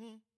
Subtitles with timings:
[0.00, 0.29] Hmm.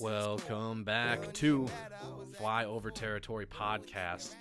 [0.00, 1.68] Welcome back to
[2.36, 4.34] Fly Over Territory podcast.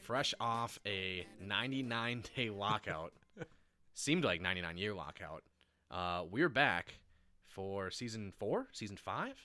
[0.00, 3.12] Fresh off a 99 day lockout,
[3.94, 5.42] seemed like 99 year lockout.
[5.90, 6.94] Uh, we're back
[7.46, 9.36] for season four, season five.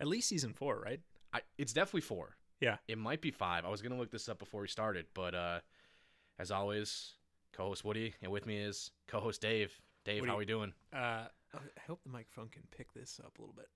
[0.00, 1.00] At least season four, right?
[1.32, 2.36] I, it's definitely four.
[2.60, 2.76] Yeah.
[2.88, 3.64] It might be five.
[3.64, 5.60] I was gonna look this up before we started, but uh,
[6.38, 7.12] as always,
[7.52, 9.78] co-host Woody, and with me is co-host Dave.
[10.04, 10.30] Dave, Woody.
[10.30, 10.72] how are we doing?
[10.92, 13.68] Uh, I hope the microphone can pick this up a little bit.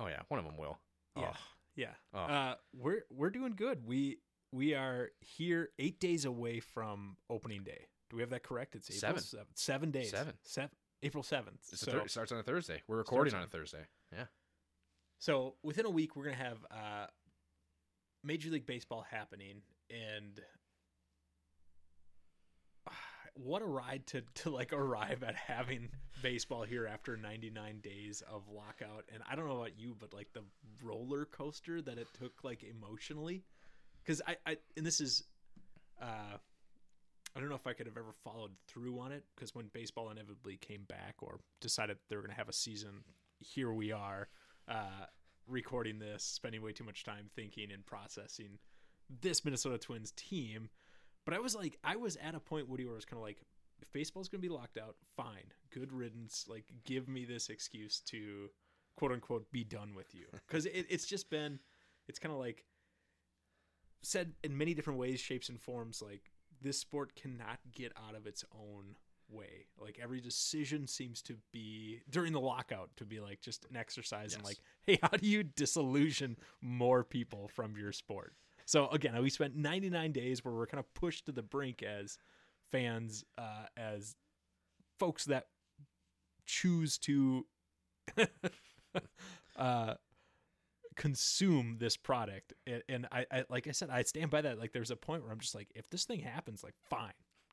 [0.00, 0.78] Oh yeah, one of them will.
[1.16, 1.32] Yeah.
[1.34, 1.38] Oh,
[1.76, 1.92] Yeah.
[2.14, 2.18] Oh.
[2.18, 3.86] Uh, we're we're doing good.
[3.86, 4.18] We
[4.52, 7.86] we are here eight days away from opening day.
[8.08, 8.74] Do we have that correct?
[8.74, 9.22] It's April Seven.
[9.22, 9.48] seventh.
[9.58, 10.10] Seven days.
[10.10, 10.34] Seven.
[10.42, 10.70] Seven.
[11.02, 11.60] April seventh.
[11.62, 12.82] So, thir- it starts on a Thursday.
[12.88, 13.86] We're recording Starts on a Thursday.
[14.12, 14.24] Yeah.
[15.18, 17.06] so within a week, we're gonna have uh,
[18.24, 20.40] Major League Baseball happening, and
[23.44, 25.88] what a ride to to like arrive at having
[26.22, 29.04] baseball here after 99 days of lockout.
[29.12, 30.42] And i don't know about you but like the
[30.82, 33.44] roller coaster that it took like emotionally.
[34.04, 35.24] Because I, I and this is
[36.00, 36.36] uh
[37.36, 40.10] i don't know if i could have ever followed through on it because when baseball
[40.10, 42.90] inevitably came back or decided they were going to have a season
[43.38, 44.28] here we are
[44.68, 45.04] uh
[45.46, 48.58] recording this spending way too much time thinking and processing
[49.20, 50.70] this minnesota twins team
[51.30, 53.22] but I was like, I was at a point, Woody, where I was kind of
[53.22, 53.40] like,
[53.80, 56.46] if baseball's going to be locked out, fine, good riddance.
[56.48, 58.50] Like, give me this excuse to
[58.96, 60.26] quote unquote be done with you.
[60.48, 61.60] Because it, it's just been,
[62.08, 62.64] it's kind of like
[64.02, 66.02] said in many different ways, shapes, and forms.
[66.02, 68.96] Like, this sport cannot get out of its own
[69.30, 69.66] way.
[69.80, 74.34] Like, every decision seems to be during the lockout to be like just an exercise
[74.34, 74.46] in Yes.
[74.46, 78.34] like, hey, how do you disillusion more people from your sport?
[78.70, 82.18] So again, we spent 99 days where we're kind of pushed to the brink as
[82.70, 84.14] fans, uh, as
[84.96, 85.46] folks that
[86.46, 87.46] choose to
[89.56, 89.94] uh,
[90.94, 92.52] consume this product.
[92.88, 94.60] And, I, I, like I said, I stand by that.
[94.60, 97.10] Like, there's a point where I'm just like, if this thing happens, like, fine,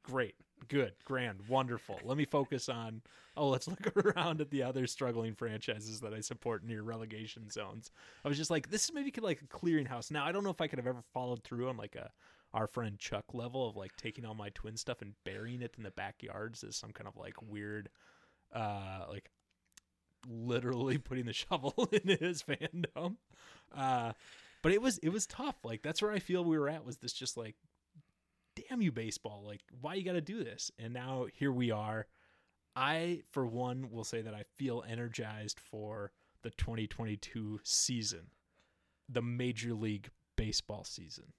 [0.09, 0.35] great,
[0.67, 1.99] good, grand, wonderful.
[2.03, 3.01] Let me focus on.
[3.35, 7.91] Oh, let's look around at the other struggling franchises that I support near relegation zones.
[8.25, 10.11] I was just like, this is maybe like a clearinghouse.
[10.11, 12.11] Now, I don't know if I could have ever followed through on like a
[12.53, 15.83] our friend Chuck level of like taking all my twin stuff and burying it in
[15.83, 17.89] the backyards as some kind of like weird,
[18.53, 19.29] uh, like
[20.27, 23.17] literally putting the shovel in his fandom.
[23.75, 24.13] Uh,
[24.63, 25.55] but it was it was tough.
[25.63, 26.85] Like that's where I feel we were at.
[26.85, 27.55] Was this just like,
[28.69, 29.43] damn you baseball?
[29.45, 30.71] Like why you got to do this?
[30.79, 32.07] And now here we are.
[32.75, 36.11] I for one will say that I feel energized for
[36.43, 38.27] the 2022 season,
[39.09, 41.33] the Major League Baseball season.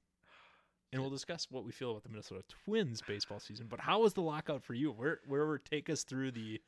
[0.93, 3.67] And we'll discuss what we feel about the Minnesota Twins baseball season.
[3.69, 4.91] But how was the lockout for you?
[4.91, 6.61] Where where take us through the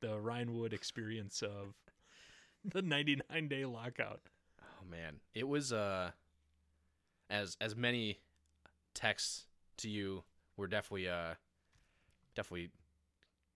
[0.00, 1.74] the Ryan Wood experience of
[2.64, 4.20] the 99 day lockout.
[4.62, 6.12] Oh man, it was uh,
[7.28, 8.20] as as many
[8.94, 9.46] texts
[9.78, 10.24] to you
[10.56, 11.34] We're definitely uh,
[12.34, 12.70] definitely,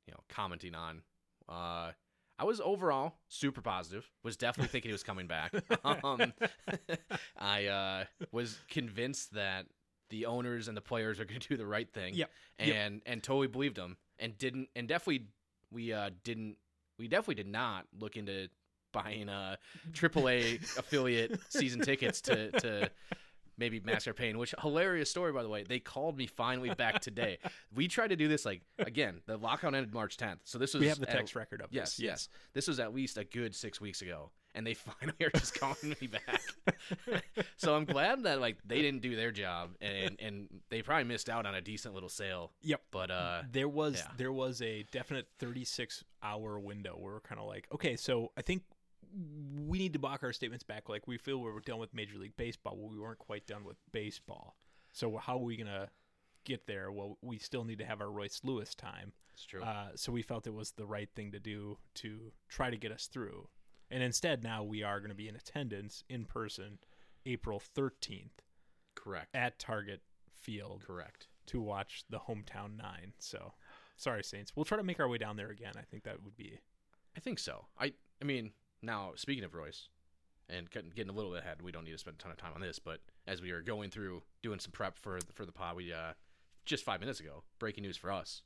[0.07, 1.03] you know, commenting on.
[1.49, 1.93] Uh,
[2.41, 4.09] I was overall super positive.
[4.23, 5.53] Was definitely thinking he was coming back.
[5.85, 6.33] um,
[7.39, 9.67] I uh, was convinced that
[10.11, 12.15] the owners and the players are going to do the right thing.
[12.15, 12.31] Yep.
[12.61, 12.77] Yep.
[12.77, 15.27] And and totally believed them and didn't and definitely
[15.71, 16.57] we uh didn't
[16.99, 18.49] we definitely did not look into
[18.93, 19.57] buying uh
[19.93, 22.91] AAA affiliate season tickets to to
[23.59, 25.65] maybe Master Pain, which hilarious story by the way.
[25.65, 27.39] They called me finally back today.
[27.75, 30.39] We tried to do this like again, the lockout ended March 10th.
[30.45, 32.01] So this was We have the at- text record of Yes, this.
[32.05, 32.29] yes.
[32.55, 35.95] This was at least a good 6 weeks ago and they finally are just calling
[36.01, 36.41] me back.
[37.57, 41.29] so I'm glad that like they didn't do their job and and they probably missed
[41.29, 42.53] out on a decent little sale.
[42.63, 42.81] Yep.
[42.91, 44.13] But uh There was Yeah.
[44.17, 48.43] there was a definite 36 hour window where we're kind of like, okay, so I
[48.43, 48.63] think
[49.67, 50.89] we need to block our statements back.
[50.89, 53.77] Like we feel we're done with Major League Baseball, well, we weren't quite done with
[53.93, 54.57] baseball.
[54.93, 55.89] So how are we gonna
[56.45, 56.91] get there?
[56.91, 59.13] Well, we still need to have our Royce Lewis time.
[59.35, 59.63] it's true.
[59.63, 62.93] Uh, so we felt it was the right thing to do to try to get
[62.93, 63.49] us through.
[63.91, 66.79] And instead, now we are going to be in attendance in person
[67.25, 68.31] April 13th
[68.95, 69.35] Correct.
[69.35, 70.03] at Target
[70.35, 71.29] Field Correct.
[71.47, 73.13] to watch the hometown nine.
[73.19, 73.53] So
[73.97, 74.53] sorry, Saints.
[74.55, 75.73] We'll try to make our way down there again.
[75.79, 76.61] I think that would be
[77.17, 77.67] I think so.
[77.79, 78.53] I I mean,
[78.83, 79.89] now speaking of Royce,
[80.49, 82.39] and getting getting a little bit ahead, we don't need to spend a ton of
[82.39, 85.53] time on this, but as we are going through doing some prep for for the
[85.53, 86.13] pod, we uh
[86.65, 88.43] just five minutes ago, breaking news for us.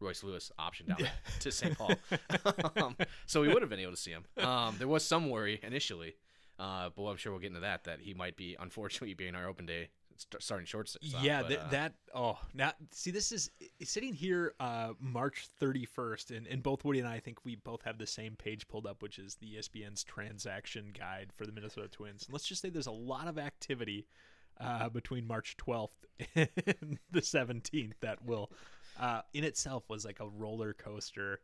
[0.00, 1.00] Royce Lewis optioned out
[1.40, 1.78] to St.
[1.78, 1.94] Paul,
[2.76, 2.96] um,
[3.26, 4.24] so we would have been able to see him.
[4.36, 6.16] Um, there was some worry initially,
[6.58, 7.84] uh, but I'm sure we'll get into that.
[7.84, 10.88] That he might be, unfortunately, being our open day starting short.
[10.88, 13.50] stop, yeah, but, that, uh, that oh, now see, this is
[13.82, 17.56] sitting here, uh, March thirty first, and and both Woody and I, I think we
[17.56, 21.52] both have the same page pulled up, which is the ESPN's transaction guide for the
[21.52, 22.24] Minnesota Twins.
[22.26, 24.06] And let's just say there's a lot of activity
[24.60, 26.04] uh, between March twelfth
[26.34, 28.50] and the seventeenth that will,
[28.98, 31.40] uh, in itself, was like a roller coaster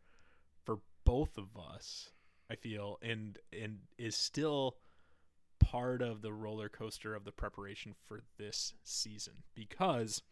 [0.65, 2.11] for both of us.
[2.51, 4.77] I feel, and and is still
[5.61, 10.23] part of the roller coaster of the preparation for this season because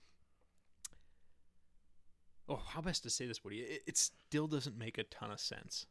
[2.49, 3.61] oh how best to say this woody?
[3.61, 5.87] It, it still doesn't make a ton of sense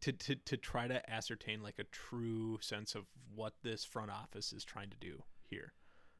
[0.00, 3.04] to, to to try to ascertain like a true sense of
[3.34, 5.72] what this front office is trying to do here.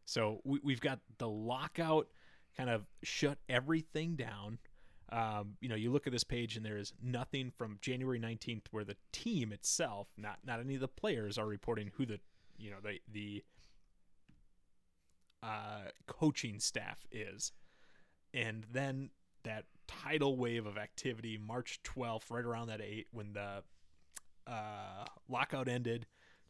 [0.05, 2.09] So we, we've got the lockout
[2.57, 4.59] kind of shut everything down
[5.11, 8.67] um, you know, you look at this page and there is nothing from January 19th
[8.71, 12.21] where the team itself, not not any of the players, are reporting who the
[12.59, 13.43] you know the the
[15.43, 17.53] uh, coaching staff is,
[18.35, 19.11] and then
[19.45, 23.63] that tidal wave of activity, March 12th, right around that eight when the
[24.47, 26.07] uh, lockout ended,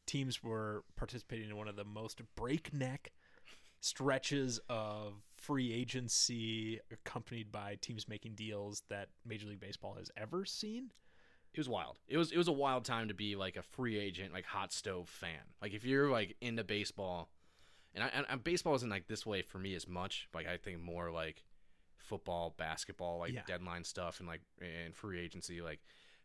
[0.06, 3.12] teams were participating in one of the most breakneck
[3.81, 10.45] stretches of free agency accompanied by teams making deals that Major League Baseball has ever
[10.45, 10.91] seen.
[11.55, 11.99] it was wild.
[12.07, 14.73] It was it was a wild time to be like a free agent, like hot
[14.73, 15.41] stove fan.
[15.63, 17.31] Like if you're like into baseball,
[17.95, 20.29] and I, and, baseball isn't like this way for me as much.
[20.35, 21.43] Like I think more like
[21.97, 23.43] football, basketball, like Yeah.
[23.47, 25.81] deadline stuff, and like and free agency, like.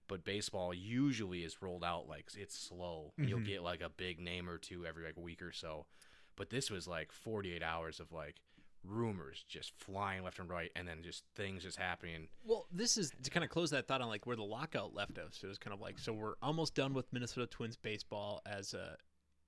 [0.09, 3.13] But baseball usually is rolled out like it's slow.
[3.17, 3.45] You'll Mhm.
[3.45, 5.85] get like a big name or two every like week or so.
[6.35, 8.37] But this was like 48 hours of like
[8.85, 12.27] rumors just flying left and right, and then just things just happening.
[12.43, 15.17] Well, this is to kind of close that thought on like where the lockout left
[15.17, 15.39] us.
[15.43, 18.97] It was kind of like so we're almost done with Minnesota Twins baseball as a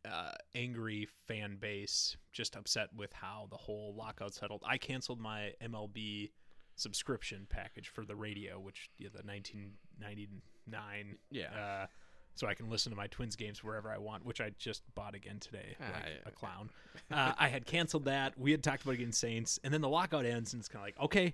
[0.07, 4.61] uh, angry fan base, just upset with how the whole lockout settled.
[4.65, 6.29] I canceled my MLB
[6.75, 11.49] subscription package for the radio, which yeah, the 1999 Yeah.
[11.83, 11.87] uh,
[12.35, 15.15] so I can listen to my Twins games wherever I want, which I just bought
[15.15, 16.27] again today, Ah, like yeah.
[16.27, 16.69] a clown.
[17.11, 18.37] Uh, I had canceled that.
[18.37, 20.85] We had talked about getting Saints, and then the lockout ends, and it's kind of
[20.87, 21.33] like, okay,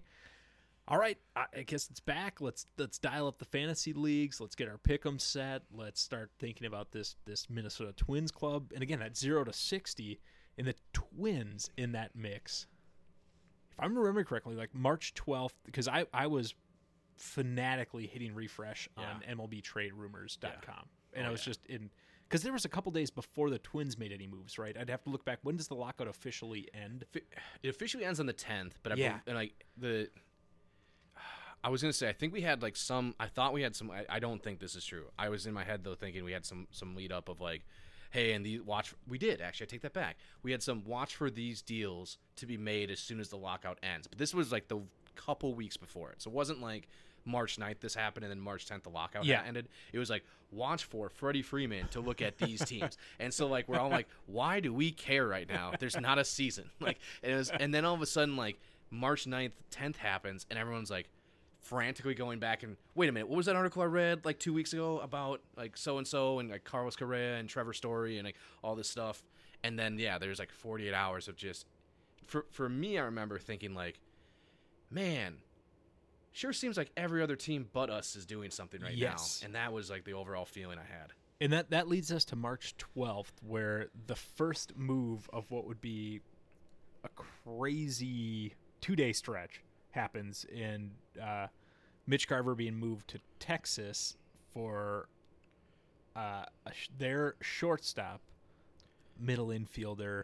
[0.88, 2.42] all right, I I guess it's back.
[2.42, 4.42] Let's let's dial up the fantasy leagues.
[4.42, 5.62] Let's get our pick'em set.
[5.74, 8.72] Let's start thinking about this this Minnesota Twins club.
[8.74, 10.20] And again, that zero to sixty,
[10.58, 12.68] and the Twins in that mix.
[13.72, 16.56] If I'm remembering correctly, like March twelfth, because I I was
[17.22, 21.46] fanatically hitting refresh on MLBTradeRumors.com, and Oh, I was yeah.
[21.52, 21.90] just in
[22.28, 24.58] because there was a couple days before the Twins made any moves.
[24.58, 25.40] Right, I'd have to look back.
[25.44, 27.06] When does the lockout officially end?
[27.14, 29.10] It officially ends on the 10th, but I Yeah.
[29.14, 30.10] bel- and like the
[31.64, 33.92] I was gonna say I think we had like some I thought we had some
[33.92, 35.12] I, I don't think this is true.
[35.20, 37.66] I was in my head though thinking we had some some lead up of like
[38.10, 40.18] hey and the watch we did actually I take that back.
[40.42, 43.78] We had some watch for these deals to be made as soon as the lockout
[43.84, 44.08] ends.
[44.08, 44.80] But this was like the
[45.16, 46.22] couple weeks before it.
[46.22, 46.88] So it wasn't like
[47.26, 49.44] March 9th this happened and then March 10th the lockout Yeah.
[49.46, 49.68] ended.
[49.94, 52.98] It was like watch for Freddie Freeman to look at these teams.
[53.20, 55.72] and so like we're all like why do we care right now?
[55.80, 56.70] There's not a season.
[56.80, 58.60] Like and it was and then all of a sudden like
[58.90, 61.10] March 9th 10th happens and everyone's like
[61.60, 64.52] frantically going back and wait a minute, what was that article I read like two
[64.54, 68.26] weeks ago about like so and so and like Carlos Correa and Trevor Story and
[68.26, 69.24] like all this stuff,
[69.64, 71.68] and then yeah, there's like 48 hours of just
[72.26, 74.00] for for me, I remember thinking like,
[74.90, 75.36] man,
[76.32, 79.40] sure seems like every other team but us is doing something right Yes.
[79.42, 81.12] now, and that was like the overall feeling I had.
[81.40, 85.82] And that that leads us to March 12th, where the first move of what would
[85.82, 86.22] be
[87.04, 89.62] a crazy two day stretch
[89.92, 91.48] happens in uh,
[92.08, 94.16] Mitch Garver being moved to Texas
[94.54, 95.08] for
[96.16, 98.22] uh, a sh- their shortstop,
[99.20, 100.24] middle infielder.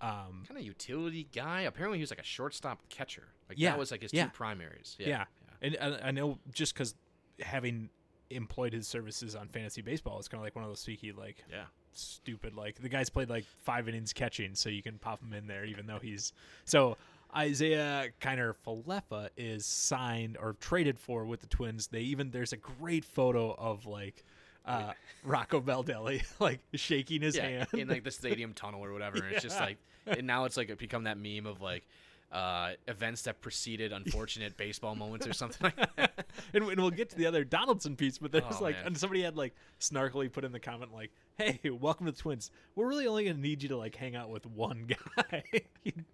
[0.00, 1.62] Um, Kind of utility guy.
[1.62, 3.28] Apparently, he was like a shortstop catcher.
[3.48, 4.24] Like Yeah, that was like his yeah.
[4.24, 4.96] two primaries.
[4.98, 5.06] yeah.
[5.08, 5.24] Yeah.
[5.62, 6.94] And I, I know just because
[7.40, 7.88] having
[8.30, 11.44] employed his services on fantasy baseball, it's kind of like one of those sneaky, like,
[11.50, 11.64] Yeah.
[11.92, 12.54] stupid.
[12.54, 15.64] Like the guy's played like five innings catching, so you can pop him in there,
[15.64, 16.32] even though he's
[16.64, 16.96] so.
[17.36, 21.88] Isiah Kiner Falefa is signed or traded for with the Twins.
[21.88, 24.22] They even there's a great photo of like
[24.64, 24.92] uh,
[25.24, 27.68] Rocco Baldelli like shaking his yeah, hand.
[27.74, 29.18] in like the stadium tunnel or whatever.
[29.18, 31.84] And it's just like, and now it's like it become that meme of like,
[32.32, 36.26] uh, events that preceded unfortunate baseball moments or something like that.
[36.52, 38.88] and, and we'll get to the other Donaldson piece, but there's Oh, like, man.
[38.88, 42.50] and somebody had like snarkily put in the comment like, "Hey, welcome to the Twins.
[42.74, 45.44] We're really only gonna need you to like hang out with one guy.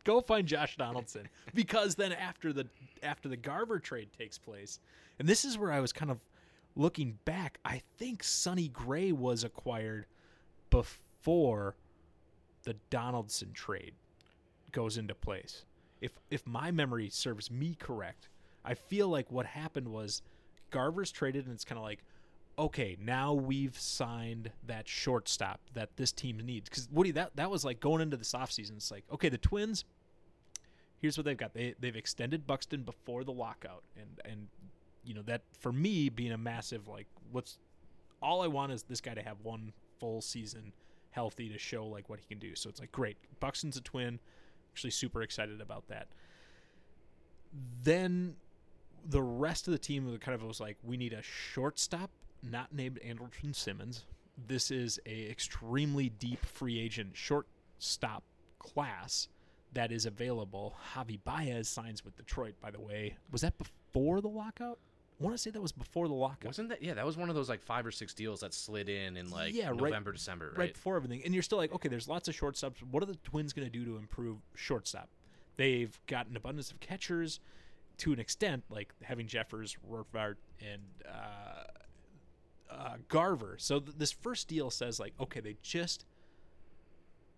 [0.05, 2.67] Go find Josh Donaldson because then after the
[3.03, 4.79] after the Garver trade takes place,
[5.19, 6.19] and this is where I was kind of
[6.77, 7.59] looking back.
[7.65, 10.07] I think Sonny Gray was acquired
[10.71, 11.77] before
[12.63, 13.95] the Donaldson trade
[14.73, 15.65] goes into place.
[16.01, 18.29] If if my memory serves me correct,
[18.65, 20.23] I feel like what happened was
[20.71, 22.05] Garver's traded and it's kind of like
[22.59, 27.65] okay, now we've signed that shortstop that this team needs cuz Woody that that was
[27.65, 29.85] like going into this offseason it's like okay, the Twins
[31.01, 31.55] here's what they've got.
[31.55, 34.49] They they've extended Buxton before the lockout and and
[35.05, 37.59] you know that for me being a massive like what's
[38.23, 40.73] all I want is this guy to have one full season
[41.11, 42.55] healthy to show like what he can do.
[42.55, 43.17] So it's like great.
[43.41, 44.21] Buxton's a twin.
[44.73, 46.09] Actually super excited about that.
[47.83, 48.37] Then
[49.05, 52.11] the rest of the team kind of was like we need a shortstop
[52.43, 54.07] not named Andrelton Simmons.
[54.47, 58.23] This is a extremely deep free agent shortstop
[58.59, 59.29] class
[59.73, 60.75] that is available.
[60.95, 63.17] Javi Baez signs with Detroit by the way.
[63.31, 64.79] Was that before the lockout?
[65.21, 66.47] I want to say that was before the lockout.
[66.47, 66.83] Wasn't that?
[66.83, 69.31] Yeah, that was one of those like five or six deals that slid in in
[69.31, 70.59] like Yeah, right- November, December, right?
[70.59, 71.23] right before everything.
[71.25, 72.79] And you're still like, okay, there's lots of shortstops.
[72.91, 75.09] What are the Twins going to do to improve shortstop?
[75.57, 77.39] They've got an abundance of catchers
[77.99, 81.65] to an extent, like having Jeffers, Rortvedt, and uh,
[82.75, 83.57] uh, Garver.
[83.59, 86.07] So th- this first deal says like, okay, they just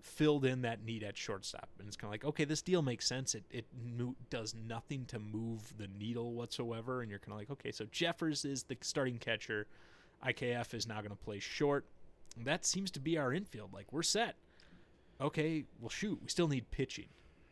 [0.03, 3.07] filled in that need at shortstop, and it's kind of like, okay, this deal makes
[3.07, 3.35] sense.
[3.35, 3.67] It it
[3.97, 7.87] mo- does nothing to move the needle whatsoever, and you're kind of like, okay, so
[7.91, 9.67] Jeffers is the starting catcher.
[10.27, 11.85] IKF is now going to play short.
[12.45, 13.73] That seems to be our infield.
[13.73, 14.37] Like we're set.
[15.21, 17.07] Okay, well shoot, we still need pitching.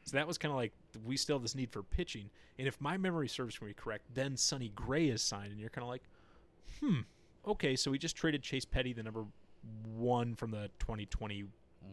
[0.05, 0.73] So that was kind of like
[1.05, 2.31] we still have this need for pitching.
[2.59, 5.85] And if my memory serves me correct, then Sonny Gray is signed, and you're kind
[5.85, 6.03] of like,
[6.81, 7.01] hmm,
[7.47, 7.77] okay.
[7.77, 9.25] So we just traded Chase Petty, the number
[9.85, 11.45] one from the 2020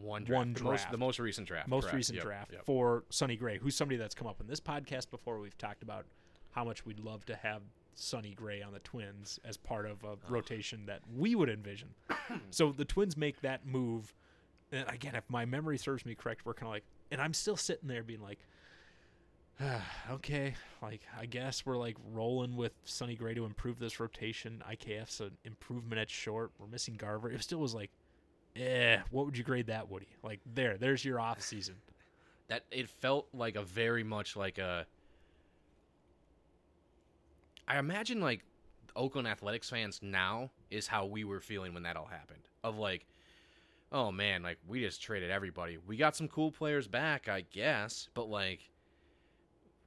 [0.01, 1.95] One draft, One the most the most recent draft, most correct.
[1.95, 2.65] recent Yep, draft yep.
[2.65, 5.39] for Sonny Gray, who's somebody that's come up in this podcast before.
[5.39, 6.05] We've talked about
[6.51, 7.61] how much we'd love to have
[7.95, 11.89] Sonny Gray on the Twins as part of a rotation that we would envision.
[12.51, 14.13] so the Twins make that move.
[14.71, 17.55] And again, if my memory serves me correct, we're kind of like, and I'm still
[17.57, 18.39] sitting there being like,
[20.11, 24.61] okay, like I guess we're like rolling with Sonny Gray to improve this rotation.
[24.69, 26.51] IKF's an improvement at short.
[26.59, 27.31] We're missing Garver.
[27.31, 27.91] It still was like,
[28.57, 30.07] eh, what would you grade that, Woody?
[30.23, 31.75] Like there, there's your off season.
[32.47, 34.85] that it felt like a very much like a
[37.67, 38.43] I imagine like
[38.95, 42.41] Oakland Athletics fans now is how we were feeling when that all happened.
[42.63, 43.05] Of like,
[43.91, 45.77] oh man, like we just traded everybody.
[45.85, 48.61] We got some cool players back, I guess, but like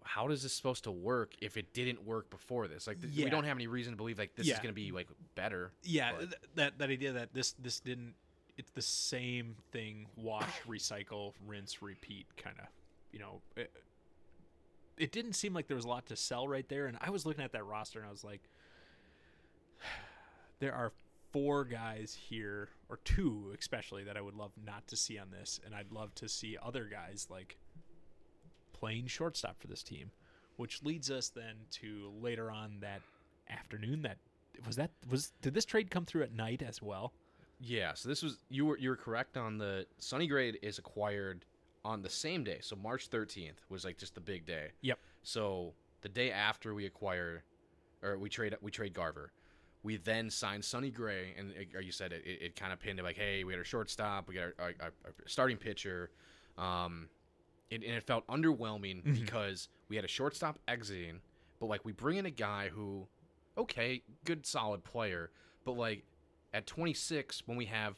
[0.03, 2.87] how is this supposed to work if it didn't work before this?
[2.87, 3.25] Like th- Yeah.
[3.27, 5.73] we don't have any reason to believe like this is going to be like better.
[5.85, 8.15] Yeah, th- that that idea that this this didn't
[8.61, 12.67] it's the same thing wash recycle rinse repeat kind of
[13.11, 13.73] you know it,
[14.99, 17.25] it didn't seem like there was a lot to sell right there and I was
[17.25, 18.43] looking at that roster and I was like
[20.61, 20.93] there are
[21.33, 25.59] four guys here or two especially that I would love not to see on this
[25.65, 27.57] and I'd love to see other guys like
[28.75, 30.11] playing shortstop for this team
[30.59, 33.01] which leads us then to later on that
[33.49, 34.19] afternoon that
[34.67, 37.15] was that was did this trade come through at night as well
[37.61, 41.45] Yeah, so this was you were you were correct on the Sunny Grade is acquired
[41.85, 42.59] on the same day.
[42.63, 44.69] So March 13th was like just the big day.
[44.81, 44.99] Yep.
[45.23, 47.45] So the day after we acquire
[48.03, 49.33] or we trade we trade Garver.
[49.83, 52.81] We then signed Sonny Gray, and it, or you said it, it, it kind of
[52.81, 54.93] pinned it like, hey, we had our shortstop, we got our, our, our,
[55.25, 56.11] starting pitcher,
[56.59, 57.09] um,
[57.71, 59.19] it, and it felt underwhelming Mhm.
[59.19, 61.21] because we had a shortstop exiting,
[61.61, 63.07] but like we bring in a guy who,
[63.57, 65.31] okay, good solid player,
[65.65, 66.05] but like
[66.53, 67.95] at 26 when we have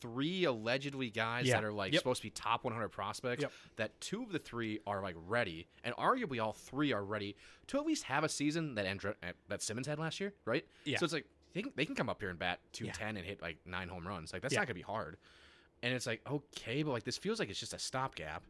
[0.00, 1.54] three allegedly guys Yeah.
[1.54, 2.00] that are like Yep.
[2.00, 3.52] supposed to be top 100 prospects Yep.
[3.76, 7.36] that two of the three are like ready and arguably all three are ready
[7.68, 10.66] to at least have a season that Andre- uh, that Simmons had last year right
[10.84, 10.98] Yeah.
[10.98, 13.40] so it's like they can, they can come up here and bat 210 and hit
[13.40, 14.60] like nine home runs like that's Yeah.
[14.60, 15.16] not gonna be hard
[15.82, 18.42] and it's like okay but like this feels like it's just a stopgap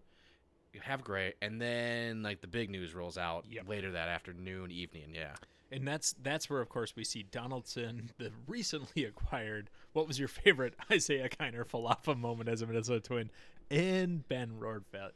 [0.73, 3.69] you have Gray and then like the big news rolls out Yep.
[3.69, 5.37] later that afternoon evening yeah
[5.75, 10.29] and that's that's where of course we see Donaldson the recently acquired what was your
[10.29, 13.31] favorite Isiah Kiner Falefa moment as a Minnesota Twin?
[13.71, 15.13] And Ben Rortvedt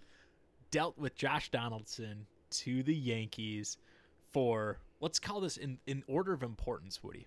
[0.70, 3.78] dealt with Josh Donaldson to the Yankees
[4.30, 7.26] for let's call this in in order of importance Woody.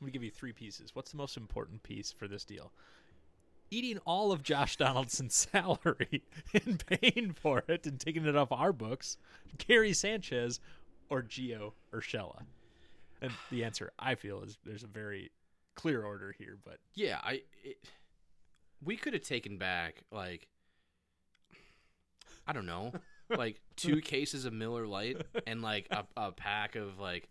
[0.00, 0.94] I'm to give you three pieces.
[0.94, 2.70] What's the most important piece for this deal?
[3.70, 6.22] Eating all of Josh Donaldson's salary
[6.54, 9.18] and paying for it and taking it off our books,
[9.58, 10.60] Gary Sanchez
[11.10, 12.42] or Gio Urshela?
[13.20, 15.30] And the answer I feel is there's a very
[15.74, 17.42] clear order here, but Yeah, I.
[17.64, 17.76] It,
[18.82, 20.46] we could have taken back like
[22.46, 22.92] I don't know,
[23.28, 27.28] like two cases of Miller Light and like a, a pack of like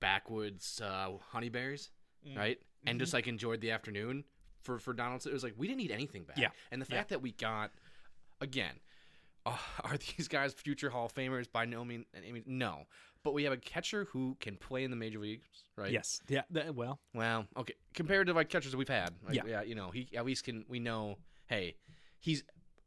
[0.00, 1.90] backwoods uh, honey berries,
[2.36, 2.58] right?
[2.86, 4.24] And just like enjoyed the afternoon
[4.62, 5.30] for for Donaldson.
[5.30, 6.38] It was like we didn't need anything back.
[6.38, 6.48] Yeah.
[6.72, 6.96] And the Yeah.
[6.96, 7.70] fact that we got
[8.40, 8.74] again,
[9.46, 11.46] uh, are these guys future Hall of Famers?
[11.50, 12.06] By no means.
[12.16, 12.86] I mean, no.
[13.22, 15.46] But we have a catcher who can play in the major leagues,
[15.76, 15.92] right?
[15.92, 16.42] yes, yeah,
[16.74, 17.74] well, Well, okay.
[17.94, 19.42] Compared to like catchers that we've had, like, Yeah.
[19.46, 21.18] yeah, you know, he at least can we know.
[21.46, 21.76] Hey,
[22.18, 22.42] he's.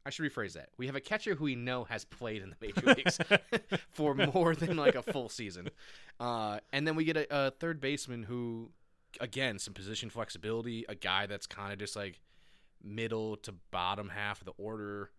[0.06, 0.68] I should rephrase that.
[0.76, 3.18] We have a catcher who we know has played in the major leagues
[3.90, 5.68] for more than like a full season,
[6.20, 8.70] uh, and then we get a, a third baseman who,
[9.20, 10.84] again, some position flexibility.
[10.88, 12.20] A guy that's kind of just like
[12.82, 15.10] middle to bottom half of the order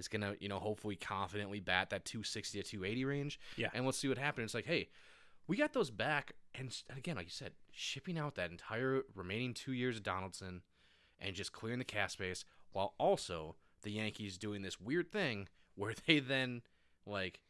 [0.00, 3.40] is gonna, you know, hopefully confidently bat that 260 to 280 range.
[3.56, 3.68] Yeah.
[3.72, 4.46] And let's see what happens.
[4.46, 4.88] It's like, hey,
[5.46, 9.54] we got those back, and and again, like you said, shipping out that entire remaining
[9.54, 10.62] two years of Donaldson,
[11.20, 15.94] and just clearing the cap space, while also the Yankees doing this weird thing where
[16.06, 16.62] they then
[17.06, 17.40] like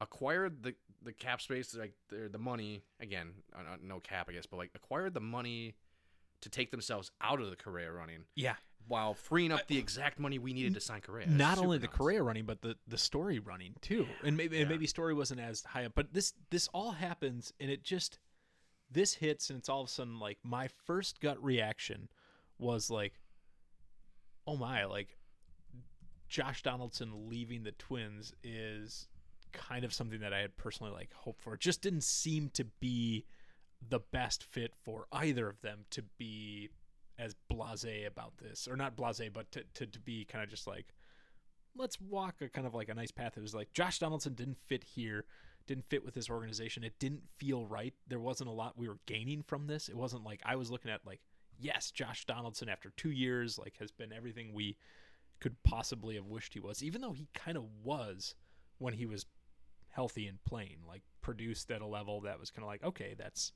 [0.00, 4.32] acquired the the cap space, like the the money again, uh, uh, no cap, I
[4.32, 5.74] guess, but like acquired the money
[6.42, 8.54] to take themselves out of the Correa running yeah.
[8.90, 11.28] While freeing up the exact money we needed to sign Correa.
[11.28, 11.86] Not only the.
[11.86, 14.04] Correa running, but the the story running too.
[14.24, 17.70] And maybe and maybe story wasn't as high up, but this this all happens, and
[17.70, 18.18] it just
[18.90, 22.08] this hits, and it's all of a sudden like my first gut reaction
[22.58, 23.14] was like,
[24.44, 25.16] oh my, like
[26.28, 29.06] Josh Donaldson leaving the Twins is
[29.52, 31.54] kind of something that I had personally like hoped for.
[31.54, 33.24] It just didn't seem to be
[33.88, 36.70] the best fit for either of them to be
[37.20, 40.66] as blasé about this, or not blasé, but to, to, to be kind of just
[40.66, 40.94] like,
[41.76, 43.36] let's walk a kind of like a nice path.
[43.36, 45.24] It was like Josh Donaldson didn't fit here,
[45.66, 46.82] didn't fit with this organization.
[46.82, 47.94] It didn't feel right.
[48.08, 49.88] There wasn't a lot we were gaining from this.
[49.88, 51.20] It wasn't like I was looking at like,
[51.58, 54.76] yes, Josh Donaldson after two years like has been everything we
[55.40, 58.34] could possibly have wished he was, even though he kind of was
[58.78, 59.26] when he was
[59.88, 63.52] healthy and playing, like produced at a level that was kind of like, okay, that's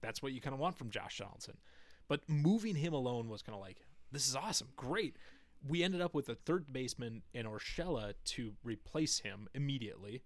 [0.00, 1.56] that's what you kind of want from Josh Donaldson.
[2.08, 3.78] But moving him alone was kind of like,
[4.12, 5.16] this is awesome, great.
[5.66, 10.22] We ended up with a third baseman in Urshela to replace him immediately.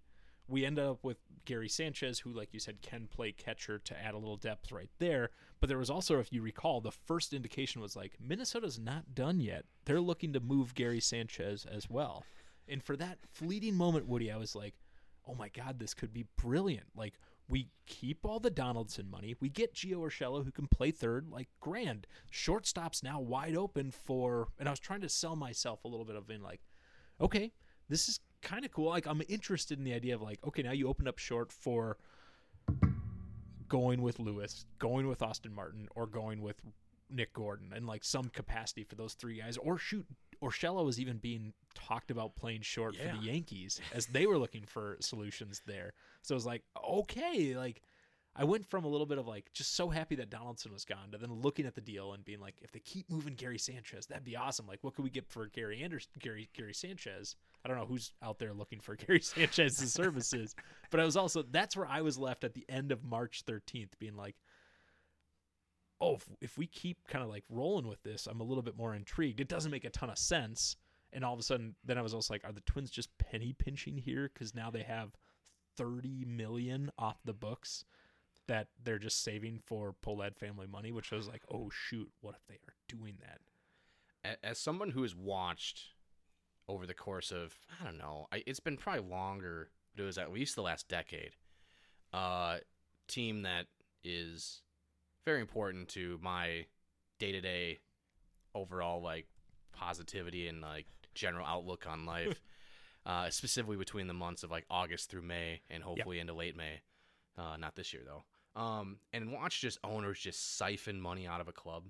[0.47, 4.15] We ended up with Gary Sanchez, who, like you said, can play catcher to add
[4.15, 5.29] a little depth right there.
[5.59, 9.39] But there was also, if you recall, the first indication was like Minnesota's not done
[9.39, 9.65] yet.
[9.85, 12.25] They're looking to move Gary Sanchez as well.
[12.67, 14.73] And for that fleeting moment, Woody, I was like,
[15.27, 16.87] oh my God, this could be brilliant.
[16.95, 17.13] Like,
[17.49, 19.35] we keep all the Donaldson money.
[19.39, 22.05] We get Gio Urshela, who can play third, like grand.
[22.29, 26.15] Shortstop's now wide open for, and I was trying to sell myself a little bit
[26.15, 26.61] of being like,
[27.19, 27.51] okay,
[27.89, 28.89] this is kind of cool.
[28.89, 31.97] Like, I'm interested in the idea of like, okay, now you open up short for
[33.67, 36.61] going with Lewis, going with Austin Martin, or going with
[37.09, 39.57] Nick Gordon, and like some capacity for those three guys.
[39.57, 40.05] Or shoot,
[40.41, 44.63] Urshela was even being talked about playing short for the Yankees as they were looking
[44.65, 45.93] for solutions there.
[46.21, 47.81] So it was like, okay, like
[48.35, 51.11] I went from a little bit of like just so happy that Donaldson was gone
[51.11, 54.05] to then looking at the deal and being like, if they keep moving Gary Sanchez,
[54.05, 54.65] that'd be awesome.
[54.65, 57.35] Like, what could we get for Gary Anderson, Gary Gary Sanchez?
[57.65, 60.55] I don't know who's out there looking for Gary Sanchez's services,
[60.89, 63.99] but I was also that's where I was left at the end of March 13th,
[63.99, 64.35] being like,
[66.01, 68.77] oh, if, if we keep kind of like rolling with this, I'm a little bit
[68.77, 69.39] more intrigued.
[69.39, 70.75] It doesn't make a ton of sense.
[71.11, 73.53] And all of a sudden, then I was also like, are the Twins just penny
[73.57, 74.29] pinching here?
[74.31, 75.15] Because now they have
[75.77, 77.85] 30 million off the books
[78.47, 82.35] that they're just saving for Pohlad family money, which I was like, oh, shoot, what
[82.35, 84.37] if they are doing that?
[84.43, 85.93] As someone who has watched
[86.67, 90.31] over the course of I don't know, it's been probably longer, but it was at
[90.31, 91.31] least the last decade.
[92.11, 92.57] Uh,
[93.07, 93.67] team that
[94.03, 94.61] is
[95.25, 96.65] very important to my
[97.19, 97.79] day to day
[98.55, 99.27] overall like
[99.73, 102.41] positivity and like general outlook on life.
[103.05, 106.81] uh, specifically between the months of like August through May and hopefully into late May.
[107.37, 108.23] Uh, not this year though.
[108.61, 111.83] Um, and watch just owners just siphon money out of a club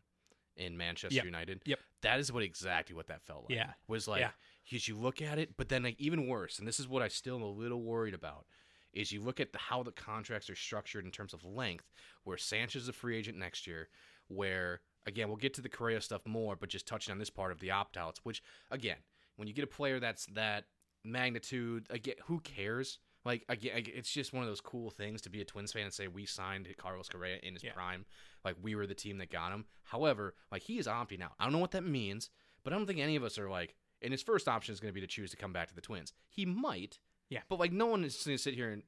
[0.56, 1.26] in Manchester Yep.
[1.26, 1.62] United.
[1.65, 1.80] Yep.
[2.02, 3.58] That is what exactly what that felt like.
[3.58, 3.72] Yeah.
[3.88, 4.32] Was like Yeah.
[4.70, 7.08] because you look at it, but then like even worse, and this is what I
[7.08, 8.46] still am a little worried about,
[8.93, 11.91] is you look at the, how the contracts are structured in terms of length,
[12.23, 13.89] where Sanchez is a free agent next year,
[14.28, 17.52] where again we'll get to the Correa stuff more, but just touching on this part
[17.52, 18.97] of the opt outs, which again,
[19.36, 20.65] when you get a player that's that
[21.04, 22.99] magnitude, again, who cares?
[23.25, 25.93] Like again, it's just one of those cool things to be a Twins fan and
[25.93, 27.73] say we signed Carlos Correa in his Yeah.
[27.73, 28.06] prime,
[28.45, 29.65] like we were the team that got him.
[29.84, 31.34] However, like he is opting out.
[31.39, 32.30] I don't know what that means,
[32.63, 33.75] but But I don't think any of us are like.
[34.02, 35.82] And his first option is going to be to choose to come back to the
[35.82, 36.13] Twins.
[36.30, 36.99] He might.
[37.30, 37.42] Yeah.
[37.50, 38.84] But like, no one is going to sit here and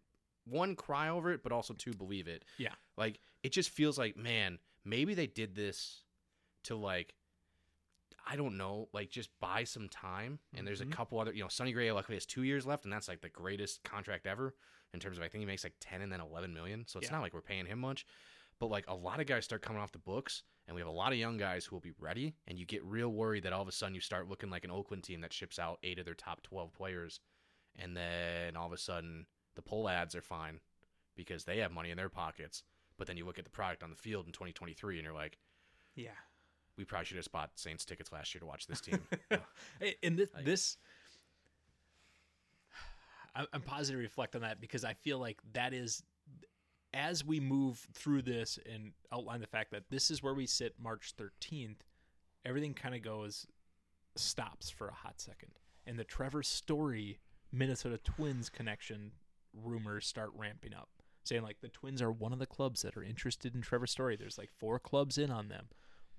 [0.46, 2.44] one cry over it, but also two believe it.
[2.58, 2.74] Yeah.
[2.98, 6.04] Like it just feels like, man, maybe they did this
[6.64, 7.14] to like.
[8.26, 10.38] I don't know, like just buy some time.
[10.54, 10.92] And there's a Mhm.
[10.92, 13.30] couple other, you know, Sonny Gray luckily has two years left, and that's like the
[13.30, 14.56] greatest contract ever
[14.94, 16.86] in terms of I think he makes like ten and then eleven million.
[16.88, 17.14] So it's Yeah.
[17.16, 18.06] not like we're paying him much.
[18.60, 20.92] But like a lot of guys start coming off the books, and we have a
[20.92, 22.36] lot of young guys who will be ready.
[22.46, 24.72] And you get real worried that all of a sudden you start looking like an
[24.72, 27.20] Oakland team that ships out eight of their top twelve players,
[27.78, 30.60] and then all of a sudden the Pohlads are fine
[31.16, 32.64] because they have money in their pockets.
[32.98, 35.38] But then you look at the product on the field in 2023, and you're like,
[35.96, 36.12] Yeah.
[36.78, 39.00] we probably should have bought Saints tickets last year to watch this team.
[40.04, 40.78] And this, Like- this
[43.36, 46.04] I'm positive to reflect on that because I feel like that is
[46.94, 50.74] as we move through this and outline the fact that this is where we sit
[50.78, 51.78] March 13th,
[52.44, 53.46] everything kind of goes
[54.18, 55.52] stops for a hot second.
[55.88, 57.20] And the Trevor Story
[57.52, 59.12] Minnesota Twins connection
[59.54, 60.90] rumors start ramping up,
[61.24, 64.16] saying like the Twins are one of the clubs that are interested in Trevor Story.
[64.16, 65.68] There's like four clubs in on them.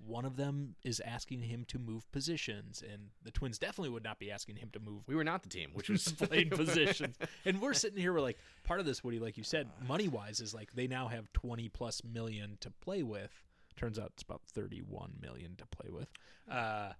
[0.05, 4.19] One of them is asking him to move positions, and the Twins definitely would not
[4.19, 7.15] be asking him to move we were not the team, which was playing positions.
[7.45, 10.39] And we're sitting here, we're like, part of this, Woody, like you said, money wise,
[10.39, 13.31] is like they now have 20 plus million to play with.
[13.77, 16.09] Turns out it's about 31 million to play with.
[16.51, 16.91] Uh,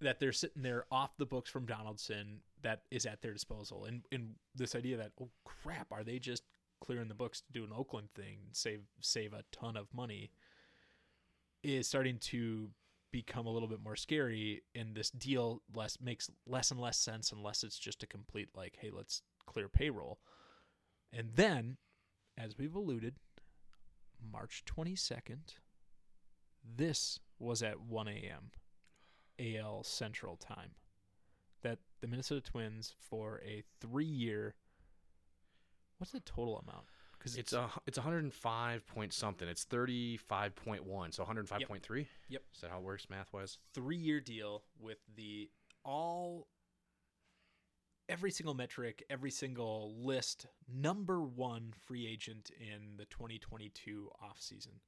[0.00, 3.84] that they're sitting there off the books from Donaldson that is at their disposal.
[3.84, 6.42] And, and this idea that, oh crap, are they just
[6.80, 10.30] clearing the books to do an Oakland thing and save, save a ton of money
[11.62, 12.68] is starting to
[13.10, 14.62] become a little bit more scary.
[14.74, 18.76] And this deal less makes less and less sense unless it's just a complete like
[18.80, 20.18] hey let's clear payroll.
[21.12, 21.76] And then
[22.36, 23.14] as we've alluded
[24.32, 25.54] march 22nd
[26.76, 28.50] this was at 1 a.m
[29.38, 30.70] al central time
[31.62, 34.54] that the minnesota twins for a three year
[35.98, 36.84] what's the total amount
[37.24, 39.48] because It's a it's 105 point something.
[39.48, 42.06] It's 35.1, so 105.3.
[42.28, 42.42] Yep.
[42.54, 43.58] Is that how it works math wise?
[43.72, 45.48] three year deal with the
[45.84, 46.48] all
[48.08, 54.80] every single metric, every single list, number one free agent in the 2022 offseason.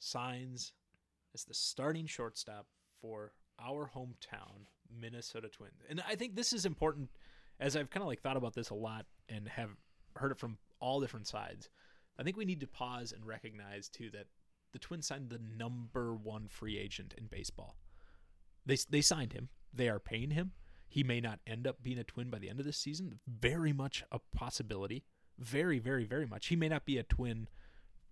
[0.00, 0.72] Signs
[1.34, 2.66] as the starting shortstop
[3.00, 4.66] for our hometown
[5.00, 5.82] Minnesota Twins.
[5.88, 7.10] And I think this is important
[7.60, 9.70] as I've kind of like thought about this a lot and have
[10.16, 11.68] heard it from all different sides.
[12.18, 14.26] I think we need to pause and recognize too that
[14.72, 17.76] the Twins signed the number one free agent in baseball.
[18.66, 19.48] They they signed him.
[19.72, 20.52] They are paying him.
[20.88, 23.18] He may not end up being a Twin by the end of this season.
[23.26, 25.04] Very much a possibility.
[25.38, 26.46] Very very very much.
[26.46, 27.48] He may not be a Twin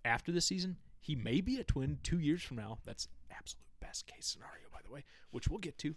[0.05, 0.77] after the season.
[1.01, 2.79] He may be a Twin two years from now.
[2.85, 5.97] That's absolute best case scenario, by the way, which we'll get to.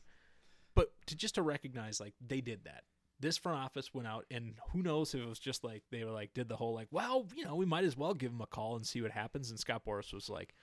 [0.76, 2.84] But to just to recognize like they did that.
[3.17, 6.12] This front office went out, and who knows if it was just like they were
[6.12, 8.48] like did the whole like, well, you know, we might as well give him a
[8.48, 9.50] call and see what happens.
[9.50, 10.54] And Scott Boras was like,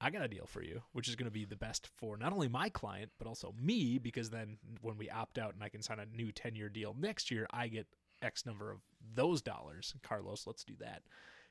[0.00, 2.32] I got a deal for you, which is going to be the best for not
[2.32, 5.82] only my client, but also me, because then when we opt out and I can
[5.82, 7.86] sign a new 10 year deal next year, I get
[8.22, 8.78] X number of
[9.14, 9.94] those dollars.
[10.02, 11.02] Carlos, let's do that.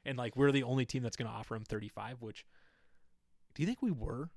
[0.06, 2.46] And like, we're the only team that's going to offer him 35, which
[3.54, 4.30] do you think we were?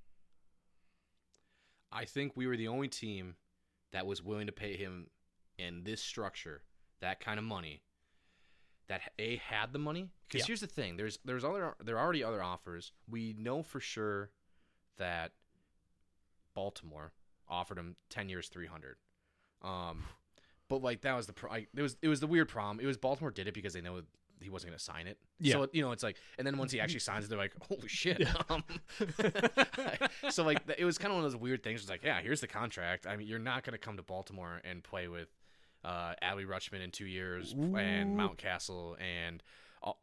[1.92, 3.37] I think we were the only team
[3.92, 5.09] that was willing to pay him
[5.59, 6.62] in this structure
[7.00, 7.83] that kind of money.
[8.88, 10.46] That a had the money because Yeah.
[10.48, 12.92] here's the thing: there's there's other there are already other offers.
[13.09, 14.31] We know for sure
[14.98, 15.33] that
[16.55, 17.12] Baltimore
[17.48, 18.96] offered him ten years, three hundred.
[19.62, 20.05] Um,
[20.68, 22.81] but like that was the pro- I, it was it was the weird problem.
[22.81, 24.02] It was Baltimore did it because they know
[24.42, 25.18] he wasn't going to sign it.
[25.40, 25.55] Yeah.
[25.55, 27.88] So you know it's like, and then once he actually signs it, they're like, holy
[27.88, 28.20] shit.
[28.20, 28.33] Yeah.
[28.50, 28.64] Um,
[30.31, 31.81] so like it was kind of one of those weird things.
[31.81, 33.07] It's like, yeah, here's the contract.
[33.07, 35.28] I mean, you're not going to come to Baltimore and play with
[35.85, 38.22] uh, Adley Rutschman in two years and Ooh.
[38.22, 39.42] Mountcastle and.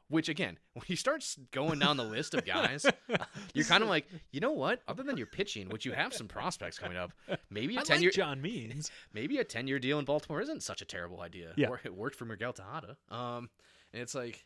[0.09, 2.85] Which again, when you start going down the list of guys,
[3.53, 4.81] you're kind of like, you know what?
[4.89, 7.13] Other than your pitching, which you have some prospects coming up,
[7.49, 8.91] maybe a I ten like year John Means.
[9.13, 11.53] maybe a 10 year deal in Baltimore isn't such a terrible idea.
[11.55, 11.69] Yeah.
[11.69, 12.97] Or it worked for Miguel Tejada.
[13.09, 13.49] Um,
[13.93, 14.45] and it's like,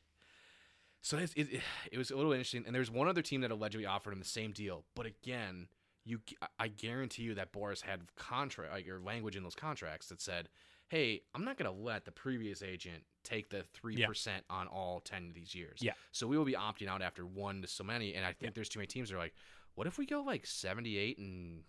[1.01, 2.63] so it, it, it was a little interesting.
[2.65, 4.85] And there's one other team that allegedly offered him the same deal.
[4.95, 5.67] But again,
[6.05, 6.19] you,
[6.59, 10.47] I guarantee you that Boras had contract like, or language in those contracts that said,
[10.89, 15.27] hey, I'm not going to let the previous agent take the 3% on all 10
[15.29, 15.79] of these years.
[15.81, 15.93] Yeah.
[16.11, 18.13] So we will be opting out after one to so many.
[18.15, 18.49] And I think Yeah.
[18.55, 19.33] there's too many teams that are like,
[19.75, 21.63] what if we go like 78 and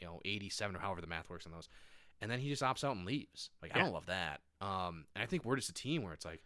[0.00, 1.68] you know 87 or however the math works on those
[2.22, 5.24] and then he just opts out and leaves like i don't love that um and
[5.24, 6.40] i think we're just a team where it's like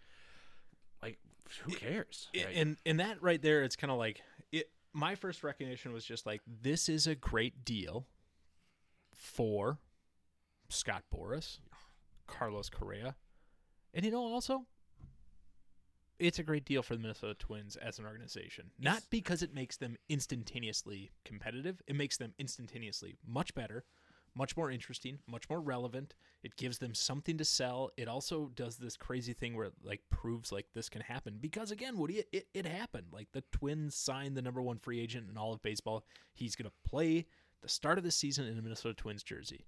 [1.64, 5.14] who cares I- Like, and and that right there it's kind of like it my
[5.14, 8.06] first recognition was just like this is a great deal
[9.12, 9.78] for
[10.68, 11.58] Scott Boras,
[12.26, 13.14] Carlos Correa,
[13.94, 14.66] and you know also
[16.18, 18.70] it's a great deal for the Minnesota Twins as an organization.
[18.78, 23.84] Not because it makes them instantaneously competitive, it makes them instantaneously much better,
[24.34, 26.14] much more interesting, much more relevant.
[26.42, 27.90] It gives them something to sell.
[27.96, 31.70] It also does this crazy thing where it like proves like this can happen because
[31.70, 33.06] again, Woody, it, it, it happened.
[33.12, 36.04] Like the Twins signed the number one free agent in all of baseball.
[36.34, 37.26] He's gonna play
[37.60, 39.66] the start of the season in a Minnesota Twins jersey.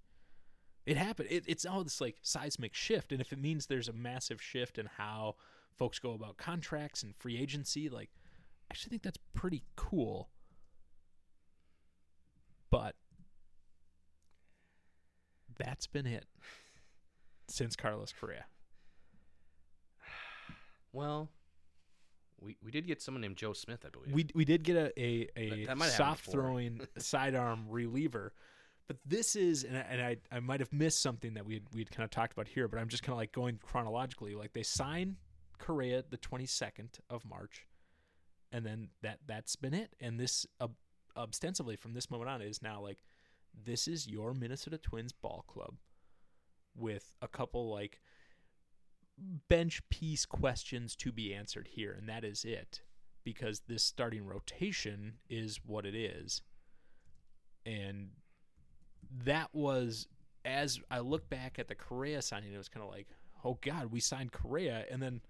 [0.87, 1.29] It happened.
[1.31, 4.79] It, it's all this like seismic shift, and if it means there's a massive shift
[4.79, 5.37] in how
[5.79, 8.11] folks go about contracts and free agency, like
[8.70, 10.29] I actually think that's pretty cool.
[12.70, 12.96] But
[15.57, 16.27] that's been it
[17.49, 18.45] since Carlos Correa.
[20.93, 21.29] Well,
[22.40, 24.12] we we did get someone named Joe Smith, I believe.
[24.12, 27.67] We we did get a a, a That- that might have happened soft throwing sidearm
[27.69, 28.33] reliever,
[28.87, 31.62] but this is and I, and I I might have missed something that we had,
[31.73, 34.35] we had kind of talked about here, but I'm just kind of like going chronologically.
[34.35, 35.17] Like they sign
[35.59, 37.67] Correa the 22nd of March,
[38.53, 39.97] and then that that's been it.
[40.01, 40.69] And this uh,
[41.17, 42.99] ostensibly from this moment on is now like
[43.64, 45.75] this is your Minnesota Twins ball club
[46.77, 48.01] with a couple like
[49.49, 52.83] bench piece questions to be answered here, and that is it
[53.25, 56.43] because this starting rotation is what it is.
[57.64, 58.11] And
[59.25, 60.07] that was,
[60.45, 63.07] as I look back at the Correa signing, it was kind of like,
[63.45, 64.85] oh God, we signed Correa.
[64.90, 65.23] And then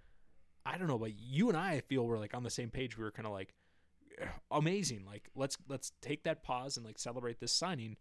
[0.66, 2.98] I don't know, but you and I feel we're like on the same page.
[2.98, 3.54] We were kind of like,
[4.50, 5.04] amazing.
[5.06, 7.96] Like let's let's take that pause and like celebrate this signing.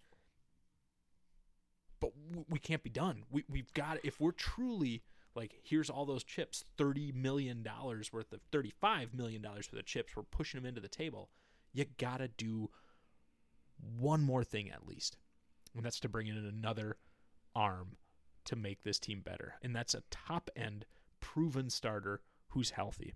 [2.03, 2.11] But
[2.49, 3.23] we can't be done.
[3.31, 5.03] We we've got if we're truly
[5.35, 9.85] like here's all those chips, thirty million dollars worth of thirty-five million dollars worth of
[9.85, 10.13] chips.
[10.13, 11.29] We're pushing them into the table.
[11.71, 12.69] You gotta do
[13.97, 15.15] one more thing at least,
[15.73, 16.97] and that's to bring in another
[17.55, 17.95] arm
[18.45, 20.85] to make this team better, and that's a top end
[21.21, 23.13] proven starter who's healthy.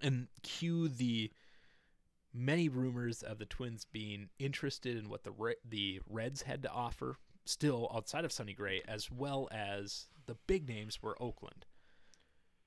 [0.00, 1.30] And cue the
[2.32, 5.34] many rumors of the Twins being interested in what the
[5.68, 7.18] the Reds had to offer,
[7.50, 11.66] still outside of Sonny Gray, as well as the big names were Oakland.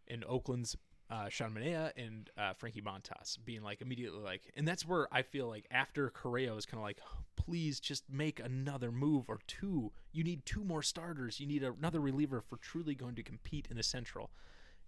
[0.08, 0.76] And Oakland's
[1.10, 5.22] uh, Sean Manaea and uh, Frankie Montas being like immediately like, and that's where I
[5.22, 7.00] feel like after Correa was kind of like,
[7.36, 9.92] please just make another move or two.
[10.12, 11.40] You need two more starters.
[11.40, 14.32] You need another reliever for truly going to compete in the Central.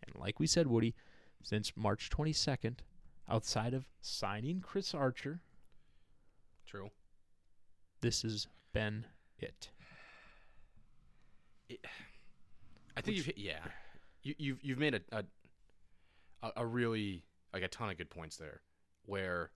[0.06, 0.96] And like we said, Woody,
[1.44, 2.78] since March 22nd,
[3.30, 5.42] outside of signing Chris Archer,
[6.66, 6.90] True.
[8.02, 9.06] this has been
[9.40, 9.70] it.
[12.98, 13.60] I think you've hit, yeah,
[14.24, 15.24] you, you've you've made a, a
[16.44, 17.24] a a really
[17.54, 18.62] like a ton of good points there,
[19.06, 19.52] where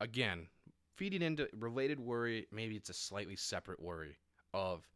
[0.00, 0.46] again
[0.96, 4.16] feeding into related worry, maybe it's a slightly separate worry
[4.52, 4.86] of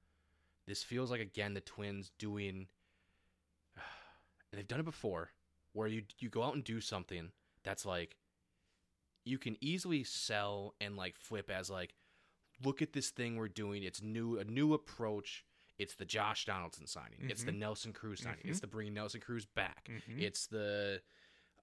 [0.66, 2.66] this feels like again the Twins doing,
[3.77, 5.31] and they've done it before,
[5.72, 7.31] where you you go out and do something
[7.64, 8.16] that's like
[9.25, 11.94] you can easily sell and like flip as like
[12.64, 13.83] look at this thing we're doing.
[13.83, 15.44] It's new, a new approach.
[15.79, 17.18] It's the Josh Donaldson signing.
[17.29, 18.38] It's the Nelson Cruz signing.
[18.44, 19.90] It's the bringing Nelson Cruz back.
[20.16, 21.01] It's the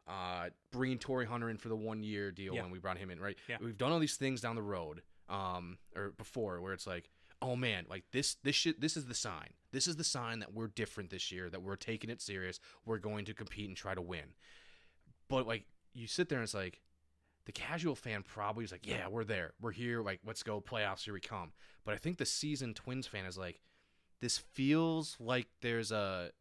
[0.08, 2.64] uh, bringing Torii Hunter in for the one year deal Yeah.
[2.64, 3.20] when we brought him in.
[3.20, 3.38] Right.
[3.48, 3.58] Yeah.
[3.62, 7.10] We've done all these things down the road, um, or before, where it's like,
[7.42, 9.52] oh man, like this, this shit, this is the sign.
[9.72, 11.50] This is the sign that we're different this year.
[11.50, 12.60] That we're taking it serious.
[12.86, 14.34] We're going to compete and try to win.
[15.30, 16.82] But like, you sit there and it's like,
[17.46, 19.54] the casual fan probably is like, yeah, we're there.
[19.62, 20.02] We're here.
[20.02, 21.04] Like, let's go playoffs.
[21.04, 21.52] Here we come.
[21.86, 23.60] But I think the seasoned Twins fan is like,
[24.22, 26.32] this feels like there's a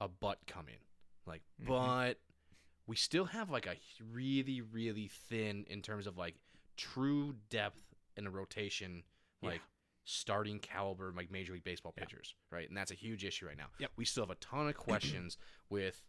[0.00, 0.78] a butt coming.
[1.26, 1.66] Like, Mhm.
[1.66, 2.20] but
[2.86, 3.76] we still have like a
[4.12, 6.36] really, really thin in terms of like
[6.76, 7.82] true depth
[8.16, 9.02] in a rotation,
[9.42, 9.50] Yeah.
[9.50, 9.62] like
[10.04, 12.04] starting caliber, like Major League Baseball Yeah.
[12.04, 12.66] pitchers, right?
[12.68, 13.70] And that's a huge issue right now.
[13.78, 13.92] Yep.
[13.96, 14.76] We still have a ton of
[15.24, 15.36] questions
[15.68, 16.02] with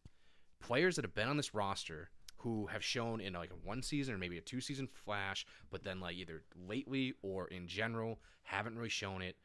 [0.60, 4.13] players that have been on this roster who have shown in like a one season
[4.13, 8.75] or maybe a two season flash, but then like either lately or in general haven't
[8.75, 9.36] really shown it.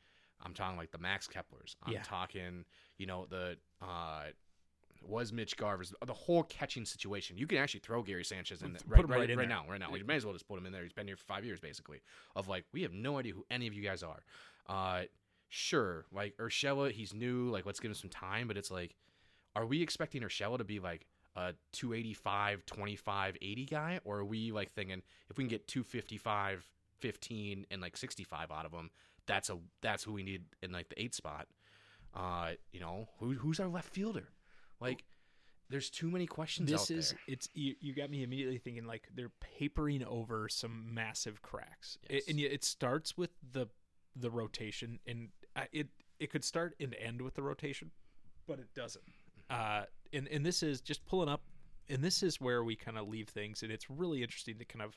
[0.44, 1.76] I'm talking like the Max Keplers.
[1.82, 2.02] I'm Yeah.
[2.02, 2.64] talking,
[2.98, 4.26] you know, the uh
[5.06, 7.36] was Mitch Garver's the whole catching situation.
[7.36, 9.78] You can actually throw Gary Sanchez in there right, right, right in right now, right
[9.78, 9.94] now.
[9.94, 10.82] You may as well just put him in there.
[10.82, 12.00] He's been here for five years basically.
[12.34, 14.22] Of like, we have no idea who any of you guys are.
[14.66, 15.02] Uh
[15.48, 18.94] sure, like Urshela, he's new, like let's give him some time, but it's like,
[19.54, 24.00] are we expecting Urshela to be like a 285, 25, 80 guy?
[24.04, 26.66] Or are we like thinking if we can get 255,
[27.00, 28.90] 15, and like 65 out of them
[29.26, 31.46] that's a that's who we need in like the eight spot.
[32.14, 34.28] Uh, you know, who who's our left fielder?
[34.80, 35.04] Like
[35.70, 37.18] there's too many questions this is there.
[37.28, 42.24] it's you, you got me immediately thinking like they're papering over some massive cracks Yes.
[42.28, 43.66] and yet it starts with the
[44.14, 45.30] the rotation and
[45.72, 45.88] it
[46.20, 47.90] it could start and end with the rotation
[48.46, 49.04] but it doesn't
[49.48, 51.42] uh and and this is just pulling up
[51.88, 54.82] and this is where we kind of leave things and it's really interesting to kind
[54.82, 54.96] of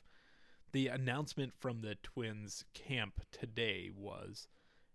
[0.72, 4.48] the announcement from the twins camp today was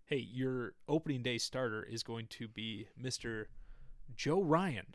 [0.06, 3.46] hey your opening day starter is going to be mr
[4.16, 4.86] joe ryan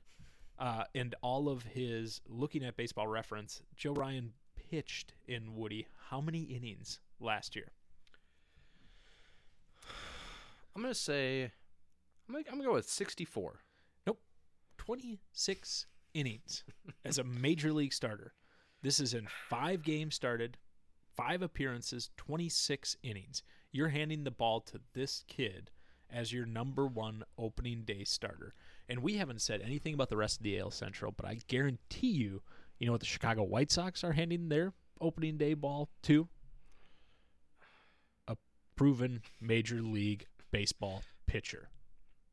[0.60, 4.34] uh, and all of his looking at baseball reference, Joe Ryan
[4.70, 7.72] pitched in Woody how many innings last year?
[10.76, 11.52] I'm gonna say,
[12.28, 13.62] I'm gonna, I'm gonna go with 64.
[14.90, 16.64] 26 innings
[17.06, 18.34] as a major league starter.
[18.82, 20.58] This is in five games started,
[21.16, 23.44] five appearances, 26 innings.
[23.72, 25.70] You're handing the ball to this kid
[26.12, 28.56] as your number one opening day starter.
[28.88, 32.10] And we haven't said anything about the rest of the AL Central, but I guarantee
[32.10, 32.42] you,
[32.80, 36.28] you know what the Chicago White Sox are handing their opening day ball to?
[38.28, 38.36] A
[38.76, 41.70] proven major league baseball pitcher.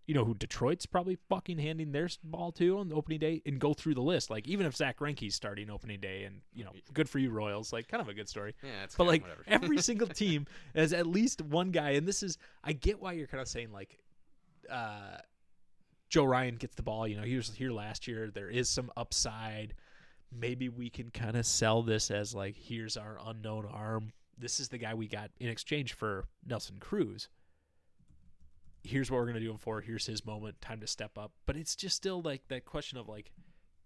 [0.06, 3.58] You know who Detroit's probably fucking handing their ball to on the opening day and
[3.58, 4.30] go through the list.
[4.30, 7.72] Like even if Zach Greinke's starting opening day, and you know, good for you Royals.
[7.72, 8.54] Like kind of a good story.
[8.62, 12.38] Yeah, it's But like every single team has at least one guy, and this is
[12.62, 13.98] I get why you're kind of saying like,
[14.70, 15.18] uh,
[16.08, 17.08] Joe Ryan gets the ball.
[17.08, 18.30] You know, he was here last year.
[18.30, 19.74] There is some upside.
[20.32, 24.12] Maybe we can kind of sell this as like, here's our unknown arm.
[24.38, 27.28] This is the guy we got in exchange for Nelson Cruz.
[28.86, 29.80] Here's what we're gonna do him for.
[29.80, 30.60] Here's his moment.
[30.60, 31.32] Time to step up.
[31.44, 33.30] But it's just still like that question of like,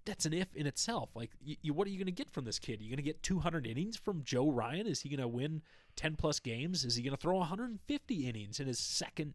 [0.04, 1.10] that's an if in itself.
[1.14, 2.80] Like, you, what are you going to get from this kid?
[2.80, 4.86] Are you going to get 200 innings from Joe Ryan?
[4.86, 5.62] Is he going to win
[5.96, 6.84] 10 plus games?
[6.84, 9.34] Is he going to throw 150 innings in his second,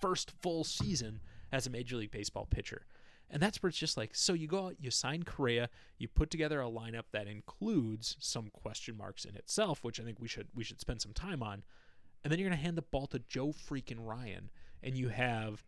[0.00, 1.20] first full season
[1.52, 2.86] as a Major League Baseball pitcher?
[3.30, 6.30] And that's where it's just like, so you go out, you sign Correa, you put
[6.30, 10.48] together a lineup that includes some question marks in itself, which I think we should
[10.54, 11.62] we should spend some time on,
[12.22, 14.50] and then you're going to hand the ball to Joe freaking Ryan,
[14.82, 15.64] and you have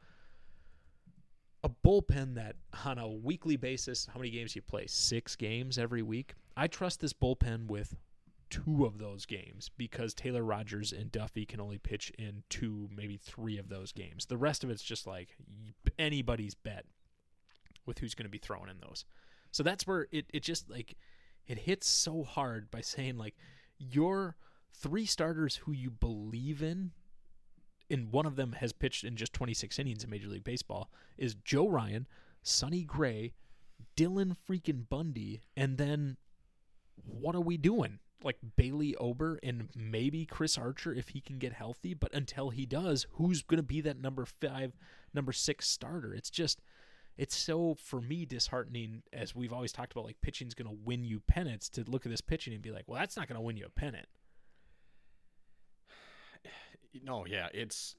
[1.62, 4.87] a bullpen that on a weekly basis, how many games you play?
[4.87, 6.35] Six games every week.
[6.57, 7.96] I trust this bullpen with
[8.50, 13.16] two of those games because Taylor Rogers and Duffy can only pitch in two, maybe
[13.16, 14.27] three of those games.
[14.27, 15.37] The rest of it's just like
[15.98, 16.85] anybody's bet
[17.87, 19.05] with who's going to be throwing in those.
[19.50, 20.96] So that's where it, it just like
[21.46, 23.37] it hits so hard by saying like
[23.79, 24.37] your
[24.72, 26.92] three starters who you believe in
[27.94, 31.37] and one of them has pitched in just 26 innings in Major League Baseball, is
[31.37, 32.09] Joe Ryan,
[32.42, 33.33] Sonny Gray,
[33.96, 36.16] Dylan freaking Bundy, and then
[37.07, 38.00] what are we doing?
[38.22, 42.66] Like Bailey Ober and maybe Chris Archer if he can get healthy, but until he
[42.66, 44.72] does, who's going to be that number five,
[45.12, 46.12] number six starter?
[46.14, 46.61] It's just,
[47.16, 50.07] it's so for me disheartening as we've always talked about.
[50.07, 51.68] Like pitching's going to win you pennants.
[51.70, 53.66] To look at this pitching and be like, well, that's not going to win you
[53.66, 54.07] a pennant.
[57.02, 57.96] No, yeah, it's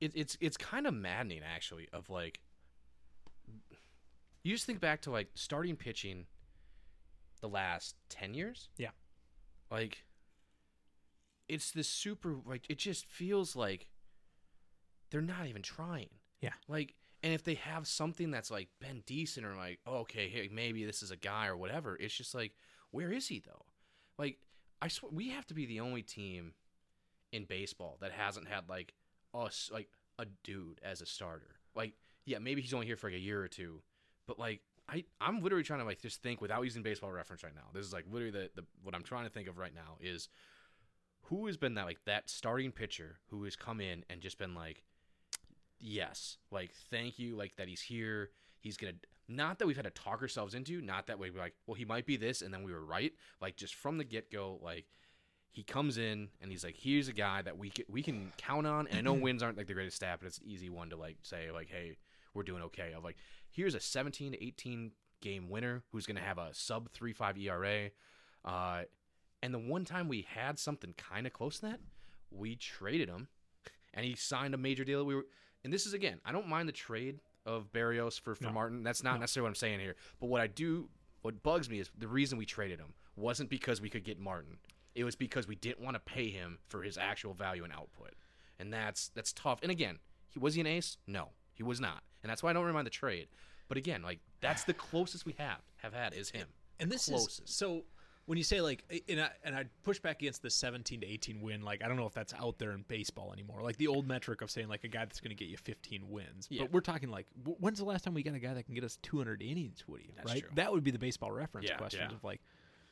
[0.00, 1.88] it, it's it's kind of maddening actually.
[1.92, 2.40] Of like,
[4.42, 6.26] you just think back to like starting pitching
[7.40, 8.68] the last ten years.
[8.78, 8.90] Yeah.
[9.70, 10.04] like
[11.48, 13.88] it's this super like it just feels like
[15.10, 16.08] they're not even trying.
[16.40, 16.52] Yeah.
[16.68, 20.48] like and if they have something that's like been decent or like oh, okay hey
[20.52, 22.52] maybe this is a guy or whatever it's just like
[22.90, 23.64] where is he though
[24.18, 24.38] like
[24.80, 26.52] i swear we have to be the only team
[27.32, 28.94] in baseball that hasn't had like
[29.34, 33.16] us like a dude as a starter like yeah maybe he's only here for like
[33.16, 33.80] a year or two
[34.26, 37.54] but like I, I'm literally trying to like just think without using baseball reference right
[37.54, 37.68] now.
[37.72, 40.28] This is like literally the, the what I'm trying to think of right now is
[41.22, 44.54] who has been that like that starting pitcher who has come in and just been
[44.54, 44.84] like
[45.80, 48.92] yes like thank you like that he's here he's gonna
[49.28, 51.84] not that we've had to talk ourselves into not that way we're like well he
[51.84, 53.12] might be this and then we were right.
[53.40, 54.86] Like just from the get-go like
[55.50, 58.66] he comes in and he's like here's a guy that we can, we can count
[58.66, 60.90] on and i know wins aren't like the greatest stat but it's an easy one
[60.90, 61.96] to like say like hey
[62.36, 62.92] we're doing okay.
[62.96, 63.16] Of like
[63.50, 67.90] here's a 17 to 18 game winner who's going to have a sub 3.5 era
[68.44, 68.82] uh,
[69.42, 71.80] and the one time we had something kind of close to that
[72.30, 73.28] we traded him
[73.94, 75.26] and he signed a major deal we were
[75.64, 78.52] and this is again i don't mind the trade of berrios for, for No.
[78.52, 79.20] martin that's not No.
[79.20, 79.96] necessarily what i'm saying here.
[80.20, 80.88] But what i do
[81.22, 84.58] what bugs me is the reason we traded him wasn't because we could get martin.
[84.94, 88.14] It was because we didn't want to pay him for his actual value and output.
[88.58, 89.60] And that's that's tough.
[89.62, 90.98] And again he was he an ace?
[91.06, 92.02] No he was not.
[92.22, 93.28] And that's why i don't really mind the trade.
[93.68, 96.48] But again like that's the closest we have have had is him.
[96.78, 97.48] And this Closest.
[97.48, 97.84] is so
[98.26, 101.40] when you say like and I, and I push back against the 17 to 18
[101.40, 104.06] win like I don't know if that's out there in baseball anymore like the old
[104.06, 106.62] metric of saying like a guy that's going to get you 15 wins Yeah.
[106.62, 107.26] but we're talking like
[107.60, 110.10] when's the last time we got a guy that can get us 200 innings Woody
[110.16, 110.50] That's right true.
[110.54, 112.16] that would be the baseball reference Yeah, questions yeah.
[112.16, 112.40] of like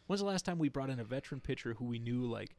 [0.07, 2.55] when's the last time we brought in a veteran pitcher who we knew like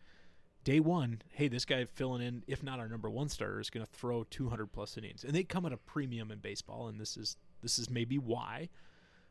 [0.65, 3.85] day one hey this guy filling in if not our number one starter is going
[3.85, 7.15] to throw 200 plus innings and they come at a premium in baseball and this
[7.15, 8.67] is this is maybe why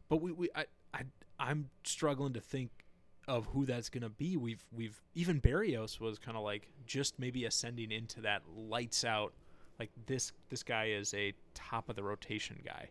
[0.09, 0.65] but we, we I,
[0.95, 1.03] I
[1.39, 2.71] I'm struggling to think
[3.29, 4.37] of who that's going to be.
[4.37, 9.33] We've we've even Berrios was kind of like just maybe ascending into that lights out
[9.79, 12.91] like this this guy is a top of the rotation guy.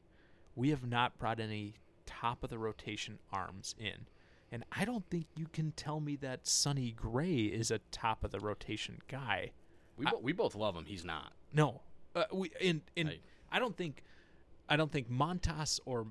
[0.56, 1.76] We have not brought any
[2.06, 4.06] top of the rotation arms in.
[4.52, 8.30] And I don't think you can tell me that Sonny Gray is a top of
[8.30, 9.50] the rotation guy.
[9.98, 10.86] We, bo- we both love him.
[10.86, 11.34] He's not.
[11.54, 11.82] No,
[12.16, 13.20] uh, we in in I-
[13.52, 14.04] I don't think
[14.70, 16.06] I don't think Montas or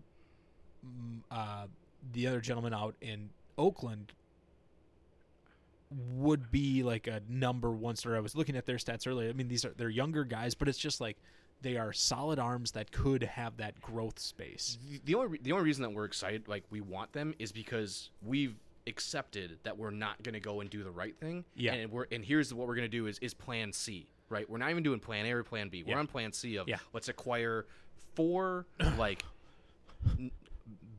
[0.85, 1.67] mm, uh,
[2.13, 4.13] the other gentleman out in Oakland
[6.15, 8.17] would be like a number one starter.
[8.17, 9.29] I was looking at their stats earlier.
[9.29, 11.19] I mean, these are they're younger guys, but it's just like
[11.61, 14.79] they are solid arms that could have that growth space.
[15.05, 18.55] The- only the only reason that we're excited, like we want them, is because we've
[18.87, 21.45] accepted that we're not going to go and do the right thing.
[21.55, 21.75] Yeah.
[21.75, 24.09] And we're and here's what we're going to do is is Plan C.
[24.31, 24.49] Right.
[24.49, 25.83] We're not even doing Plan A or Plan B.
[25.83, 25.99] We're Yeah.
[25.99, 26.79] on Plan C of Yeah.
[26.95, 27.67] let's acquire
[28.15, 29.23] four like.
[30.19, 30.31] n-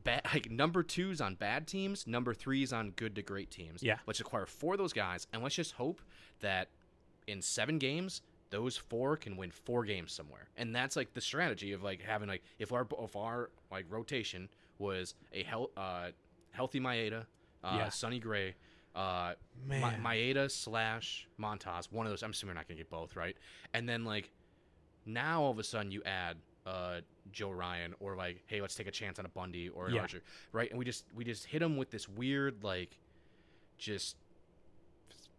[0.04, 3.82] Bad, like number twos on bad teams, number threes on good to great teams.
[3.82, 3.98] Yeah.
[4.06, 6.00] Let's acquire four of those guys, and let's just hope
[6.40, 6.68] that
[7.26, 10.48] in seven games, those four can win four games somewhere.
[10.56, 14.48] And that's like the strategy of like having like if our if our like rotation
[14.78, 16.08] was a hel- uh,
[16.52, 17.22] healthy Maeda,
[17.64, 17.88] uh, Yeah.
[17.88, 18.54] Sonny Gray,
[18.94, 19.34] uh,
[19.66, 22.22] Ma- Maeda slash Montas, one of those.
[22.22, 23.36] I'm assuming we're not gonna get both, right?
[23.72, 24.30] And then like
[25.06, 26.36] now all of a sudden you add
[26.66, 27.00] uh,
[27.30, 30.00] Joe Ryan or like hey let's take a chance on a Bundy or an Yeah.
[30.02, 30.70] Archer, right?
[30.70, 32.98] And we just we just hit him with this weird like
[33.78, 34.16] just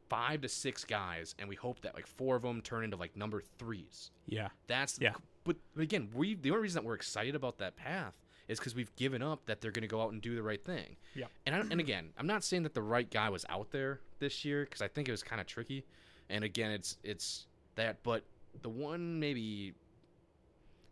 [0.10, 3.16] five to six guys, and we hope that like four of them turn into like
[3.18, 4.12] number threes.
[4.28, 4.50] Yeah.
[4.68, 5.14] That's Yeah.
[5.44, 8.16] But, but again, we the only reason that we're excited about that path
[8.48, 10.64] is because we've given up that they're going to go out and do the right
[10.64, 10.96] thing.
[11.16, 11.26] Yeah.
[11.48, 14.46] And I, and again, I'm not saying that the right guy was out there this
[14.46, 15.84] year because I think it was kind of tricky.
[16.30, 18.24] And again, it's it's that, but
[18.62, 19.74] the one maybe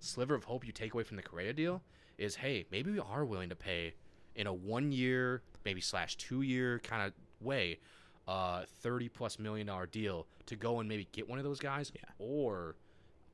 [0.03, 1.81] sliver of hope you take away from the Correa deal
[2.17, 3.93] is, hey, maybe we are willing to pay
[4.35, 7.13] in a one year, maybe slash two year kind of
[7.45, 7.79] way,
[8.27, 11.91] uh, thirty plus million dollar deal to go and maybe get one of those guys,
[11.95, 12.01] Yeah.
[12.19, 12.75] or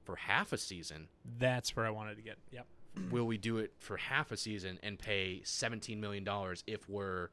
[0.06, 1.08] for half a season,
[1.38, 2.38] That's where I wanted to get.
[2.52, 2.66] Yep.
[3.12, 7.30] will we do it for half a season and pay seventeen million dollars if we're,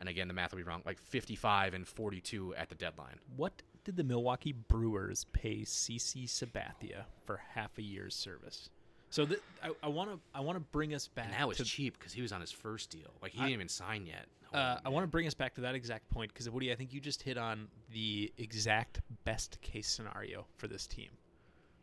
[0.00, 2.74] and again the math will be wrong, like fifty five and forty two at the
[2.74, 3.18] deadline.
[3.36, 8.68] What did the Milwaukee Brewers pay CC Sabathia for half a year's service?
[9.08, 9.40] So th-
[9.82, 11.24] I want to I want to bring us back.
[11.24, 13.14] And that was to, cheap because he was on his first deal.
[13.22, 14.26] Like he I- didn't even sign yet.
[14.52, 16.92] Uh, I want to bring us back to that exact point because Woody, I think
[16.92, 21.08] you just hit on the exact best case scenario for this team.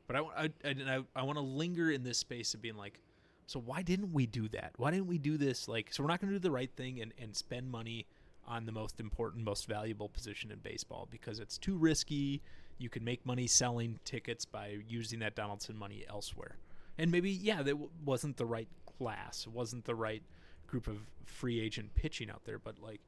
[0.05, 2.99] But I want I, I, I want to linger in this space of being like,
[3.47, 4.73] so why didn't we do that?
[4.77, 5.67] Why didn't we do this?
[5.67, 8.05] Like, so we're not going to do the right thing and, and spend money
[8.47, 12.41] on the most important, most valuable position in baseball because it's too risky.
[12.77, 16.57] You can make money selling tickets by using that Donaldson money elsewhere.
[16.97, 18.67] And maybe, yeah, that w- wasn't the right
[18.97, 20.23] class, wasn't the right
[20.67, 23.01] group of free agent pitching out there, but like,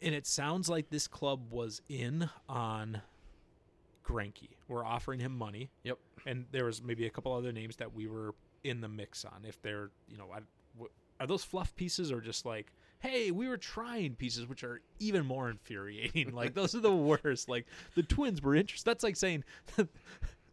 [0.00, 3.02] and it sounds like this club was in on
[4.04, 4.56] Greinke.
[4.68, 5.70] We're offering him money.
[5.82, 5.98] Yep.
[6.26, 9.44] And there was maybe a couple other names that we were in the mix on.
[9.46, 10.40] If they're, you know, I,
[10.74, 12.72] w- are those fluff pieces or just like,
[13.04, 16.32] hey, we were trying pieces, which are even more infuriating.
[16.34, 17.48] like those are the worst.
[17.48, 18.88] Like the Twins were interested.
[18.90, 19.44] That's like saying.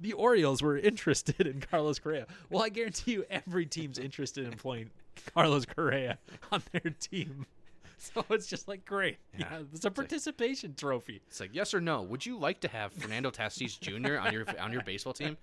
[0.03, 2.25] The Orioles were interested in Carlos Correa.
[2.49, 4.89] Well, I guarantee you, every team's interested in playing
[5.35, 6.17] Carlos Correa
[6.51, 7.45] on their team.
[7.99, 9.17] So it's just like great.
[9.37, 9.59] Yeah, Yeah.
[9.71, 11.21] it's a participation trophy.
[11.27, 12.01] It's like yes or no.
[12.01, 14.17] Would you like to have Fernando Tatis Jr.
[14.17, 15.37] on your on your baseball team?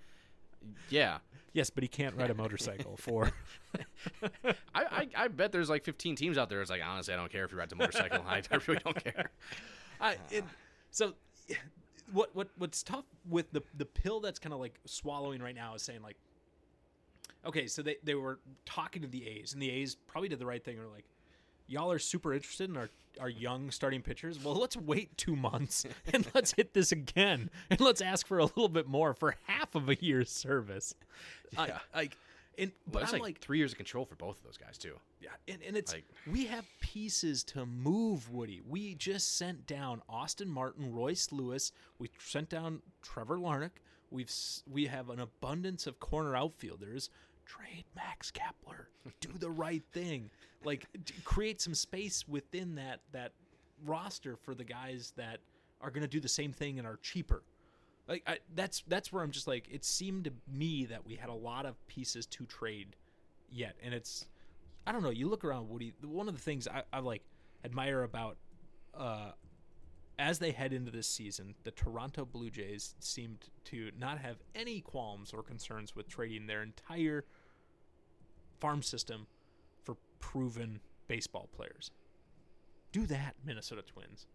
[0.89, 1.19] Yeah,
[1.53, 3.31] Yes, but he can't ride a motorcycle for.
[4.43, 6.61] I, I, I bet there's like 15 teams out there.
[6.61, 8.23] It's like honestly, I don't care if you ride a motorcycle.
[8.27, 9.31] I, I really don't care.
[10.01, 10.43] I, it,
[10.91, 11.13] so,
[12.11, 15.75] what what what's tough with the the pill that's kind of like swallowing right now
[15.75, 16.17] is saying like,
[17.45, 20.45] okay, so they they were talking to the A's, and the A's probably did the
[20.45, 20.77] right thing.
[20.77, 21.05] Or like,
[21.69, 22.89] y'all are super interested in our
[23.19, 24.41] our young starting pitchers.
[24.43, 28.45] Well, let's wait two months and let's hit this again, and let's ask for a
[28.45, 30.95] little bit more for half of a year's service.
[31.53, 31.79] Yeah.
[31.93, 32.17] I, like,
[32.57, 34.57] and But but it's I'm like, like three years of control for both of those
[34.57, 34.93] guys too.
[35.21, 38.61] yeah, and, and it's Like- we have pieces to move, Woody.
[38.67, 41.71] We just sent down Austin Martin, Royce Lewis.
[41.97, 43.71] We sent down Trevor Larnach.
[44.11, 44.31] We've
[44.69, 47.09] we have an abundance of corner outfielders.
[47.45, 48.89] Trade Max Kepler.
[49.19, 50.29] Do the right thing.
[50.63, 50.85] Like
[51.23, 53.31] create some space within that that
[53.85, 55.39] roster for the guys that
[55.81, 57.43] are going to do the same thing and are cheaper.
[58.07, 61.29] Like I, that's that's where I'm just like it seemed to me that we had
[61.29, 62.95] a lot of pieces to trade
[63.51, 64.25] yet, and it's
[64.85, 65.11] I don't know.
[65.11, 65.93] You look around, Woody.
[66.01, 67.21] One of the things I, I like
[67.63, 68.37] admire about
[68.97, 69.31] uh,
[70.17, 74.81] as they head into this season, the Toronto Blue Jays seemed to not have any
[74.81, 77.23] qualms or concerns with trading their entire
[78.59, 79.27] farm system
[80.19, 81.91] proven baseball players.
[82.91, 84.25] Do that, Minnesota Twins.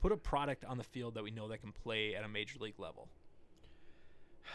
[0.00, 2.58] Put a product on the field that we know that can play at a major
[2.58, 3.08] league level.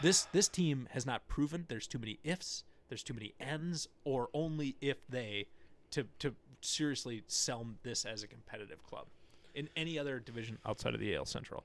[0.02, 4.28] This this team has not proven there's too many ifs, there's too many ends, or
[4.34, 5.46] only if they
[5.92, 9.06] to to seriously sell this as a competitive club
[9.54, 11.64] in any other division outside of the AL Central.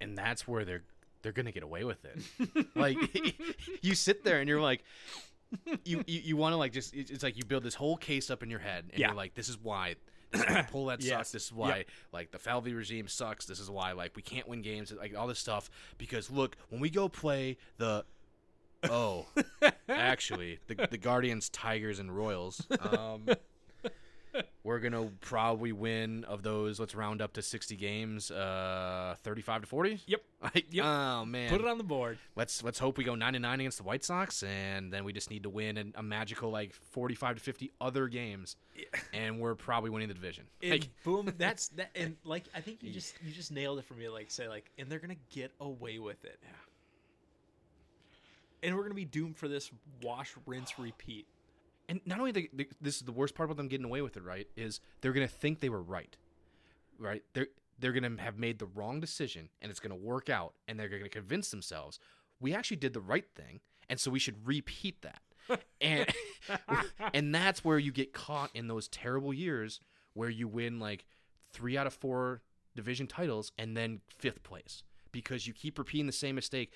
[0.00, 0.82] and that's where they're
[1.22, 2.66] they're gonna get away with it.
[2.74, 2.96] like
[3.82, 4.82] you sit there and you're like,
[5.84, 8.42] you you, you want to like just it's like you build this whole case up
[8.42, 9.08] in your head and Yeah.
[9.08, 9.94] you're like, this is why.
[10.30, 11.10] This is why pull that Yes.
[11.10, 11.32] sucks.
[11.32, 11.86] This is why Yep.
[12.12, 13.44] like the Falvey regime sucks.
[13.46, 14.92] This is why like we can't win games.
[14.92, 18.04] Like all this stuff because look when we go play the
[18.88, 19.26] oh
[19.88, 22.66] actually the the Guardians, Tigers, and Royals.
[22.80, 23.26] Um,
[24.64, 26.78] we're gonna probably win of those.
[26.80, 28.30] Let's round up to sixty games.
[28.30, 30.00] Uh, thirty-five to forty.
[30.06, 30.22] Yep.
[30.42, 30.84] Like, Yep.
[30.84, 31.50] Oh man.
[31.50, 32.18] Put it on the board.
[32.36, 35.12] Let's let's hope we go nine and nine against the White Sox, and then we
[35.12, 38.56] just need to win a magical like forty-five to fifty other games,
[39.12, 40.44] and we're probably winning the division.
[40.62, 41.90] And Like, boom, that's that.
[41.94, 44.08] And like, I think you just you just nailed it for me.
[44.08, 46.38] Like, say like, and they're gonna get away with it.
[46.42, 46.48] Yeah.
[48.64, 49.70] And we're gonna be doomed for this
[50.02, 51.26] wash, rinse, repeat.
[51.92, 54.16] And not only the, the, this is the worst part about them getting away with
[54.16, 54.48] it, right?
[54.56, 56.16] Is they're gonna think they were right,
[56.98, 57.22] right?
[57.34, 60.88] They're they're gonna have made the wrong decision, and it's gonna work out, and they're
[60.88, 61.98] gonna convince themselves
[62.40, 65.20] we actually did the right thing, and so we should repeat that.
[65.82, 66.08] and
[67.12, 69.80] and that's where you get caught in those terrible years
[70.14, 71.04] where you win like
[71.52, 72.40] three out of four
[72.74, 76.72] division titles and then fifth place because you keep repeating the same mistake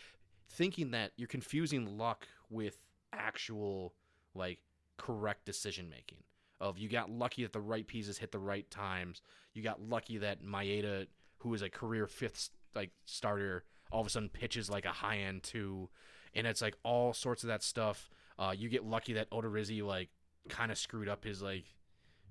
[0.50, 2.82] thinking that you're confusing luck with
[3.14, 3.94] actual
[4.34, 4.58] like
[4.98, 6.18] correct decision making
[6.60, 9.20] of you got lucky that the right pieces hit the right times
[9.52, 11.06] you got lucky that Maeda
[11.38, 15.18] who is a career fifth like starter all of a sudden pitches like a high
[15.18, 15.88] end two
[16.34, 20.10] and it's like all sorts of that stuff uh, you get lucky that Odorizzi like
[20.48, 21.64] kind of screwed up his like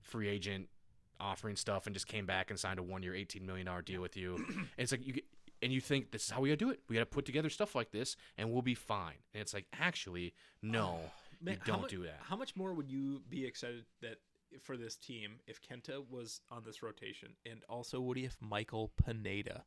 [0.01, 0.69] free agent
[1.19, 4.01] offering stuff and just came back and signed a one year, eighteen million dollar deal
[4.01, 4.35] with you.
[4.35, 5.25] and it's like you get,
[5.61, 6.81] and you think this is how we gotta do it.
[6.87, 9.15] We gotta put together stuff like this and we'll be fine.
[9.33, 10.99] And it's like actually no,
[11.41, 12.19] Man, you don't do that.
[12.21, 14.17] How much more would you be excited that
[14.63, 19.63] for this team if Kenta was on this rotation, and also Woody if Michael Pineda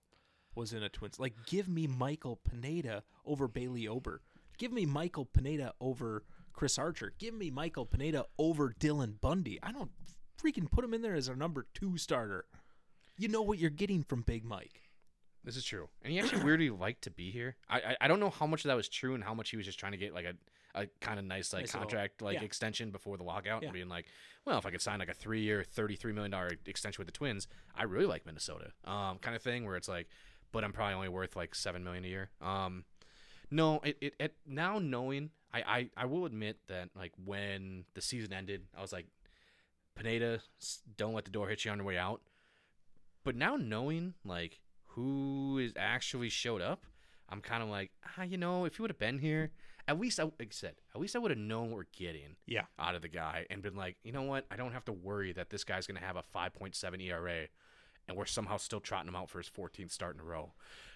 [0.54, 1.18] was in a Twins?
[1.18, 4.22] Like, give me Michael Pineda over Bailey Ober.
[4.58, 7.12] Give me Michael Pineda over Chris Archer.
[7.18, 9.58] Give me Michael Pineda over Dylan Bundy.
[9.62, 9.90] I don't
[10.42, 12.46] freaking put him in there as our number two starter.
[13.16, 14.82] You know what you're getting from Big Mike.
[15.44, 15.88] This is true.
[16.02, 17.56] And he actually weirdly liked to be here.
[17.68, 19.56] I, I I don't know how much of that was true and how much he
[19.56, 20.34] was just trying to get like a
[20.74, 22.42] a kind of nice like Nice little- contract like yeah.
[22.44, 23.68] extension before the lockout Yeah.
[23.68, 24.06] and being like,
[24.44, 27.06] well, if I could sign like a three year, thirty three million dollar extension with
[27.08, 28.72] the Twins, I really like Minnesota.
[28.84, 30.08] Um, kind of thing where it's like,
[30.52, 32.30] but I'm probably only worth like seven million a year.
[32.40, 32.84] Um,
[33.50, 38.00] no, it, it, it now knowing I, I I will admit that like when the
[38.02, 39.06] season ended, I was like,
[39.94, 40.40] Pineda,
[40.96, 42.20] don't let the door hit you on your way out.
[43.24, 44.60] But now knowing like
[44.90, 46.84] who is actually showed up,
[47.28, 49.50] I'm kind of like, ah, you know, if you would have been here,
[49.88, 52.36] at least I like I said, at least I would have known what we're getting
[52.46, 52.66] Yeah.
[52.78, 55.32] out of the guy and been like, you know what, I don't have to worry
[55.32, 57.48] that this guy's gonna have a 5.7 ERA,
[58.06, 60.52] and we're somehow still trotting him out for his 14th start in a row.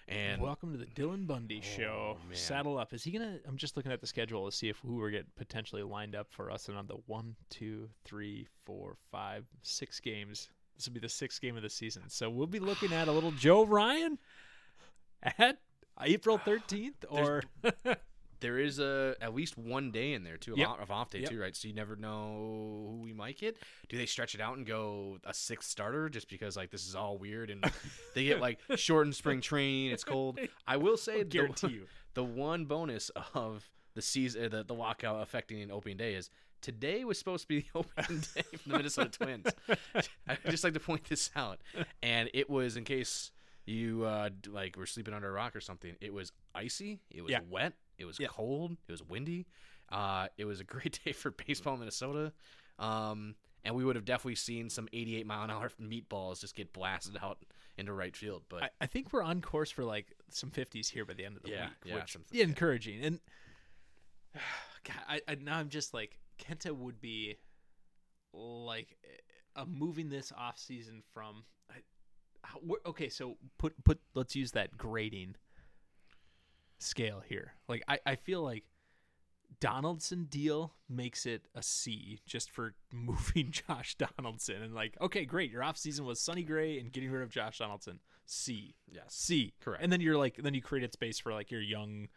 [0.07, 2.17] And Welcome to the Dylan Bundy oh, show.
[2.27, 2.35] man.
[2.37, 2.93] Saddle up.
[2.93, 3.39] Is he gonna?
[3.47, 6.27] I'm just looking at the schedule to see if who we're getting potentially lined up
[6.29, 6.67] for us.
[6.67, 10.49] And on the one, two, three, four, five, six games.
[10.75, 12.03] This will be the sixth game of the season.
[12.09, 14.17] So we'll be looking at a little Joe Ryan
[15.37, 15.59] at
[16.01, 17.43] April 13th, or
[18.43, 20.67] there is a at least one day in there too of, Yep.
[20.67, 21.29] off, of off day Yep.
[21.31, 21.55] too, right?
[21.55, 23.57] So you never know who we might get.
[23.89, 26.93] Do they stretch it out and go a sixth starter just because like this is
[26.93, 27.63] all weird and
[28.13, 29.91] they get like shortened spring training?
[29.91, 30.39] It's cold.
[30.67, 31.85] I will say I guarantee the, you.
[32.13, 36.29] the one bonus of the season, uh, the, the lockout affecting an opening day is
[36.61, 39.47] today was supposed to be the opening day for the Minnesota Twins.
[40.27, 41.59] I just like to point this out,
[42.01, 43.31] and it was in case
[43.65, 45.95] you uh, like were sleeping under a rock or something.
[46.01, 46.99] It was icy.
[47.11, 47.39] It was Yeah.
[47.49, 47.73] wet.
[47.97, 48.27] It was Yeah.
[48.27, 48.77] cold.
[48.87, 49.47] It was windy.
[49.89, 52.33] Uh, it was a great day for baseball in Minnesota.
[52.79, 56.73] Um, and we would have definitely seen some 88 mile an hour meatballs just get
[56.73, 57.37] blasted out
[57.77, 58.43] into right field.
[58.49, 61.37] But I, I think we're on course for like some 50s here by the end
[61.37, 63.03] of the Yeah, week, yeah, which is encouraging.
[63.03, 63.19] And
[64.83, 67.37] God, I, I now I'm just like Kenta would be
[68.33, 68.97] like
[69.55, 71.75] uh, moving this off season from I,
[72.43, 75.35] how, okay, so put put let's use that grading
[76.83, 77.53] scale here.
[77.67, 78.65] Like I I feel like
[79.59, 85.51] Donaldson deal makes it a C just for moving Josh Donaldson and like okay great
[85.51, 87.99] your off season was Sonny Gray and getting rid of Josh Donaldson.
[88.25, 88.75] C.
[88.91, 89.05] Yes.
[89.09, 89.53] C.
[89.61, 89.83] Correct.
[89.83, 92.07] and then you're like then you created space for like your young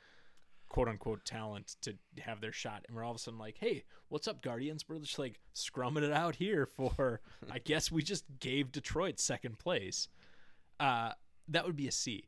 [0.69, 2.85] quote unquote talent to have their shot.
[2.89, 4.85] And we're all of a sudden like hey what's up Guardians?
[4.89, 9.59] We're just like scrumming it out here for I guess we just gave Detroit second
[9.59, 10.09] place.
[10.81, 11.13] Uh
[11.49, 12.25] that would be a C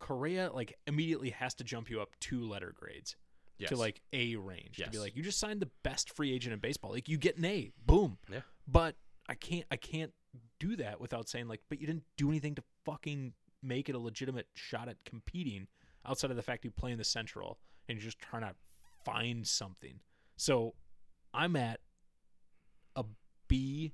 [0.00, 3.14] Correa like immediately has to jump you up two letter grades
[3.58, 3.68] Yes.
[3.68, 6.58] to like A range to be like you just signed the best free agent in
[6.58, 6.90] baseball.
[6.92, 8.16] Like you get an A, boom.
[8.32, 8.40] Yeah.
[8.66, 8.96] But
[9.28, 10.12] I can't I can't
[10.58, 13.98] do that without saying like, but you didn't do anything to fucking make it a
[13.98, 15.66] legitimate shot at competing
[16.06, 18.54] outside of the fact you play in the Central and you're just trying to
[19.04, 20.00] find something.
[20.38, 20.74] So
[21.34, 21.80] I'm at
[22.96, 23.04] a
[23.48, 23.92] B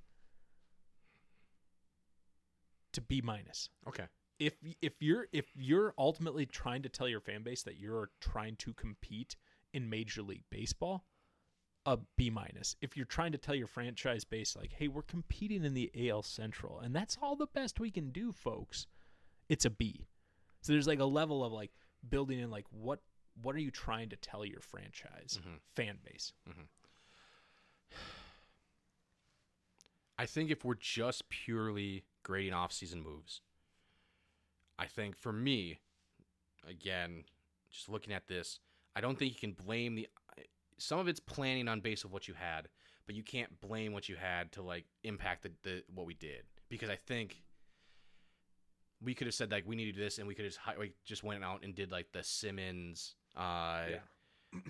[2.92, 4.04] to B minus Okay.
[4.38, 8.56] If if you're if you're ultimately trying to tell your fan base that you're trying
[8.56, 9.36] to compete
[9.72, 11.04] in Major League Baseball,
[11.84, 12.76] a B minus.
[12.80, 16.22] If you're trying to tell your franchise base like, "Hey, we're competing in the AL
[16.22, 18.86] Central, and that's all the best we can do, folks,"
[19.48, 20.06] it's a B.
[20.62, 21.72] So there's like a level of like
[22.08, 23.02] building in like what
[23.42, 25.60] what are you trying to tell your franchise Mhm.
[25.74, 26.32] fan base?
[30.18, 33.42] I think if we're just purely grading off-season moves,
[34.78, 35.78] I think for me,
[36.68, 37.24] again,
[37.70, 38.60] just looking at this,
[38.94, 40.08] I don't think you can blame the.
[40.78, 42.68] Some of it's planning on base of what you had,
[43.06, 46.42] but you can't blame what you had to like impact the, the what we did
[46.68, 47.42] because I think
[49.02, 50.92] we could have said like we need to do this and we could have just,
[51.04, 53.84] just went out and did like the Simmons, uh,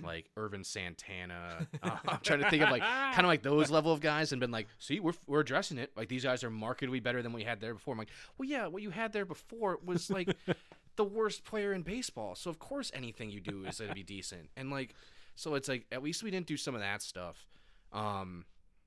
[0.03, 1.67] like Ervin Santana.
[1.83, 4.41] Uh, I'm trying to think of like kind of like those level of guys and
[4.41, 5.93] been like, see, we're we're addressing it.
[5.97, 7.93] Like these guys are markedly better than we had there before.
[7.93, 10.37] I'm like, well, yeah, what you had there before was like
[10.97, 12.35] the worst player in baseball.
[12.35, 14.51] So of course anything you do is gonna be decent.
[14.57, 14.95] And like,
[15.35, 17.47] so it's like at least we didn't do some of that stuff.
[17.93, 18.45] Um,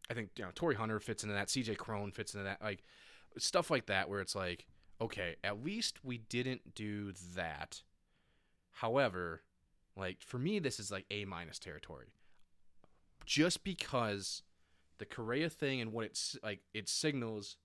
[0.09, 1.47] I think you know Torii Hunter fits into that.
[1.47, 2.61] CJ Cron fits into that.
[2.61, 2.83] Like
[3.37, 4.65] stuff like that where it's like,
[5.01, 7.81] okay, at least we didn't do that.
[8.71, 9.41] However,
[9.95, 12.13] like for me, this is like A minus territory.
[13.25, 14.43] Just because
[14.97, 17.57] the Correa thing and what it's like, it signals.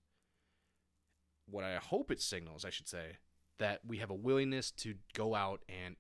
[1.47, 3.19] What I hope it signals, I should say,
[3.59, 5.97] that we have a willingness to go out and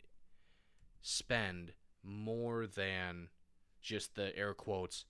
[1.02, 1.72] spend
[2.02, 3.28] more than
[3.82, 5.04] just the air quotes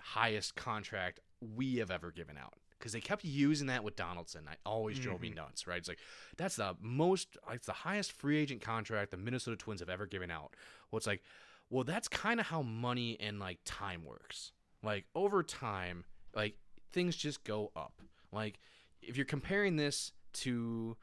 [0.00, 2.54] highest contract we have ever given out
[2.84, 4.46] because they kept using that with Donaldson.
[4.46, 5.38] I always drove me mm-hmm.
[5.38, 5.78] nuts, right?
[5.78, 6.00] It's like
[6.36, 10.30] that's the most, it's the highest free agent contract the Minnesota Twins have ever given
[10.30, 10.54] out.
[10.90, 11.22] Well, it's like,
[11.70, 14.52] well, that's kind of how money and like time works.
[14.82, 16.04] Like over time,
[16.36, 16.56] like
[16.92, 18.02] things just go up.
[18.32, 18.58] Like
[19.00, 20.94] if you're comparing this to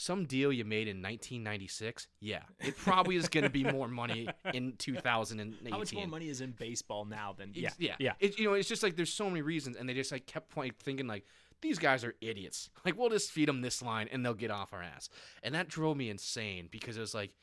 [0.00, 4.28] some deal you made in 1996, yeah, it probably is going to be more money
[4.54, 5.70] in 2018.
[5.70, 8.54] How much more money is in baseball now than yeah yeah, yeah It, you know,
[8.54, 11.26] it's just like there's so many reasons, and they just like kept like thinking like
[11.60, 12.70] these guys are idiots.
[12.84, 15.10] Like we'll just feed them this line, and they'll get off our ass.
[15.42, 17.34] And that drove me insane because it was like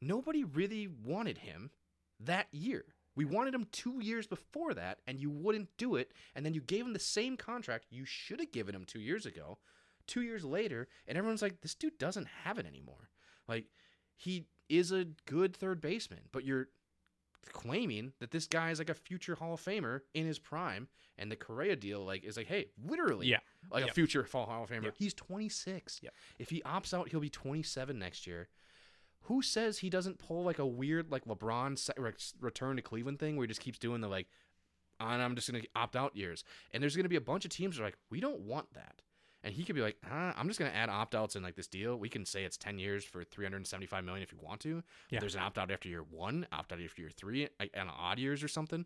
[0.00, 1.70] nobody really wanted him
[2.20, 2.84] that year.
[3.16, 6.12] We wanted him two years before that, and you wouldn't do it.
[6.36, 9.26] And then you gave him the same contract you should have given him two years
[9.26, 9.58] ago.
[10.08, 13.10] Two years later, and everyone's like, this dude doesn't have it anymore.
[13.46, 13.66] Like,
[14.16, 16.68] he is a good third baseman, but you're
[17.52, 21.30] claiming that this guy is like a future Hall of Famer in his prime, and
[21.30, 23.38] the Correa deal like is like, hey, literally, Yeah.
[23.70, 23.90] like Yep.
[23.90, 24.84] a future Hall of Famer.
[24.84, 24.94] Yep.
[24.98, 26.00] He's 26.
[26.02, 26.14] Yep.
[26.38, 28.48] If he opts out, he'll be 27 next year.
[29.22, 31.78] Who says he doesn't pull like a weird like LeBron
[32.40, 34.28] return to Cleveland thing where he just keeps doing the like,
[35.00, 37.50] ah, and I'm just gonna opt out years, and there's gonna be a bunch of
[37.50, 39.02] teams that are like, we don't want that.
[39.44, 41.68] And he could be like, ah, I'm just gonna add opt outs in like this
[41.68, 41.96] deal.
[41.96, 44.82] We can say it's 10 years for 375 million if you want to.
[45.10, 45.20] Yeah.
[45.20, 48.18] There's an opt out after year one, opt out after year three, like, and odd
[48.18, 48.84] years or something.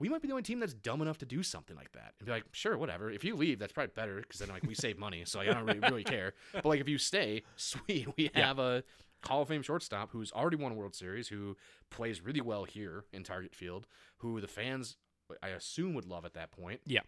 [0.00, 2.26] We might be the only team that's dumb enough to do something like that and
[2.26, 3.10] be like, sure, whatever.
[3.12, 5.52] If you leave, that's probably better because then like we save money, so like, I
[5.54, 6.34] don't really, really care.
[6.52, 8.46] But like if you stay, sweet, we Yeah.
[8.48, 8.82] have a
[9.24, 11.56] Hall of Fame shortstop who's already won a World Series, who
[11.90, 13.86] plays really well here in Target Field,
[14.18, 14.96] who the fans
[15.42, 17.00] I assume would love at that point yeah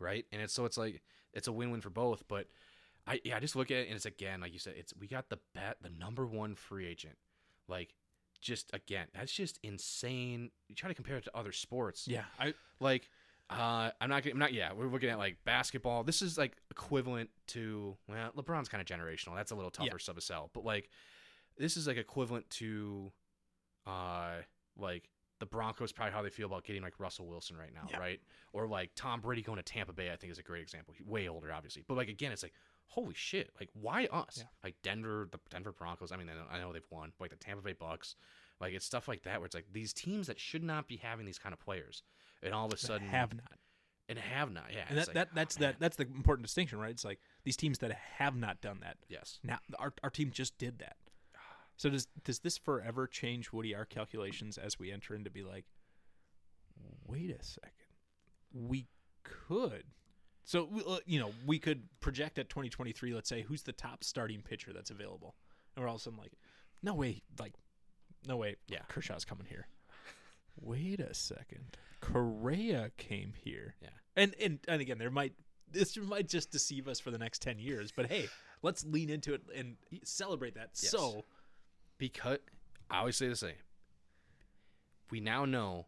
[0.00, 0.24] right?
[0.32, 1.00] And it's so it's like
[1.32, 2.24] it's a win-win for both.
[2.28, 2.48] But
[3.06, 5.06] I yeah, I just look at it and it's again like you said, it's we
[5.08, 7.16] got the bet the number one free agent,
[7.68, 7.94] like
[8.40, 10.50] just again that's just insane.
[10.68, 13.08] You try to compare it to other sports, yeah I like.
[13.50, 14.24] Uh, I'm not.
[14.24, 14.54] I'm not.
[14.54, 16.04] Yeah, we're looking at like basketball.
[16.04, 19.34] This is like equivalent to well, LeBron's kind of generational.
[19.36, 20.18] That's a little tougher Yeah.
[20.20, 20.50] sub.
[20.54, 20.88] But like,
[21.58, 23.12] this is like equivalent to,
[23.86, 24.36] uh,
[24.78, 25.10] like
[25.42, 27.98] the Broncos probably how they feel about getting like Russell Wilson right now, Yeah.
[27.98, 28.20] right?
[28.52, 30.94] Or like Tom Brady going to Tampa Bay, I think is a great example.
[30.96, 32.52] He's way older, obviously, but like again, it's like
[32.86, 34.36] holy shit, like why us?
[34.38, 34.44] Yeah.
[34.62, 36.12] Like Denver, the Denver Broncos.
[36.12, 38.14] I mean, I know- they've won, but like the Tampa Bay Bucks,
[38.60, 41.26] like it's stuff like that where it's like these teams that should not be having
[41.26, 42.04] these kind of players,
[42.40, 43.58] and all of a That sudden have not.
[44.08, 44.84] and have not, yeah.
[44.88, 46.90] And that, like, that that's oh, that that's the important distinction, right?
[46.92, 48.98] It's like these teams that have not done that.
[49.08, 49.40] Yes.
[49.42, 50.96] Now our our team just did that.
[51.82, 55.64] So does does this forever change Woody our calculations as we enter into be like,
[57.08, 57.72] wait a second,
[58.54, 58.86] we
[59.24, 59.82] could.
[60.44, 63.12] So uh, you know we could project at 2023.
[63.12, 65.34] Let's say who's the top starting pitcher that's available,
[65.74, 66.34] and we're all of a sudden like,
[66.84, 67.54] no way, like,
[68.28, 68.82] no way, Yeah.
[68.86, 69.66] Kershaw's coming here.
[70.60, 73.74] Wait a second, Correa came here.
[73.82, 73.88] Yeah.
[74.14, 75.32] and and and again, there might
[75.68, 78.28] this might just deceive us for the next 10 years, but hey,
[78.62, 79.74] let's lean into it and
[80.04, 80.70] celebrate that.
[80.80, 80.92] Yes.
[80.92, 81.24] So
[82.02, 82.38] because
[82.90, 83.52] I always say the same.
[85.12, 85.86] We now know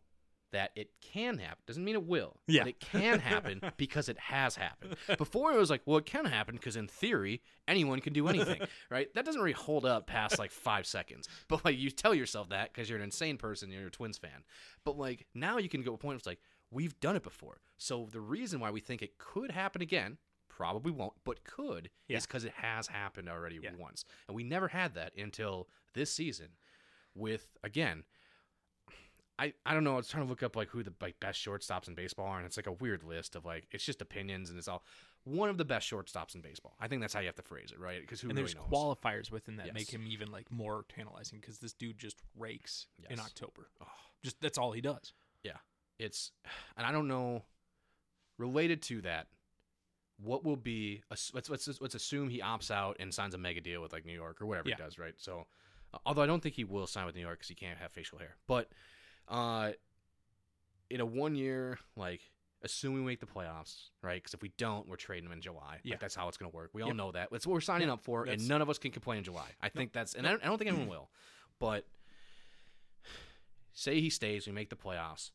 [0.53, 1.59] that it can happen.
[1.67, 2.37] Doesn't mean it will.
[2.47, 2.61] Yeah.
[2.61, 4.95] But it can happen because it has happened.
[5.19, 8.61] Before it was like, well, it can happen because in theory anyone can do anything,
[8.91, 9.13] right?
[9.15, 11.29] That doesn't really hold up past like five seconds.
[11.49, 14.45] But like you tell yourself that because you're an insane person, you're a Twins fan.
[14.85, 16.39] But like now you can go to a point where it's like
[16.71, 17.59] we've done it before.
[17.77, 20.19] So the reason why we think it could happen again.
[20.57, 22.19] Probably won't, but could Yeah.
[22.19, 23.75] is because it has happened already Yeah.
[23.77, 26.51] once, and we never had that until this season.
[27.17, 28.05] With again,
[29.39, 29.95] I, I don't know.
[29.95, 32.37] I was trying to look up like who the like best shortstops in baseball are,
[32.37, 34.85] and it's like a weird list of like it's just opinions, and it's all
[35.25, 36.77] one of the best shortstops in baseball.
[36.79, 38.01] I think that's how you have to phrase it, right?
[38.01, 38.97] Because who and really there's knows?
[38.97, 43.19] qualifiers within that make him even like more tantalizing because this dude just rakes in
[43.19, 43.71] October.
[43.81, 43.87] Oh.
[44.23, 45.13] Just that's all he does.
[45.43, 45.57] Yeah,
[45.99, 46.31] it's,
[46.77, 47.43] and I don't know.
[48.39, 49.29] Related to that,
[50.23, 51.03] what will be?
[51.11, 51.49] Let's let's
[51.81, 54.47] let's assume he opts out and signs a mega deal with like New York or
[54.47, 54.77] whatever Yeah.
[54.77, 55.15] he does, right?
[55.19, 55.47] So,
[56.07, 58.19] although I don't think he will sign with New York because he can't have facial
[58.19, 58.69] hair, but
[59.29, 59.73] uh,
[60.91, 62.21] in a one year like.
[62.63, 64.15] Assuming we make the playoffs, right?
[64.15, 65.81] Because if we don't, we're trading him in July.
[65.83, 65.93] Yeah.
[65.93, 66.71] Like that's how it's going to work.
[66.73, 66.97] We all Yep.
[66.97, 67.29] know that.
[67.31, 69.51] That's what we're signing up for, and none of us can complain in July.
[69.61, 71.11] I think that's, and I don't, I don't think anyone will.
[71.61, 71.85] But
[73.75, 75.31] say he stays, we make the playoffs.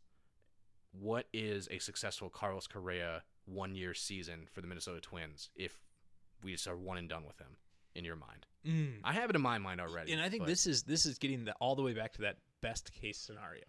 [0.92, 5.80] What is a successful Carlos Correa one year season for the Minnesota Twins if
[6.44, 7.58] we just are one and done with him?
[7.96, 9.00] In your mind, Mm.
[9.04, 10.14] I have it in my mind already.
[10.14, 12.22] And I think but- this is this is getting the, all the way back to
[12.22, 13.64] that best case scenario.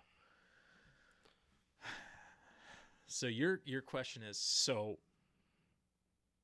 [3.07, 4.99] So your your question is so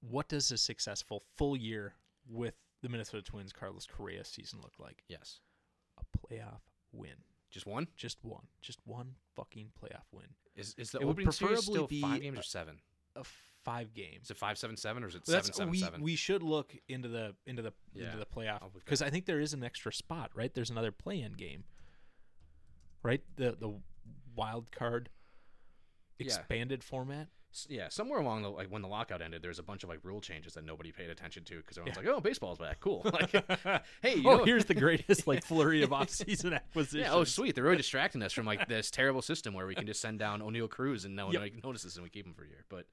[0.01, 1.95] what does a successful full year
[2.29, 5.03] with the Minnesota Twins Carlos Correa season look like?
[5.09, 5.41] yes,
[5.99, 6.61] A playoff
[6.93, 7.17] win.
[7.51, 7.87] just one.
[7.97, 8.47] Just one.
[8.61, 10.27] Just one fucking playoff win.
[10.57, 12.81] Is is the It would opening series still be, five games uh, or seven?
[13.15, 13.25] A
[13.65, 14.25] five games.
[14.25, 16.03] Is it five seven seven or is it That's seven seven we seven?
[16.03, 19.41] we should look into the into the Yeah, into the playoff because I think there
[19.41, 20.53] is an extra spot, right?
[20.55, 21.65] There's another play-in game,
[23.03, 23.23] right?
[23.37, 23.75] The the
[24.35, 25.11] wild card
[26.19, 26.27] Yeah.
[26.27, 27.29] expanded format.
[27.69, 30.21] Yeah, somewhere along the like when the lockout ended, there's a bunch of like rule
[30.21, 32.11] changes that nobody paid attention to because everyone's Yeah.
[32.11, 33.31] like, "Oh, baseball's back, cool." like,
[34.03, 37.07] hey, you oh, here's the greatest like flurry of off-season acquisitions.
[37.07, 39.87] yeah, oh sweet, they're really distracting us from like this terrible system where we can
[39.87, 41.43] just send down Oneil Cruz and no one Yep.
[41.43, 42.65] like, notices and we keep him for a year.
[42.69, 42.87] But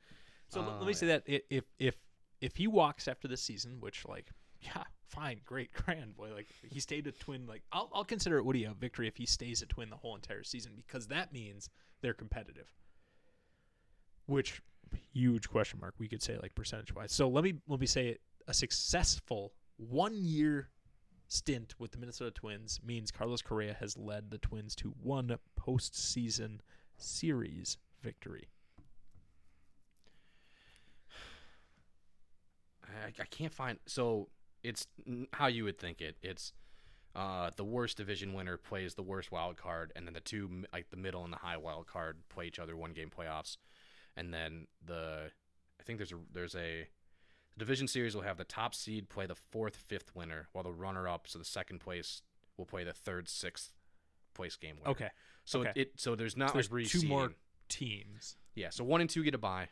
[0.49, 1.95] So let- uh, let me say that if if
[2.41, 4.30] if he walks after this season, which like
[4.61, 8.45] yeah, fine, great, grand boy, like he stayed a twin, like I'll I'll consider it
[8.45, 11.70] Woody a victory if he stays a twin the whole entire season because that means
[12.01, 12.68] they're competitive.
[14.26, 14.61] Which
[15.11, 17.11] huge question mark we could say like percentage wise.
[17.11, 20.69] So let me let me say it, a successful one year
[21.28, 26.59] stint with the Minnesota Twins means Carlos Correa has led the Twins to one postseason
[26.97, 28.49] series victory.
[32.84, 33.80] I, I can't find.
[33.86, 34.30] So
[34.63, 34.88] it's
[35.34, 36.17] how you would think it.
[36.21, 36.53] It's
[37.15, 40.89] uh, the worst division winner plays the worst wild card, and then the two like
[40.89, 43.57] the middle and the high wild card play each other one game playoffs,
[44.16, 45.32] and then the
[45.80, 46.88] I think there's a there's a
[47.53, 50.72] the division series will have the top seed play the fourth fifth winner, while the
[50.72, 52.22] runner up, so the second place
[52.57, 53.72] will play the third sixth
[54.34, 54.91] place game winner.
[54.91, 55.09] Okay.
[55.45, 55.72] So okay.
[55.76, 57.34] it so there's not So like there's two more
[57.70, 58.38] teams.
[58.55, 59.70] Yeah, so one and two get a bye,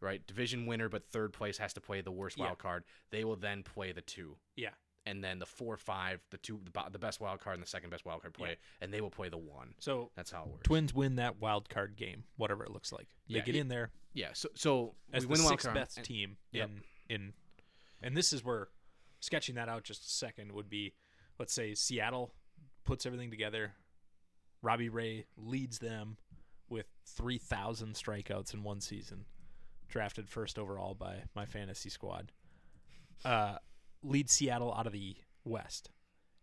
[0.00, 0.26] right?
[0.26, 2.46] Division winner, but third place has to play the worst Yeah.
[2.46, 2.84] wild card.
[3.10, 4.70] They will then play the two, Yeah.
[5.06, 7.90] And then the four, five, the two, the, the best wild card and the second
[7.90, 8.54] best wild card play, Yeah.
[8.82, 9.74] and they will play the one.
[9.78, 10.62] So That's how it works.
[10.64, 13.08] Twins win that wild card game, whatever it looks like.
[13.28, 15.74] They Yeah, get in there Yeah, so so as we the win the wild sixth
[15.74, 16.68] best and- team Yep.
[16.68, 16.82] in
[17.16, 17.32] in
[18.02, 18.68] and this is where
[19.20, 20.94] sketching that out just a second would be
[21.38, 22.34] let's say Seattle
[22.84, 23.72] puts everything together.
[24.62, 26.18] Robbie Ray leads them
[26.68, 29.24] with 3,000 strikeouts in one season.
[29.88, 32.30] Drafted first overall by my fantasy squad.
[33.24, 33.56] Uh,
[34.02, 35.90] leads Seattle out of the West.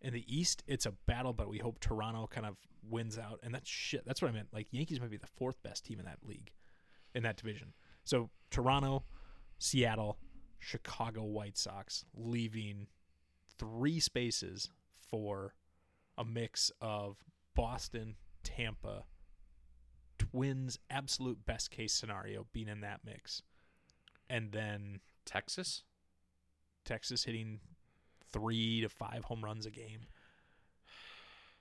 [0.02, 2.56] In the East, it's a battle, but we hope Toronto kind of
[2.88, 3.40] wins out.
[3.44, 4.06] And that's shit.
[4.06, 4.50] That's what I meant.
[4.54, 6.52] Like Yankees might be the fourth best team in that league,
[7.16, 7.74] in that division.
[8.04, 9.04] So Toronto,
[9.58, 10.18] Seattle,
[10.60, 12.88] Chicago White Sox, leaving
[13.58, 14.70] three spaces
[15.10, 15.56] for
[16.18, 17.18] a mix of
[17.56, 19.04] Boston, Tampa,
[20.18, 23.42] Twins, absolute best case scenario being in that mix.
[24.30, 25.84] And then Texas.
[26.88, 27.60] Texas hitting
[28.32, 30.08] three to five home runs a game.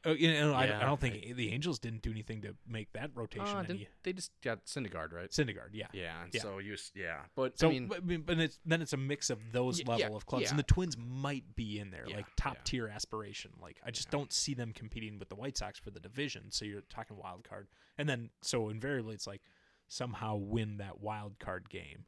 [0.05, 2.93] Oh, you know, I, Yeah, I don't think the Angels didn't do anything to make
[2.93, 3.89] that rotation Uh, any.
[4.05, 5.29] they just got Syndergaard, right?
[5.31, 5.89] Syndergaard, yeah.
[5.93, 6.43] Yeah, and Yeah.
[6.43, 9.51] so you, yeah, but So, I mean, but, but it's then it's a mix of
[9.51, 10.51] those Y- level yeah, of clubs, yeah.
[10.51, 12.61] and the Twins might be in there, Yeah, like top yeah.
[12.64, 13.51] tier aspiration.
[13.61, 14.12] Like I just Yeah.
[14.18, 16.53] don't see them competing with the White Sox for the division.
[16.53, 17.66] So you're talking wild card,
[17.99, 19.43] and then so invariably it's like
[19.89, 22.05] somehow win that wild card game,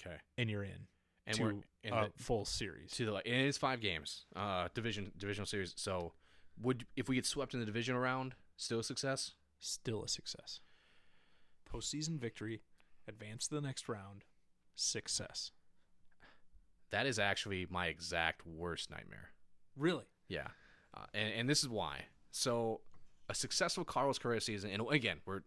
[0.00, 0.88] okay, and you're in
[1.26, 1.50] and to we're
[1.82, 2.90] in a the, full series.
[2.92, 5.72] to the like, and it is five games, uh, division divisional series.
[5.76, 6.12] So,
[6.60, 9.32] would if we get swept in the divisional round, still a success?
[9.58, 10.60] Still a success.
[11.72, 12.60] Postseason victory,
[13.08, 14.24] advance to the next round,
[14.74, 15.50] success.
[16.90, 19.30] That is actually my exact worst nightmare.
[19.76, 20.04] Really?
[20.28, 20.48] Yeah,
[20.96, 22.04] uh, and and this is why.
[22.30, 22.80] So,
[23.28, 25.40] a successful Carlos Correa season, and again, we're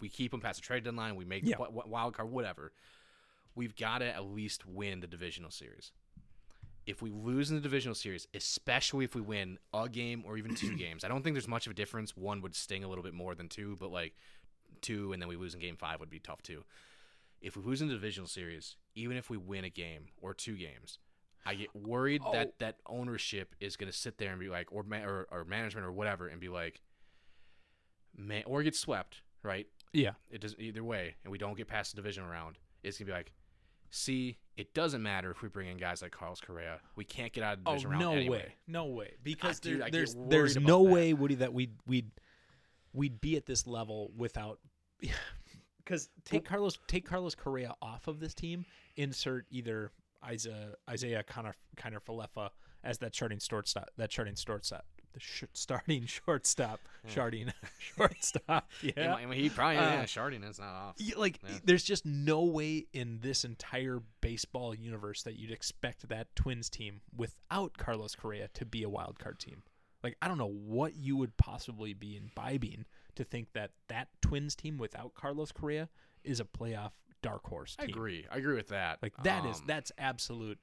[0.00, 1.14] we keep him past the trade deadline.
[1.16, 1.56] We make Yeah.
[1.56, 2.72] the wild card, whatever.
[3.54, 5.92] We've got to at least win the divisional series.
[6.86, 10.54] If we lose in the divisional series, especially if we win a game or even
[10.54, 12.16] two games, I don't think there's much of a difference.
[12.16, 14.14] One would sting a little bit more than two, but like
[14.82, 16.64] two and then we lose in game five would be tough too.
[17.40, 20.56] If we lose in the divisional series, even if we win a game or two
[20.56, 20.98] games,
[21.46, 22.32] I get worried Oh.
[22.32, 25.44] that that ownership is going to sit there and be like, or, ma- or or
[25.44, 26.80] management or whatever, and be like,
[28.16, 29.66] man, or get swept, right?
[29.92, 30.12] Yeah.
[30.30, 32.58] It doesn't either way, and we don't get past the division round.
[32.82, 33.32] It's gonna be like,
[33.94, 36.80] see, it doesn't matter if we bring in guys like Carlos Correa.
[36.96, 38.36] We can't get out of the Oh division round no anyway.
[38.38, 39.12] way, no way!
[39.22, 40.90] Because ah, dude, there- I there's there's no that.
[40.92, 42.10] way, Woody, that we'd we'd
[42.92, 44.58] we'd be at this level without.
[45.84, 48.64] Because take Carlos take Carlos Correa off of this team,
[48.96, 49.90] insert either
[50.32, 52.48] Isiah Isiah Connor Kiner Falefa
[52.82, 53.90] as that starting shortstop.
[53.98, 54.86] That starting shortstop.
[55.14, 56.80] The sh- starting shortstop.
[57.08, 58.68] sharding shortstop.
[58.82, 58.92] Yeah.
[58.96, 59.14] Yeah.
[59.14, 60.96] I mean, he probably Uh, yeah, Sharding is not off.
[61.16, 61.58] Like Yeah.
[61.64, 67.00] there's just no way in this entire baseball universe that you'd expect that twins team
[67.16, 69.62] without carlos correa to be a wild card team
[70.02, 74.54] like i don't know what you would possibly be imbibing to think that that twins
[74.56, 75.88] team without carlos correa
[76.24, 76.92] is a playoff
[77.22, 78.26] dark horse I agree.
[78.32, 78.98] I agree with that.
[79.02, 80.58] like that is Um, that's absolute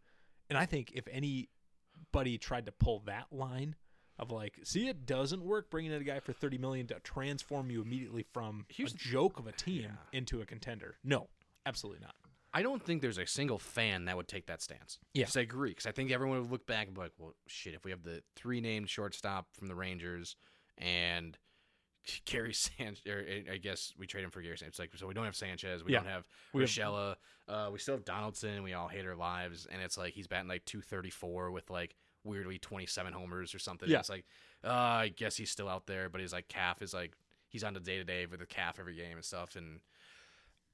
[0.49, 3.75] and i think if anybody tried to pull that line
[4.21, 7.69] of like see it doesn't work bringing in a guy for 30 million to transform
[7.71, 10.17] you immediately from Here's a the- joke of a team Yeah.
[10.17, 11.27] into a contender no
[11.65, 12.15] absolutely not
[12.53, 14.99] I don't think there's a single fan that would take that stance.
[15.13, 15.69] Because I agree.
[15.69, 18.03] Because I think everyone would look back and be like, well, shit, if we have
[18.03, 20.35] the three named shortstop from the Rangers
[20.77, 21.37] and
[22.25, 24.71] Gary Sanchez, or I guess we trade him for Gary Sanchez.
[24.73, 25.81] It's like, so we don't have Sanchez.
[25.85, 25.99] We Yeah.
[25.99, 27.15] don't have We have-
[27.47, 28.63] uh, we still have Donaldson.
[28.63, 29.65] We all hate our lives.
[29.71, 33.89] And it's like he's batting like 234 with like weirdly 27 homers or something.
[33.89, 33.99] Yeah.
[33.99, 34.25] It's like,
[34.63, 37.13] uh, I guess he's still out there, but his like calf is like,
[37.49, 39.55] he's on the day to day with the calf every game and stuff.
[39.55, 39.79] And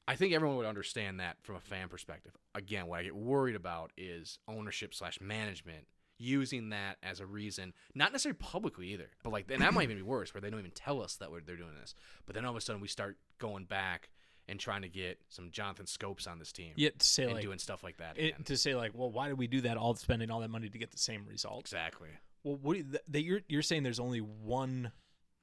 [0.07, 2.33] I think everyone would understand that from a fan perspective.
[2.55, 5.87] Again, what I get worried about is ownership slash management
[6.19, 9.97] using that as a reason, not necessarily publicly either, but like, and that might even
[9.97, 11.93] be worse, where they don't even tell us that we're, they're doing this.
[12.25, 14.09] But then all of a sudden we start going back
[14.49, 17.41] and trying to get some Jonathan Schoops on this team Yeah, to say and like
[17.41, 18.17] doing stuff like that.
[18.17, 19.77] it, to say like, well, why did we do that?
[19.77, 21.59] All spending all that money to get the same result.
[21.61, 22.09] exactly.
[22.43, 24.91] Well, what you, that you're you're saying there's only one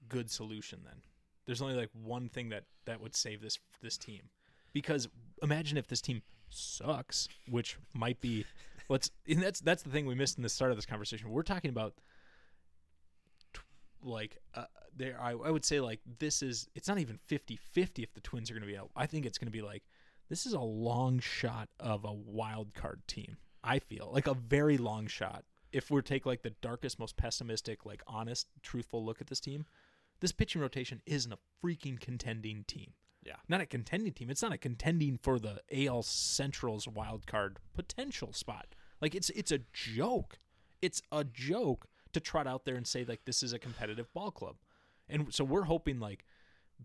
[0.09, 1.03] good solution then?
[1.47, 4.23] There's only like one thing that that would save this this team.
[4.73, 5.09] Because
[5.43, 8.45] imagine if this team sucks, which might be
[8.87, 11.31] what's and that's that's the thing we missed in the start of this conversation.
[11.31, 11.95] We're talking about
[14.03, 14.65] like uh,
[14.97, 17.59] there I, I would say like this is it's not even 50-50
[18.03, 18.91] if the twins are going to be out.
[18.97, 19.83] I think it's going to be like
[20.29, 23.37] this is a long shot of a wild card team.
[23.63, 25.45] I feel like a very long shot.
[25.73, 29.67] If we take like the darkest, most pessimistic, like honest, truthful look at this team,
[30.21, 32.93] this pitching rotation isn't a freaking contending team.
[33.25, 33.37] Yeah.
[33.49, 34.31] Not a contending team.
[34.31, 38.75] It's not a contending for the AL Central's wild card potential spot.
[39.01, 40.39] Like it's it's a joke.
[40.83, 44.31] It's a joke to trot out there and say like this is a competitive ball
[44.31, 44.57] club.
[45.09, 46.25] And so we're hoping like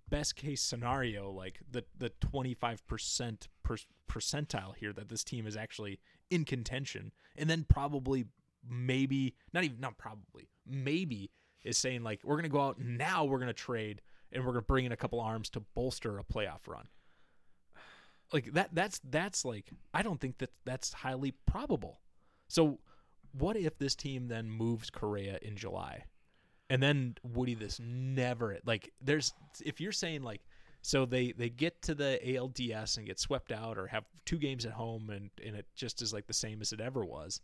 [0.10, 3.78] best case scenario like the the 25% per,
[4.10, 6.00] percentile here that this team is actually
[6.30, 7.12] in contention.
[7.36, 8.26] And then probably
[8.68, 11.32] maybe not even not probably maybe
[11.64, 14.02] is saying like we're to go out now we're to trade
[14.32, 16.88] and we're to bring in a couple arms to bolster a playoff run.
[18.32, 22.00] Like that that's that's like i don't think that that's highly probable.
[22.48, 22.80] So
[23.32, 26.06] what if this team then moves Correa in July?
[26.70, 29.34] And then Woody, this never like there's
[29.66, 30.42] if you're saying like
[30.82, 34.66] so they they get to the ALDS and get swept out or have two games
[34.66, 37.42] at home and and it just is like the same as it ever was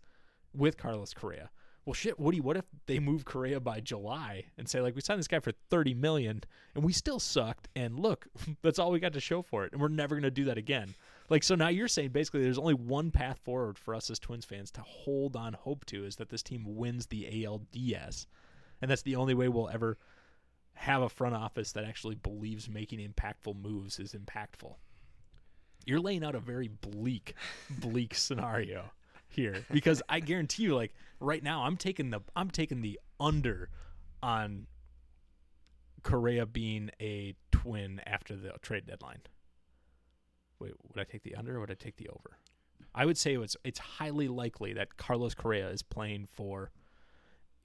[0.54, 1.50] with Carlos Correa.
[1.86, 2.40] Well, shit, Woody.
[2.40, 5.52] What if they move Correa by July and say like we signed this guy for
[5.70, 8.28] thirty million and we still sucked and look,
[8.64, 10.96] that's all we got to show for it and we're never gonna do that again.
[11.30, 14.46] Like so now you're saying basically there's only one path forward for us as Twins
[14.46, 18.28] fans to hold on hope to is that this team wins the ALDS,
[18.82, 19.98] and that's the only way we'll ever
[20.74, 24.76] have a front office that actually believes making impactful moves is impactful.
[25.86, 27.36] You're laying out a very bleak,
[27.70, 28.92] bleak scenario
[29.28, 33.70] here because I guarantee you, like right now, I'm taking the I'm taking the under
[34.22, 34.68] on
[36.04, 39.22] Correa being a twin after the trade deadline.
[40.60, 42.38] Wait, would I take the under or would I take the over?
[42.94, 46.72] I would say it's it's highly likely that Carlos Correa is playing for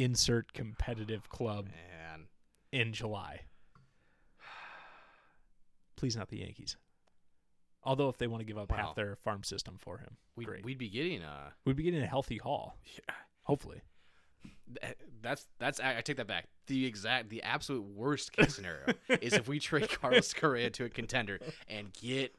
[0.02, 2.26] insert competitive club Man,
[2.72, 3.42] in July.
[5.96, 6.76] Please not the Yankees.
[7.82, 8.76] Although if they want to give up Wow.
[8.76, 10.64] half their farm system for him, we'd, great.
[10.64, 13.14] we'd be getting uh We'd be getting a healthy haul, Yeah.
[13.42, 13.82] hopefully.
[15.22, 16.48] that's that's I, I take that back.
[16.66, 18.86] The exact the absolute worst case scenario
[19.20, 21.38] is if we trade Carlos Correa to a contender
[21.68, 22.34] and get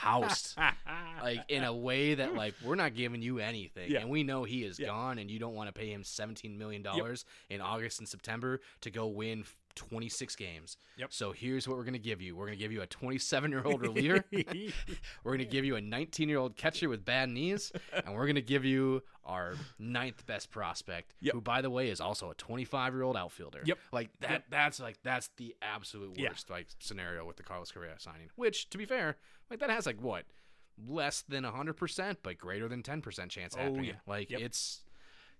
[0.00, 0.56] housed
[1.22, 4.00] like in a way that like we're not giving you anything Yeah.
[4.00, 4.88] and we know he is Yeah.
[4.88, 8.60] gone and you don't want to pay him 17 million dollars in August and September
[8.82, 9.44] to go win
[9.74, 10.78] 26 games.
[10.96, 11.12] Yep.
[11.12, 12.34] So here's what we're going to give you.
[12.34, 14.24] We're going to give you a 27-year-old reliever.
[14.32, 18.40] we're going to give you a 19-year-old catcher with bad knees and we're going to
[18.42, 21.34] give you our ninth best prospect Yep.
[21.34, 23.60] who by the way is also a 25-year-old outfielder.
[23.66, 23.78] Yep.
[23.92, 24.44] Like that Yep.
[24.50, 26.30] that's like that's the absolute Yeah.
[26.30, 28.30] worst like scenario with the Carlos Correa signing.
[28.36, 29.16] Which to be fair,
[29.50, 30.24] like that has like what
[30.86, 33.84] less than 100% but greater than 10% chance Oh, happening.
[33.86, 33.92] yeah.
[34.06, 34.40] Like Yep.
[34.40, 34.84] it's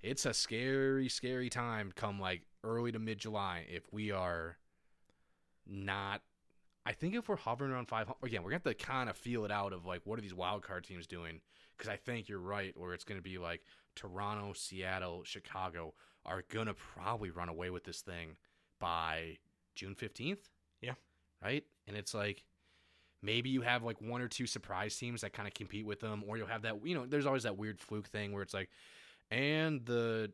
[0.02, 4.56] it's a scary scary time come like early to mid July if we are
[5.66, 6.22] not
[6.84, 9.16] I think if we're hovering around 500 again, we're going to have to kind of
[9.16, 11.40] feel it out of like what are these wild card teams doing
[11.78, 13.62] cuz I think you're right where it's going to be like
[13.96, 15.94] Toronto, Seattle, Chicago
[16.24, 18.36] are going to probably run away with this thing
[18.78, 19.38] by
[19.74, 20.50] June 15th.
[20.80, 20.94] Yeah.
[21.42, 21.64] Right?
[21.86, 22.44] And it's like
[23.22, 26.24] maybe you have like one or two surprise teams that kind of compete with them,
[26.26, 28.70] or you'll have that, you know, there's always that weird fluke thing where it's like,
[29.30, 30.32] and the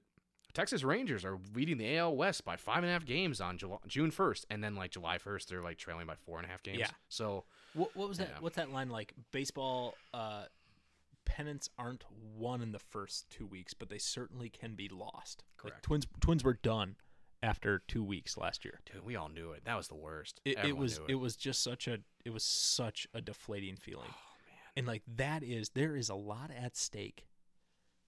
[0.52, 3.78] Texas Rangers are leading the AL West by five and a half games on July,
[3.86, 4.44] June 1st.
[4.50, 6.78] And then like July 1st, they're like trailing by four and a half games.
[6.80, 6.88] Yeah.
[7.08, 8.28] So What, what was that?
[8.32, 8.36] Yeah.
[8.40, 9.14] What's that line like?
[9.32, 10.44] Baseball uh,
[11.24, 12.04] pennants aren't
[12.36, 15.42] won in the first two weeks, but they certainly can be lost.
[15.64, 15.84] Like, Correct.
[15.84, 16.96] twins Twins were done
[17.42, 18.80] after two weeks last year.
[18.84, 19.64] dude, we all knew it.
[19.64, 20.40] That was the worst.
[20.44, 21.14] It, it was knew it.
[21.16, 24.08] was just such a it was such a deflating feeling.
[24.10, 24.14] Oh,
[24.46, 24.58] man.
[24.76, 27.26] And like that is there is a lot at stake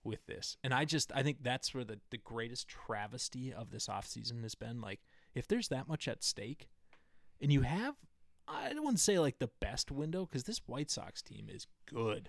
[0.04, 0.56] with this.
[0.62, 4.54] And I just I think that's where the the greatest travesty of this offseason has
[4.54, 5.00] been like
[5.34, 6.68] if there's that much at stake
[7.40, 7.94] and you have
[8.46, 11.66] I don't want to say like the best window cuz this White Sox team is
[11.86, 12.28] good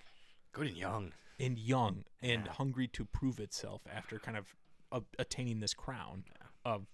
[0.54, 1.12] Good and young.
[1.40, 2.52] and young and Yeah.
[2.54, 4.56] hungry to prove itself after kind of
[4.92, 6.24] uh, attaining this crown
[6.64, 6.88] of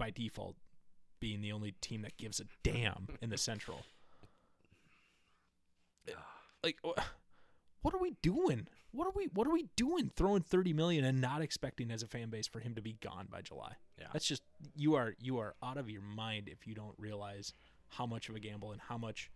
[0.00, 0.56] by default
[1.20, 3.84] being the only team that gives a damn in the central.
[6.62, 6.76] Like
[7.80, 8.66] what are we doing?
[8.90, 12.06] What are we what are we doing throwing 30 million and not expecting as a
[12.06, 13.76] fan base for him to be gone by July?
[13.98, 14.08] Yeah.
[14.12, 14.42] That's just
[14.76, 17.54] you are you are out of your mind if you don't realize
[17.88, 19.30] how much of a gamble and how much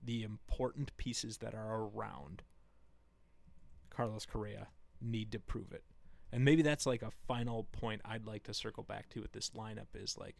[0.00, 2.42] the important pieces that are around
[3.90, 4.68] Carlos Correa
[5.00, 5.82] need to prove it.
[6.32, 9.50] And maybe that's like a final point I'd like to circle back to with this
[9.50, 10.36] lineup is like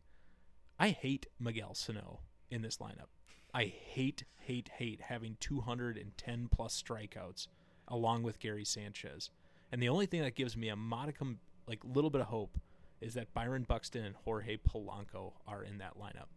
[0.78, 2.20] I hate Miguel Sano
[2.50, 3.08] in this lineup.
[3.54, 7.48] I hate, hate, hate having 210 plus strikeouts
[7.88, 9.30] along with Gary Sanchez.
[9.72, 12.58] And the only thing that gives me a modicum, like little bit of hope,
[13.00, 16.28] is that Byron Buxton and Jorge Polanco are in that lineup.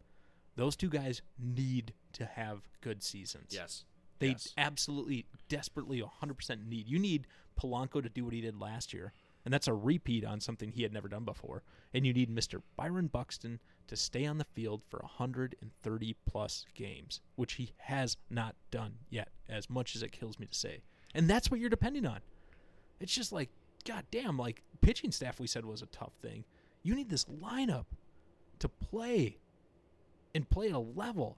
[0.55, 3.47] Those two guys need to have good seasons.
[3.51, 3.85] Yes.
[4.19, 4.53] They Yes.
[4.57, 6.87] absolutely, desperately, 100% need.
[6.87, 7.25] You need
[7.59, 9.13] Polanco to do what he did last year,
[9.45, 11.63] and that's a repeat on something he had never done before.
[11.93, 12.61] And you need Mr.
[12.75, 18.55] Byron Buxton to stay on the field for 130 plus games, which he has not
[18.69, 20.81] done yet, as much as it kills me to say.
[21.13, 22.19] And that's what you're depending on.
[22.99, 23.49] It's just like,
[23.85, 26.45] god damn, like pitching staff we said was a tough thing.
[26.83, 27.85] You need this lineup
[28.59, 29.37] to play
[30.33, 31.37] and play at a level,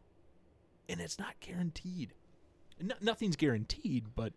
[0.88, 2.14] and it's not guaranteed.
[2.82, 4.34] No, nothing's guaranteed, but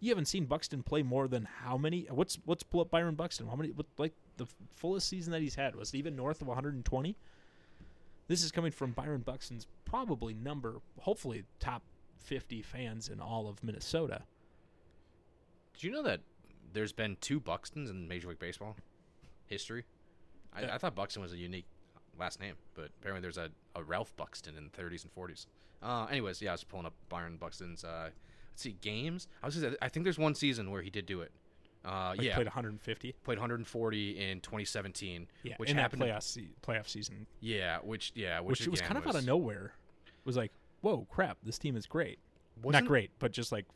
[0.00, 2.06] you haven't seen Buxton play more than how many?
[2.10, 3.46] What's what's pull up Byron Buxton?
[3.46, 3.70] How many?
[3.70, 7.16] What, like the fullest season that he's had was it even north of 120.
[8.28, 11.82] This is coming from Byron Buxton's probably number, hopefully top
[12.18, 14.22] 50 fans in all of Minnesota.
[15.74, 16.20] Did you know that
[16.72, 18.76] there's been two Buxtons in Major League Baseball
[19.46, 19.84] history.
[20.52, 20.74] I, Yeah.
[20.74, 21.66] I thought Buxton was a unique
[22.18, 25.46] last name, but apparently there's a, a Ralph Buxton in the 30s and 40s.
[25.82, 27.84] Uh, anyways, yeah, I was pulling up Byron Buxton's.
[27.84, 28.10] Uh,
[28.62, 29.28] see, games.
[29.42, 29.54] I was.
[29.56, 31.32] Just, I think there's one season where he did do it.
[31.84, 33.14] Uh, Like yeah, played 150.
[33.22, 35.28] played 140 in 2017.
[35.44, 36.02] Yeah, which in happened.
[36.02, 39.24] to- playoff se- playoff season, yeah, which yeah, which, which, was kind of out of
[39.24, 39.72] nowhere.
[40.06, 40.50] It was like,
[40.80, 41.38] whoa, crap!
[41.44, 42.18] This team is great.
[42.64, 43.66] Not great, but just like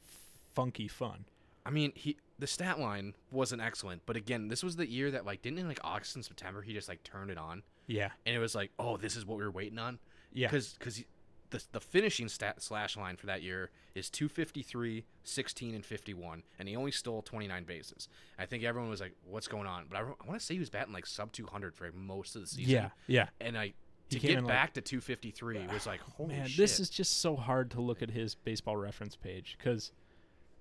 [0.54, 1.24] funky fun.
[1.64, 5.24] I mean, he the stat line wasn't excellent, but again, this was the year that
[5.26, 8.34] like didn't in like August and September he just like turned it on, Yeah, and
[8.34, 9.98] it was like, oh, this is what we were waiting on.
[10.32, 10.48] yeah.
[10.48, 11.04] because because
[11.50, 16.68] the the finishing stat slash line for that year is 253, 16 and 51, and
[16.68, 18.08] he only stole 29 bases.
[18.38, 19.86] I think everyone was like, what's going on?
[19.90, 22.46] But I, want to say he was batting like sub 200 for most of the
[22.46, 22.72] season.
[22.72, 23.28] Yeah, yeah.
[23.40, 23.74] and I
[24.10, 26.56] to get in, like- back to 253 was like, holy Man, shit.
[26.56, 29.92] this is just so hard to look at his baseball reference page because,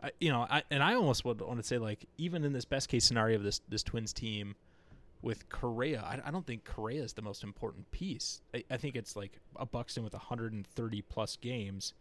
[0.01, 2.65] I, you know, I and I almost would want to say like even in this
[2.65, 4.55] best case scenario of this this Twins team
[5.21, 8.41] with Correa, I, I don't think Correa is the most important piece.
[8.53, 11.93] I, I think it's like a Buxton with 130 plus games,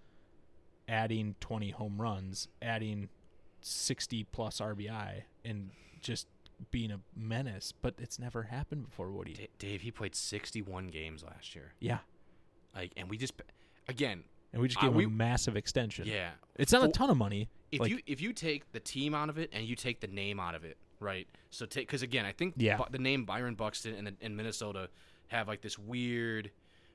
[0.88, 3.08] adding 20 home runs, adding
[3.60, 6.28] 60 plus RBI, and just
[6.70, 7.72] being a menace.
[7.72, 9.34] But it's never happened before, Woody.
[9.34, 11.72] Da- Dave, he played 61 games last year.
[11.80, 11.98] Yeah,
[12.74, 13.34] Like, and we just
[13.88, 16.06] again, and we just Uh, gave him we- a massive extension.
[16.06, 16.32] yeah.
[16.56, 17.48] It's not a ton of money.
[17.72, 20.06] if like- you if you take the team out of it and you take the
[20.06, 21.26] name out of it, right?
[21.50, 22.78] So take because again, I think Yeah.
[22.90, 24.88] The name Byron Buxton and, and Minnesota
[25.28, 26.50] have like this weird,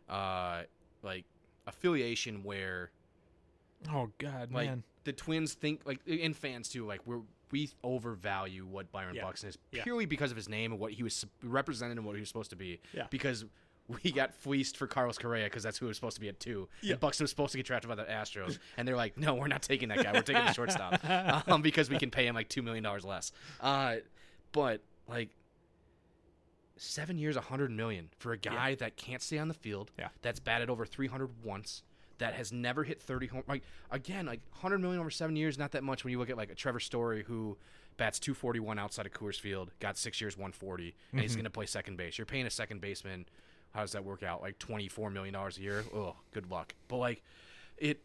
[0.09, 0.63] uh,
[1.01, 1.25] like
[1.67, 2.91] affiliation where
[3.91, 4.83] Oh God, like man.
[5.03, 9.23] the Twins think like and fans too like we're we overvalue what Byron Yeah.
[9.23, 9.83] Buxton is Yeah.
[9.83, 12.49] purely because of his name and what he was represented and what he was supposed
[12.49, 12.79] to be.
[12.93, 13.05] Yeah.
[13.11, 13.45] Because
[13.87, 16.69] we got fleeced for Carlos Correa because that's who was supposed to be at two.
[16.81, 16.93] Yeah.
[16.93, 19.47] And Buxton was supposed to get drafted by the Astros, and they're like, no, we're
[19.47, 20.13] not taking that guy.
[20.13, 21.03] We're taking the shortstop
[21.49, 23.31] um, because we can pay him like two million dollars less.
[23.59, 23.97] Uh,
[24.51, 25.29] but like
[26.77, 29.91] seven years, a hundred million for a guy that can't stay on the field.
[29.99, 30.09] Yeah.
[30.21, 31.83] That's batted over three hundred once.
[32.19, 33.43] That has never hit thirty home.
[33.47, 36.37] Like again, like hundred million over seven years, not that much when you look at
[36.37, 37.57] like a Trevor Story who
[37.97, 41.35] bats two forty one outside of Coors Field, got six years, one forty, and he's
[41.35, 42.17] going to play second base.
[42.17, 43.25] You're paying a second baseman.
[43.73, 44.41] How does that work out?
[44.41, 45.83] Like twenty four million dollars a year.
[45.93, 46.73] Oh, good luck.
[46.87, 47.23] But like,
[47.77, 47.99] it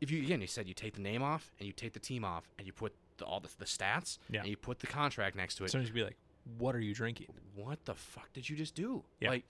[0.00, 2.24] if you again you said you take the name off and you take the team
[2.24, 4.40] off and you put the, all the, the stats Yeah.
[4.40, 6.18] and you put the contract next to it So you'd be like,
[6.58, 9.30] "What are you drinking?" what the fuck did you just do Yeah.
[9.30, 9.44] like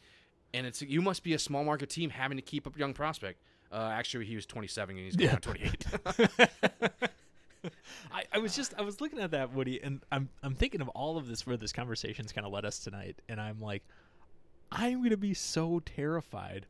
[0.54, 3.40] and it's you must be a small market team having to keep up young prospect
[3.72, 5.34] uh actually he was 27 and he's going Yeah.
[5.34, 5.86] on 28
[8.12, 10.88] I, I was just I was looking at that Woody, and I'm I'm thinking of
[10.90, 13.82] all of this where this conversation's kind of led us tonight, and I'm like,
[14.70, 16.66] I'm gonna be so terrified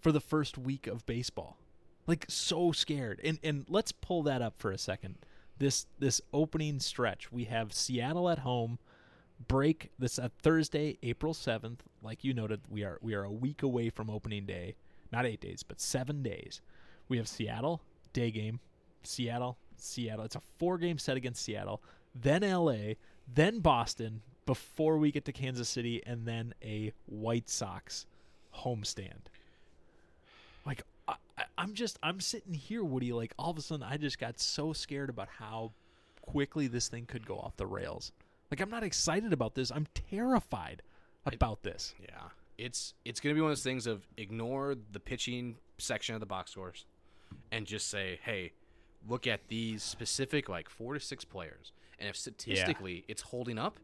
[0.00, 1.58] for the first week of baseball,
[2.06, 3.20] like so scared.
[3.24, 5.16] And and let's pull that up for a second.
[5.58, 8.78] This this opening stretch, we have Seattle at home.
[9.48, 11.82] Break this uh, Thursday, April seventh.
[12.02, 14.76] Like you noted, we are we are a week away from opening day.
[15.12, 16.60] Not eight days, but seven days.
[17.08, 17.82] We have Seattle
[18.12, 18.60] day game,
[19.02, 20.24] Seattle, Seattle.
[20.24, 21.82] It's a four game set against Seattle,
[22.14, 22.94] then LA,
[23.32, 28.06] then Boston before we get to Kansas City, and then a White Sox
[28.64, 29.28] homestand.
[30.66, 33.12] Like I, I- I'm just I'm sitting here, Woody.
[33.12, 35.72] Like all of a sudden, I just got so scared about how
[36.22, 38.12] quickly this thing could go off the rails.
[38.50, 39.70] Like I'm not excited about this.
[39.70, 40.82] I'm terrified
[41.24, 41.94] about this.
[42.00, 42.08] yeah
[42.58, 46.26] it's it's gonna be one of those things of ignore the pitching section of the
[46.26, 46.84] box scores
[47.50, 48.52] and just say hey
[49.08, 53.78] look at these specific like four to six players and if statistically it's holding up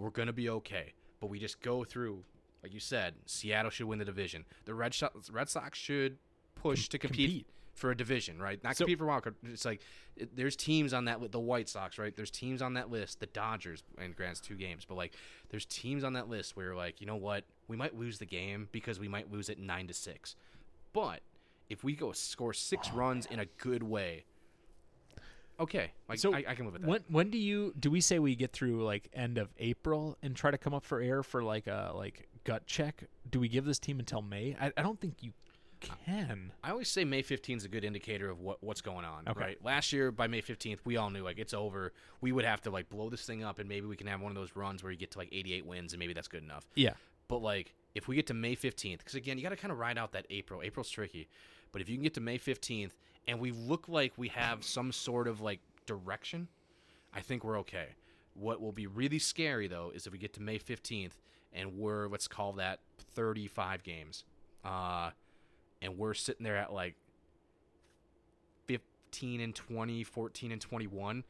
[0.00, 0.92] we're gonna be okay.
[1.20, 2.24] But we just go through
[2.62, 4.44] like you said seattle should win the division.
[4.64, 6.18] The red, Sox red sox should
[6.54, 7.46] push to compete, compete.
[7.74, 8.62] for a division right?
[8.64, 9.36] Not So- compete for wild card.
[9.44, 9.80] It's like
[10.16, 12.14] it, there's teams on that with the white sox right?
[12.14, 15.14] There's teams on that list the dodgers and grants two games but like
[15.50, 17.44] there's teams on that list where you're like you know what?
[17.68, 20.36] We might lose the game because we might lose it nine to six.
[20.92, 21.20] But
[21.68, 24.24] if we go score six runs in a good way
[25.60, 28.00] okay like So I, I can live with that When when do you do we
[28.00, 31.22] say we get through like end of April and try to come up for air
[31.22, 33.04] for like a like gut check?
[33.30, 34.56] Do we give this team until May?
[34.60, 35.32] I, I don't think you
[35.80, 36.52] can.
[36.62, 39.28] I always say May 15th is a good indicator of what, what's going on.
[39.28, 39.40] Okay.
[39.40, 39.64] Right.
[39.64, 41.92] Last year by May 15th, we all knew like it's over.
[42.20, 44.30] We would have to like blow this thing up, and maybe we can have one
[44.30, 46.66] of those runs where you get to like 88 wins, and maybe that's good enough.
[46.74, 46.94] Yeah.
[47.28, 49.78] But like if we get to May 15th, because again, you got to kind of
[49.78, 50.62] ride out that April.
[50.62, 51.28] April's tricky,
[51.72, 52.92] but if you can get to May 15th
[53.26, 56.48] and we look like we have some sort of like direction,
[57.14, 57.88] I think we're okay.
[58.34, 61.12] What will be really scary though is if we get to May 15th
[61.52, 62.80] and we're let's call that
[63.14, 64.24] 35 games,
[64.64, 65.10] uh,
[65.82, 66.94] and we're sitting there at like
[68.66, 71.24] 15 and 20, 14 and 21,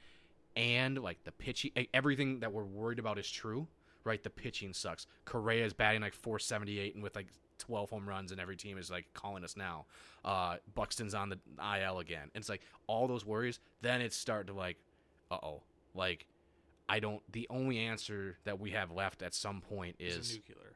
[0.57, 3.67] and like the pitching, everything that we're worried about is true,
[4.05, 4.23] right?
[4.23, 5.07] The pitching sucks.
[5.25, 7.29] Correa is batting like 478 and with like
[7.61, 9.87] 12 home runs, and every team is like calling us now.
[10.25, 12.31] Uh, Buxton's on the IL again.
[12.35, 13.61] And it's like all those worries.
[13.83, 14.77] Then it's starting to like,
[15.31, 15.63] uh oh,
[15.95, 16.27] like
[16.89, 17.23] I don't.
[17.33, 20.73] The only answer that we have left at some point is nuclear.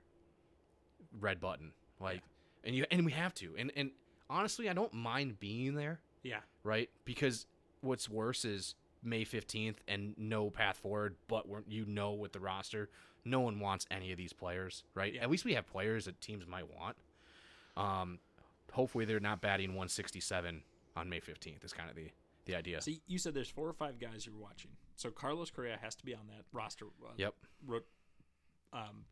[1.20, 1.72] red button.
[2.00, 2.22] Like,
[2.62, 3.54] and you and we have to.
[3.58, 3.90] And and
[4.30, 6.40] honestly, I don't mind being there, Yeah.
[6.62, 6.88] right?
[7.04, 7.46] Because
[7.80, 8.74] what's worse is
[9.04, 11.16] May fifteenth and no path forward.
[11.28, 12.90] But you know, with the roster,
[13.24, 15.16] no one wants any of these players, right?
[15.16, 16.96] At least we have players that teams might want.
[17.76, 18.18] Um,
[18.72, 20.62] hopefully they're not batting one sixty seven
[20.96, 21.64] on May fifteenth.
[21.64, 22.10] Is kind of the
[22.46, 22.80] the idea.
[22.80, 24.70] See, you said there's four or five guys you're watching.
[24.96, 26.86] So Carlos Correa has to be on that roster.
[27.04, 27.34] Uh, Yep.
[27.66, 27.80] ro-
[28.72, 29.06] um,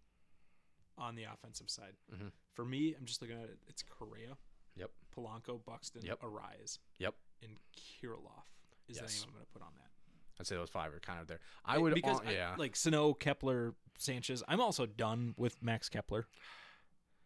[0.99, 1.95] on the offensive side.
[2.13, 2.31] Mhm.
[2.53, 3.59] For me, I'm just looking at it.
[3.67, 4.37] It's Correa,
[4.77, 4.91] Yep.
[5.17, 6.21] Polanco, Buxton, Yep.
[6.21, 7.15] Arraez, Yep.
[7.43, 8.45] and Kirilloff
[8.89, 9.07] is Yes.
[9.07, 9.89] the name I'm going to put on that.
[10.41, 11.41] I'd say those five are kind of there.
[11.65, 12.55] I would because uh, I- yeah.
[12.59, 14.43] like Sano, Kepler, Sanchez.
[14.49, 16.27] I'm also done with Max Kepler.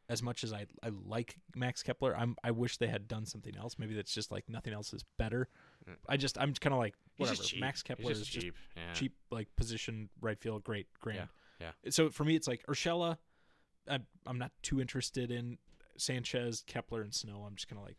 [0.09, 3.57] As much as I I like Max Kepler, I'm I wish they had done something
[3.57, 3.75] else.
[3.77, 5.49] Maybe that's just like nothing else is better.
[5.89, 5.95] Mm.
[6.09, 7.37] I just I'm kind of like whatever.
[7.43, 7.59] just.
[7.59, 8.55] Max Kepler just is just cheap.
[8.77, 8.93] Yeah.
[8.93, 11.29] cheap like position right field great grand
[11.61, 13.17] Yeah, so for me it's like urshela
[13.89, 15.59] I'm, I'm not too interested in
[15.97, 17.97] sanchez kepler and Sano i'm just kind of like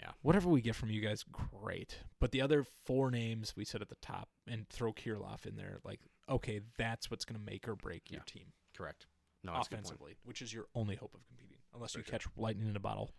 [0.00, 0.10] Yeah.
[0.22, 3.88] whatever we get from you guys great but the other four names we said at
[3.88, 7.76] the top and throw Kirilloff in there like okay that's what's going to make or
[7.76, 8.32] break your Yeah.
[8.40, 8.46] team
[8.76, 9.06] Correct.
[9.44, 9.84] No, that's a good point.
[9.86, 12.10] offensively which is your only hope of competing unless For you sure.
[12.12, 13.12] catch lightning in a bottle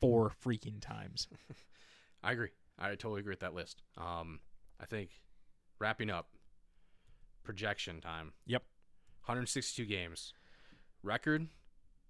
[0.00, 1.28] four freaking times
[2.24, 2.50] I agree.
[2.78, 3.82] I totally agree with that list.
[3.98, 4.38] Um,
[4.80, 5.10] I think
[5.80, 6.28] wrapping up
[7.42, 8.32] projection time.
[8.46, 8.62] Yep.
[9.26, 10.32] 162 games,
[11.02, 11.48] record,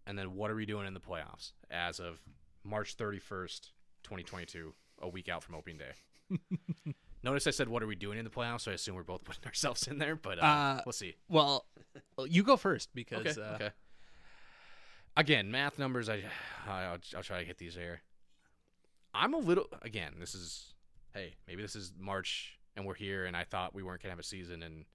[0.06, 2.20] and then what are we doing in the playoffs as of
[2.64, 3.70] March 31st,
[4.04, 4.72] 2022,
[5.02, 5.92] a week out from opening day.
[7.24, 9.22] Notice I said what are we doing in the playoffs, so I assume we're both
[9.24, 11.14] putting ourselves in there, but uh, Uh, we'll see.
[11.28, 11.66] well
[12.26, 13.40] you go first because Okay.
[13.40, 13.70] uh, okay.
[15.16, 16.08] Again, math numbers.
[16.08, 16.22] I,
[16.66, 18.00] I'll, I'll try to hit these here.
[19.14, 19.66] I'm a little.
[19.82, 20.72] Again, this is.
[21.12, 24.18] Hey, maybe this is March and we're here, and I thought we weren't gonna have
[24.18, 24.86] a season, and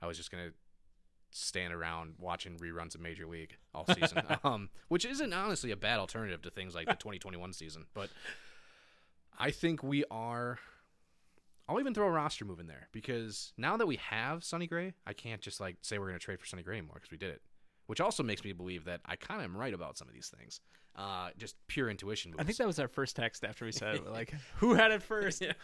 [0.00, 0.50] I was just gonna
[1.32, 5.98] stand around watching reruns of Major League all season, um, which isn't honestly a bad
[5.98, 7.86] alternative to things like the 2021 season.
[7.92, 8.10] But
[9.38, 10.58] I think we are.
[11.68, 14.94] I'll even throw a roster move in there because now that we have Sonny Gray,
[15.06, 17.16] I can't just like say we're going to trade for Sonny Gray anymore because we
[17.18, 17.42] did it.
[17.86, 20.32] Which also makes me believe that I kind of am right about some of these
[20.36, 20.60] things.
[20.96, 22.34] Uh, just pure intuition.
[22.38, 25.42] I think that was our first text after we said like, who had it first?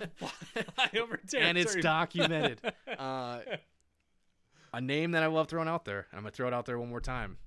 [1.38, 2.60] And it's documented.
[2.98, 3.38] uh,
[4.74, 6.06] a name that I love throwing out there.
[6.10, 7.38] and I'm gonna throw it out there one more time.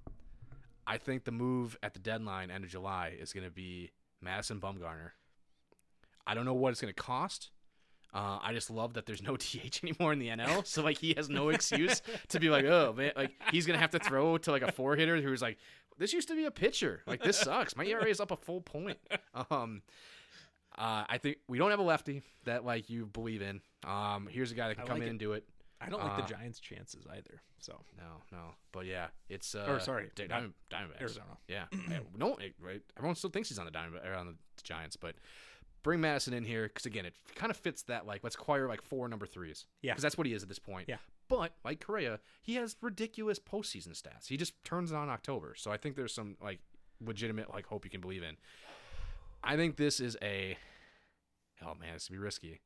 [0.87, 3.91] I think the move at the deadline, end of July, is gonna be
[4.21, 5.11] Madison Bumgarner.
[6.27, 7.49] I don't know what it's gonna cost.
[8.13, 11.13] Uh, I just love that there's no DH anymore in the NL, so like he
[11.17, 14.51] has no excuse to be like, oh man, like he's gonna have to throw to
[14.51, 15.57] like a four hitter who's like,
[15.97, 17.01] this used to be a pitcher.
[17.05, 17.75] Like this sucks.
[17.75, 18.97] My ERA is up a full point.
[19.51, 19.81] Um,
[20.77, 23.61] uh, I think we don't have a lefty that like you believe in.
[23.85, 25.11] Um, here's a guy that can I come like in it.
[25.11, 25.45] and do it.
[25.81, 27.41] I don't like Uh, the Giants' chances either.
[27.59, 28.37] So No, no,
[28.71, 31.01] but yeah, it's uh, Or, sorry, not- Diamond, Diamondbacks.
[31.01, 31.37] Arizona.
[31.47, 32.81] Yeah, yeah, no, it- right.
[32.97, 35.15] Everyone still thinks he's on the Diamond on the Giants, but
[35.85, 38.81] bring Madison in here because again, it kind of fits that like let's acquire like
[38.81, 39.65] four number threes.
[39.83, 39.93] Yeah.
[39.93, 40.89] because that's what he is at this point.
[40.89, 40.97] Yeah.
[41.29, 44.27] but like Correa, he has ridiculous postseason stats.
[44.27, 46.59] He just turns on October, so I think there's some like
[46.99, 48.35] legitimate like hope you can believe in.
[49.43, 50.57] I think this is a
[51.63, 52.61] oh man, this would be risky.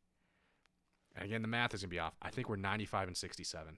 [1.18, 2.14] And again, the math is gonna be off.
[2.22, 3.78] I think we're 95 and 67.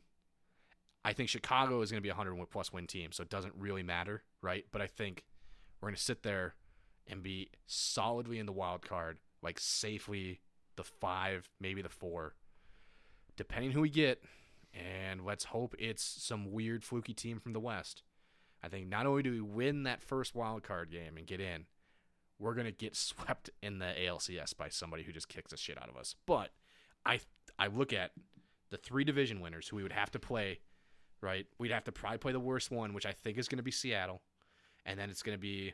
[1.03, 3.55] I think Chicago is going to be a 100 plus win team, so it doesn't
[3.57, 4.65] really matter, right?
[4.72, 5.23] But I think
[5.81, 6.53] we're going to sit there
[7.07, 10.41] and be solidly in the wild card, like safely
[10.76, 12.35] the five, maybe the four,
[13.35, 14.23] depending who we get.
[14.73, 18.03] And let's hope it's some weird fluky team from the West.
[18.63, 21.65] I think not only do we win that first wild card game and get in,
[22.39, 25.89] we're to get swept in the ALCS by somebody who just kicks the shit out
[25.89, 26.15] of us.
[26.26, 26.51] But
[27.05, 27.19] I
[27.59, 28.11] I look at
[28.69, 30.59] the three division winners who we would have to play
[31.22, 31.45] right?
[31.59, 34.22] We'd have to probably play the worst one, which I think is to be Seattle,
[34.85, 35.73] and then it's to be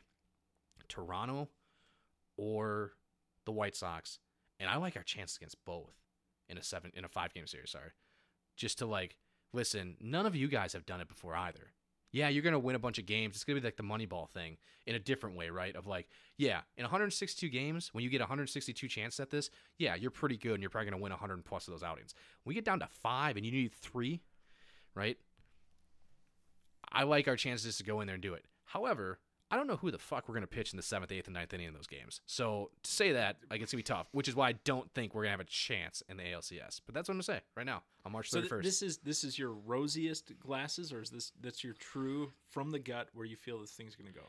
[0.87, 1.49] Toronto
[2.35, 2.91] or
[3.47, 4.19] the White Sox.
[4.59, 5.95] And I like our chances against both
[6.47, 7.71] in a seven in a five game series.
[7.71, 7.91] Sorry,
[8.55, 9.17] just to like
[9.53, 9.97] listen.
[9.99, 11.73] None of you guys have done it before either.
[12.11, 13.35] Yeah, you're gonna win a bunch of games.
[13.35, 15.75] It's gonna be like the Moneyball thing in a different way, right?
[15.75, 16.07] Of like,
[16.37, 20.53] yeah, in 162 games, when you get 162 chances at this, yeah, you're pretty good,
[20.53, 22.13] and you're probably gonna win 100 plus of those outings.
[22.43, 24.21] When we get down to five, and you need three,
[24.95, 25.17] right?
[26.91, 28.45] I like our chances to go in there and do it.
[28.63, 29.19] However,
[29.49, 31.53] I don't know who the fuck we're gonna pitch in the seventh, eighth, and ninth
[31.53, 32.19] inning in those games.
[32.25, 35.15] So to say that, like it's gonna be tough, which is why I don't think
[35.15, 36.81] we're gonna have a chance in the ALCS.
[36.85, 38.49] But that's what I'm gonna say right now on March So 31st.
[38.49, 42.71] th- this is this is your rosiest glasses, or is this that's your true from
[42.71, 44.25] the gut where you feel this thing's gonna go?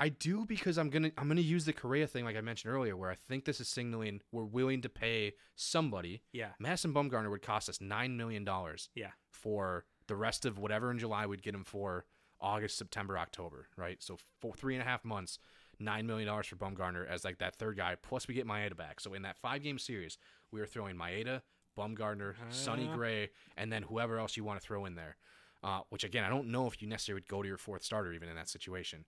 [0.00, 2.96] I do because I'm gonna I'm gonna use the Correa thing like I mentioned earlier,
[2.96, 6.22] where I think this is signaling we're willing to pay somebody.
[6.32, 10.90] Yeah, Madison Bumgarner would cost us nine million dollars yeah, for the rest of whatever
[10.90, 12.04] in July we'd get him for
[12.42, 14.02] August, September, October, right?
[14.02, 15.38] So for three and a half months,
[15.78, 17.96] nine million dollars for Bumgarner as like that third guy.
[18.02, 19.00] Plus we get Maeda back.
[19.00, 20.18] So in that five game series,
[20.50, 21.42] we are throwing Maeda,
[21.78, 22.94] Bumgarner, Sonny Uh.
[22.94, 25.16] Gray, and then whoever else you want to throw in there.
[25.64, 28.12] Uh, which again, I don't know if you necessarily would go to your fourth starter
[28.12, 29.04] even in that situation.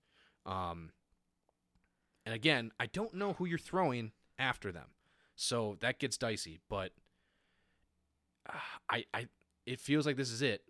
[0.46, 0.90] Um,
[2.24, 4.90] and again, I don't know who you're throwing after them,
[5.34, 6.60] so that gets dicey.
[6.68, 6.92] But
[8.48, 8.58] uh,
[8.88, 9.26] I, I,
[9.66, 10.62] it feels like this is it.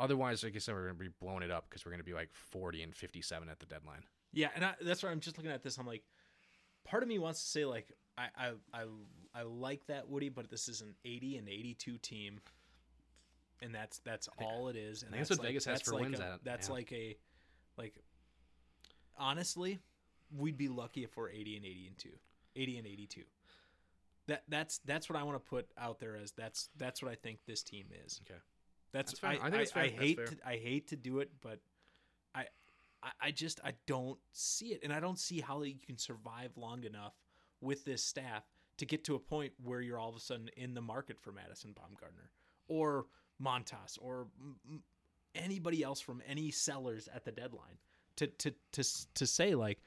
[0.00, 2.30] Otherwise, like I said, we're gonna be blowing it up because we're gonna be like
[2.32, 4.02] 40 and 57 at the deadline.
[4.32, 4.48] yeah.
[4.54, 5.78] And I, that's why I'm just looking at this.
[5.78, 6.02] I'm like,
[6.84, 8.84] part of me wants to say like I I I,
[9.34, 12.40] I like that Woody, but this is an 80 and 82 team,
[13.62, 15.02] and that's that's all it is.
[15.02, 16.74] And that's what Vegas has for like wins a- at- That's yeah.
[16.74, 17.16] like a
[17.78, 17.94] like
[19.16, 19.78] honestly,
[20.36, 22.08] we'd be lucky if we're 80 and 80 and 2.
[22.56, 23.22] 80 and 82.
[24.26, 27.14] That that's that's what I want to put out there as that's that's what I
[27.14, 28.20] think this team is.
[28.28, 28.38] Okay.
[28.94, 29.24] That's, That's.
[29.42, 29.82] I, I think it's fair.
[29.82, 31.58] I, That's hate to I hate to do it, but
[32.34, 32.46] I,
[33.02, 36.52] I I just I don't see it, and I don't see how you can survive
[36.56, 37.12] long enough
[37.60, 38.44] with this staff
[38.78, 41.32] to get to a point where you're all of a sudden in the market for
[41.32, 42.28] Madison Bumgarner
[42.68, 43.06] or
[43.42, 44.28] Montas or
[45.34, 47.78] anybody else from any sellers at the deadline
[48.16, 48.84] to to to
[49.14, 49.80] to say like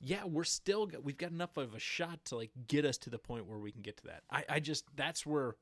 [0.00, 3.10] yeah we're still g- we've got enough of a shot to like get us to
[3.10, 5.56] the point where we can get to that i i just that's where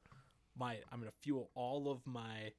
[0.56, 2.52] my i'm gonna fuel all of my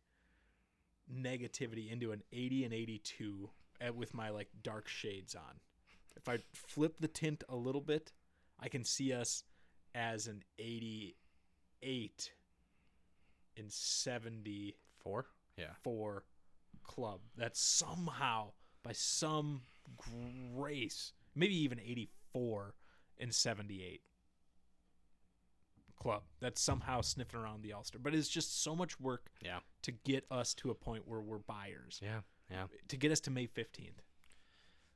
[1.15, 3.49] negativity into an 80 and 82
[3.81, 5.60] uh, with my like dark shades on.
[6.15, 8.11] If i flip the tint a little bit
[8.60, 9.44] i can see us
[9.95, 12.31] as an 88
[13.57, 15.26] and 74
[15.57, 15.65] yeah.
[15.84, 16.23] Four.
[16.84, 17.22] Club.
[17.38, 18.52] That somehow
[18.84, 19.61] by some
[20.56, 22.76] grace maybe even 84
[23.19, 24.02] and 78
[25.99, 29.59] club that's somehow sniffing around the all-star but it's just so much work Yeah.
[29.83, 32.21] to get us to a point where we're buyers Yeah.
[32.49, 32.65] Yeah.
[32.89, 34.01] to get us to may 15th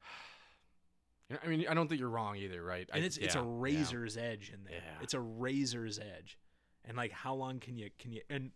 [1.44, 2.90] I mean, I don't think you're wrong either, right?
[2.94, 3.52] and I- it's it's yeah, a yeah.
[3.54, 4.98] razor's edge in there Yeah.
[5.02, 6.38] it's a razor's edge
[6.86, 8.52] and like how long can you can you and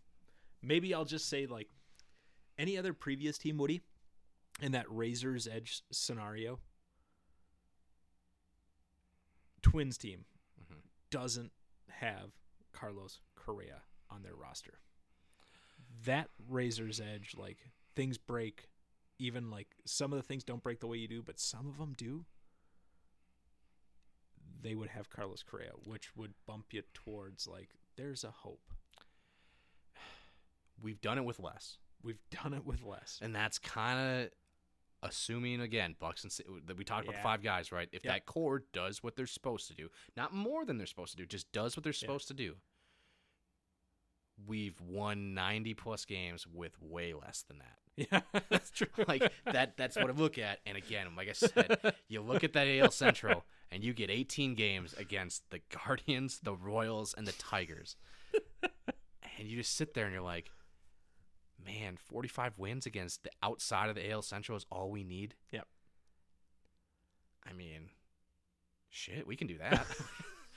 [0.62, 1.68] maybe i'll just say like
[2.58, 3.82] any other previous team woody
[4.60, 6.60] in that razor's edge scenario
[9.62, 10.24] twins team
[10.60, 10.82] Mhm.
[11.10, 11.52] doesn't
[12.04, 12.30] have
[12.72, 14.74] carlos correa on their roster
[16.04, 17.58] that razor's edge like
[17.94, 18.68] things break
[19.18, 21.78] even like some of the things don't break the way you do but some of
[21.78, 22.24] them do
[24.62, 28.72] they would have Carlos Correa, which would bump you towards like there's a hope.
[30.80, 33.18] We've done it with less, We've done it with less.
[33.22, 34.30] and that's kind of
[35.02, 36.30] assuming again, Buxton
[36.66, 37.88] that we talked about the five guys, right?
[37.92, 38.12] If Yep.
[38.14, 41.26] that core does what they're supposed to do, not more than they're supposed to do,
[41.26, 42.56] just does what they're supposed to do.
[44.46, 47.76] We've won 90 plus games with way less than that.
[47.94, 48.86] Yeah, that's true.
[49.06, 50.60] like that that's what I look at.
[50.64, 51.76] And again, like I said,
[52.08, 56.54] you look at that AL Central and you get 18 games against the Guardians, the
[56.54, 57.96] Royals, and the Tigers.
[59.38, 60.50] and you just sit there and you're like,
[61.64, 65.34] man, 45 wins against the outside of the AL Central is all we need.
[65.50, 65.66] Yep.
[67.48, 67.90] I mean,
[68.90, 69.86] shit, we can do that.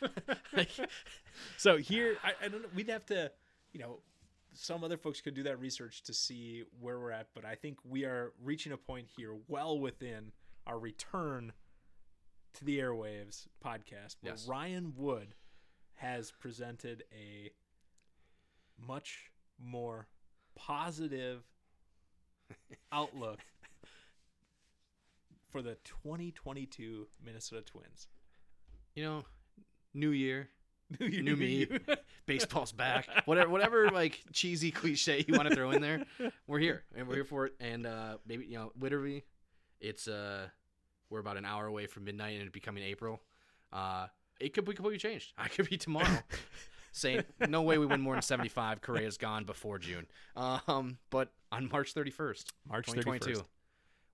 [0.56, 0.70] Like,
[1.58, 2.70] So here, I, I don't know.
[2.76, 3.32] We'd have to,
[3.72, 4.00] you know,
[4.54, 7.78] some other folks could do that research to see where we're at, but I think
[7.84, 10.32] we are reaching a point here well within
[10.68, 11.54] our return
[12.54, 14.48] to the airwaves podcast where Yes.
[14.48, 15.36] Ryan Wood
[15.96, 17.52] has presented a
[18.78, 20.08] much more
[20.56, 21.44] positive
[22.92, 23.40] outlook
[25.50, 28.08] for the 2022 Minnesota Twins.
[28.94, 29.24] you know,
[29.94, 30.50] new year,
[31.00, 31.56] New year, New me.
[31.70, 31.80] you.
[32.26, 33.08] baseball's back.
[33.26, 36.04] Whatever, whatever, like cheesy cliche you want to throw in there,
[36.48, 37.54] we're here and we're here for it.
[37.60, 39.24] And uh, maybe you know, literally,
[39.80, 40.48] it's uh,
[41.10, 43.22] we're about an hour away from midnight and it becoming April.
[43.74, 44.08] Uh,
[44.40, 45.34] it could be completely changed.
[45.38, 46.20] I could be tomorrow
[46.96, 48.82] saying no way we win more than seventy five.
[48.82, 50.08] Correa's gone before June.
[50.36, 53.44] Um, but on March thirty first, March twenty twenty 31st.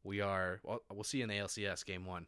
[0.03, 0.59] we are.
[0.63, 2.25] Well, we'll see you in the ALCS game one.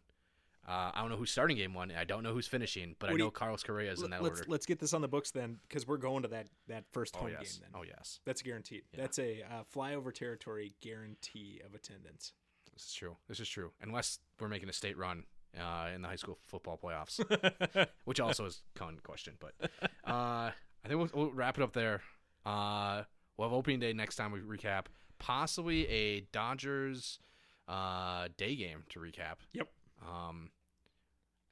[0.66, 1.92] Uh, I don't know who's starting game one.
[1.92, 4.24] I don't know who's finishing, but What I know you- Carlos Correa is in that
[4.24, 4.52] let's order.
[4.52, 7.24] let's get this on the books then, because we're going to that that first oh
[7.24, 7.58] home yes.
[7.58, 7.68] game.
[7.74, 8.22] Then Oh yes.
[8.26, 8.84] that's guaranteed.
[8.94, 9.02] Yeah.
[9.02, 12.32] That's a uh, flyover territory guarantee of attendance.
[12.74, 13.18] This is true.
[13.28, 13.72] This is true.
[13.82, 15.26] Unless we're making a state run
[15.60, 17.20] uh, in the high school football playoffs,
[18.06, 19.34] which also is con question.
[19.40, 19.54] But
[20.06, 22.02] uh, I think we'll, we'll wrap it up there.
[22.46, 23.04] Uh,
[23.38, 24.86] we'll have opening day next time we recap.
[25.20, 27.20] Possibly a Dodgers
[27.68, 29.38] uh, day game to recap.
[29.54, 29.68] Yep.
[30.06, 30.50] Um,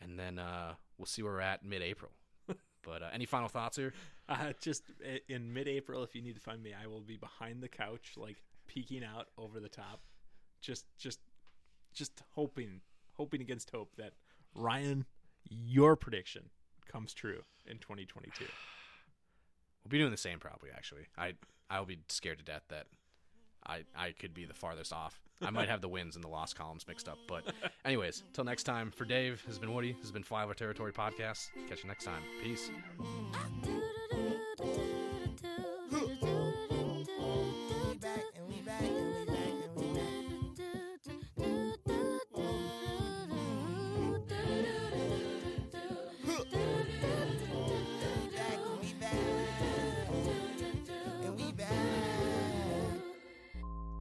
[0.01, 2.11] and then uh, we'll see where we're at mid-April.
[2.83, 3.93] but uh, any final thoughts here?
[4.27, 4.83] Uh, just
[5.29, 8.41] in mid-April, if you need to find me, I will be behind the couch, like
[8.67, 10.01] peeking out over the top,
[10.61, 11.19] just, just,
[11.93, 12.81] just hoping,
[13.21, 14.13] hoping against hope that
[14.55, 15.05] Ryan,
[15.47, 16.49] your prediction
[16.91, 18.45] comes true in 2022.
[19.83, 20.69] We'll be doing the same probably.
[20.75, 21.33] Actually, I
[21.69, 22.87] I'll be scared to death that
[23.63, 25.21] I I could be the farthest off.
[25.39, 27.19] I might have the wins and the loss columns mixed up.
[27.27, 27.43] But
[27.85, 28.89] anyways, till next time.
[28.91, 29.93] For Dave, has been Woody.
[29.93, 31.49] This has been Flyover Territory Podcast.
[31.69, 32.23] Catch you next time.
[32.43, 32.71] Peace.
[33.33, 33.80] I do